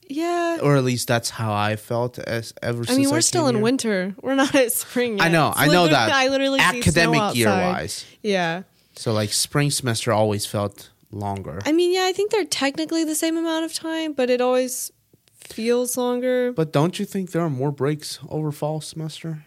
Yeah. 0.09 0.59
Or 0.62 0.76
at 0.76 0.85
least 0.85 1.07
that's 1.07 1.31
how 1.31 1.53
I 1.53 1.76
felt 1.76 2.18
as 2.18 2.53
ever 2.62 2.79
since. 2.79 2.91
I 2.91 2.93
since 2.95 3.07
mean, 3.07 3.14
we're 3.14 3.20
still 3.20 3.47
in 3.47 3.57
here. 3.57 3.64
winter. 3.64 4.14
We're 4.22 4.35
not 4.35 4.55
at 4.55 4.72
spring 4.72 5.18
yet. 5.18 5.26
I 5.26 5.29
know, 5.29 5.51
It's 5.51 5.59
I 5.61 5.66
know 5.68 5.87
that. 5.87 6.11
I 6.11 6.29
literally 6.29 6.59
see 6.59 6.83
snow 6.83 7.14
academic 7.14 7.37
year 7.37 7.49
wise. 7.49 8.05
Yeah. 8.22 8.62
So 8.97 9.12
like 9.12 9.33
spring 9.33 9.70
semester 9.70 10.12
always 10.12 10.47
felt 10.47 10.91
longer. 11.12 11.61
I 11.64 11.72
mean, 11.72 11.93
yeah, 11.95 12.07
I 12.07 12.12
think 12.12 12.33
they're 12.33 12.45
technically 12.45 13.05
the 13.05 13.14
same 13.14 13.37
amount 13.37 13.64
of 13.64 13.72
time, 13.74 14.14
but 14.14 14.31
it 14.31 14.41
always 14.41 14.91
feels 15.37 15.97
longer. 15.97 16.53
But 16.53 16.72
don't 16.72 16.99
you 16.99 17.05
think 17.05 17.31
there 17.31 17.43
are 17.43 17.51
more 17.51 17.70
breaks 17.70 18.18
over 18.29 18.51
fall 18.51 18.81
semester? 18.81 19.45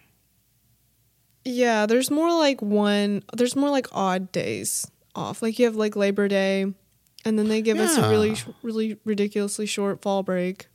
Yeah, 1.44 1.88
there's 1.88 2.12
more 2.12 2.32
like 2.32 2.62
one, 2.62 3.24
there's 3.34 3.56
more 3.56 3.70
like 3.72 3.88
odd 3.92 4.32
days 4.32 4.90
off. 5.16 5.42
Like 5.42 5.60
you 5.60 5.66
have 5.66 5.76
like 5.76 5.96
Labor 5.96 6.28
Day, 6.28 6.62
and 7.26 7.38
then 7.40 7.48
they 7.48 7.62
give 7.62 7.80
us 7.80 7.98
a 7.98 8.10
really, 8.10 8.36
really 8.64 8.98
ridiculously 9.06 9.66
short 9.66 10.02
fall 10.02 10.24
break, 10.24 10.68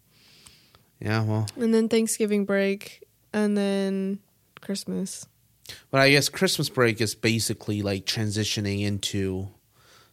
Yeah, 1.00 1.22
well, 1.22 1.46
and 1.56 1.72
then 1.74 1.88
Thanksgiving 1.88 2.44
break, 2.44 3.02
and 3.32 3.56
then 3.56 4.18
Christmas. 4.60 5.26
but 5.90 6.00
I 6.00 6.10
guess 6.10 6.28
Christmas 6.28 6.68
break 6.68 7.00
is 7.00 7.14
basically 7.14 7.82
like 7.82 8.04
transitioning 8.06 8.82
into 8.82 9.48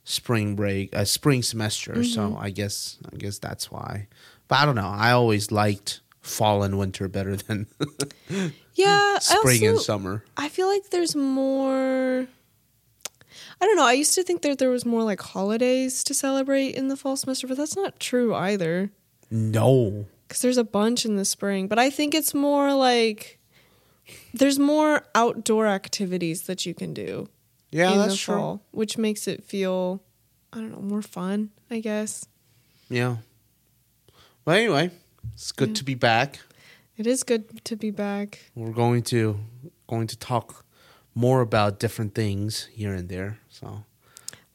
spring 0.03 0.55
break, 0.55 0.95
uh, 0.95 1.05
spring 1.05 1.43
semester. 1.43 1.93
Mm-hmm. 1.93 2.03
So 2.03 2.37
I 2.39 2.49
guess 2.49 2.97
I 3.11 3.17
guess 3.17 3.39
that's 3.39 3.71
why. 3.71 4.07
But 4.47 4.59
I 4.59 4.65
don't 4.65 4.75
know. 4.75 4.87
I 4.93 5.11
always 5.11 5.51
liked 5.51 6.01
fall 6.21 6.63
and 6.63 6.77
winter 6.77 7.07
better 7.07 7.35
than 7.35 7.67
Yeah, 8.75 9.19
spring 9.19 9.63
I 9.63 9.71
and 9.71 9.79
summer. 9.79 10.23
I 10.35 10.49
feel 10.49 10.67
like 10.67 10.89
there's 10.89 11.15
more. 11.15 12.27
I 13.63 13.65
don't 13.65 13.77
know. 13.77 13.85
I 13.85 13.93
used 13.93 14.13
to 14.15 14.23
think 14.23 14.41
that 14.41 14.57
there 14.59 14.69
was 14.69 14.85
more 14.85 15.03
like 15.03 15.21
holidays 15.21 16.03
to 16.03 16.13
celebrate 16.13 16.75
in 16.75 16.89
the 16.89 16.97
fall 16.97 17.15
semester, 17.15 17.47
but 17.47 17.55
that's 17.55 17.77
not 17.77 17.97
true 17.97 18.35
either. 18.35 18.91
No. 19.31 20.05
Because 20.27 20.41
there's 20.41 20.57
a 20.57 20.65
bunch 20.65 21.05
in 21.05 21.15
the 21.15 21.23
spring, 21.23 21.69
but 21.69 21.79
I 21.79 21.89
think 21.89 22.13
it's 22.13 22.33
more 22.33 22.73
like 22.73 23.39
there's 24.33 24.59
more 24.59 25.03
outdoor 25.15 25.65
activities 25.67 26.41
that 26.43 26.65
you 26.65 26.73
can 26.73 26.93
do 26.93 27.29
Yeah, 27.71 27.95
that's 27.95 28.11
the 28.15 28.17
true. 28.17 28.59
which 28.71 28.97
makes 28.97 29.29
it 29.29 29.45
feel, 29.45 30.03
I 30.51 30.57
don't 30.57 30.71
know, 30.71 30.81
more 30.81 31.01
fun. 31.01 31.51
I 31.71 31.79
guess 31.79 32.25
Yeah. 32.89 33.17
But 34.43 34.57
anyway, 34.57 34.91
it's 35.33 35.53
good 35.53 35.69
Yeah. 35.69 35.75
to 35.75 35.83
be 35.85 35.95
back. 35.95 36.39
it 36.97 37.07
is 37.07 37.23
good 37.23 37.63
to 37.63 37.75
be 37.77 37.91
back. 37.91 38.51
We're 38.55 38.73
going 38.83 39.03
to 39.03 39.39
going 39.87 40.07
to 40.07 40.17
talk 40.17 40.65
more 41.15 41.39
about 41.41 41.79
different 41.79 42.13
things 42.13 42.67
here 42.73 42.93
and 42.93 43.07
there. 43.07 43.39
So 43.53 43.85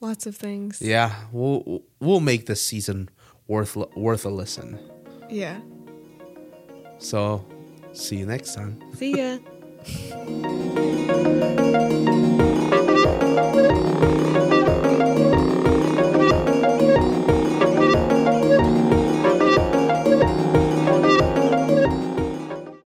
lots 0.01 0.27
of 0.27 0.37
things. 0.37 0.83
Yeah, 0.83 1.15
we'll 1.31 1.85
we'll 2.01 2.21
make 2.21 2.47
this 2.47 2.61
season 2.61 3.09
worth 3.47 3.77
worth 3.97 4.25
a 4.25 4.29
listen. 4.29 4.79
Yeah. 5.31 5.61
So, 6.99 7.47
see 7.93 8.17
you 8.17 8.27
next 8.27 8.55
time. 8.55 8.83
See 8.97 9.17
ya. 9.17 9.39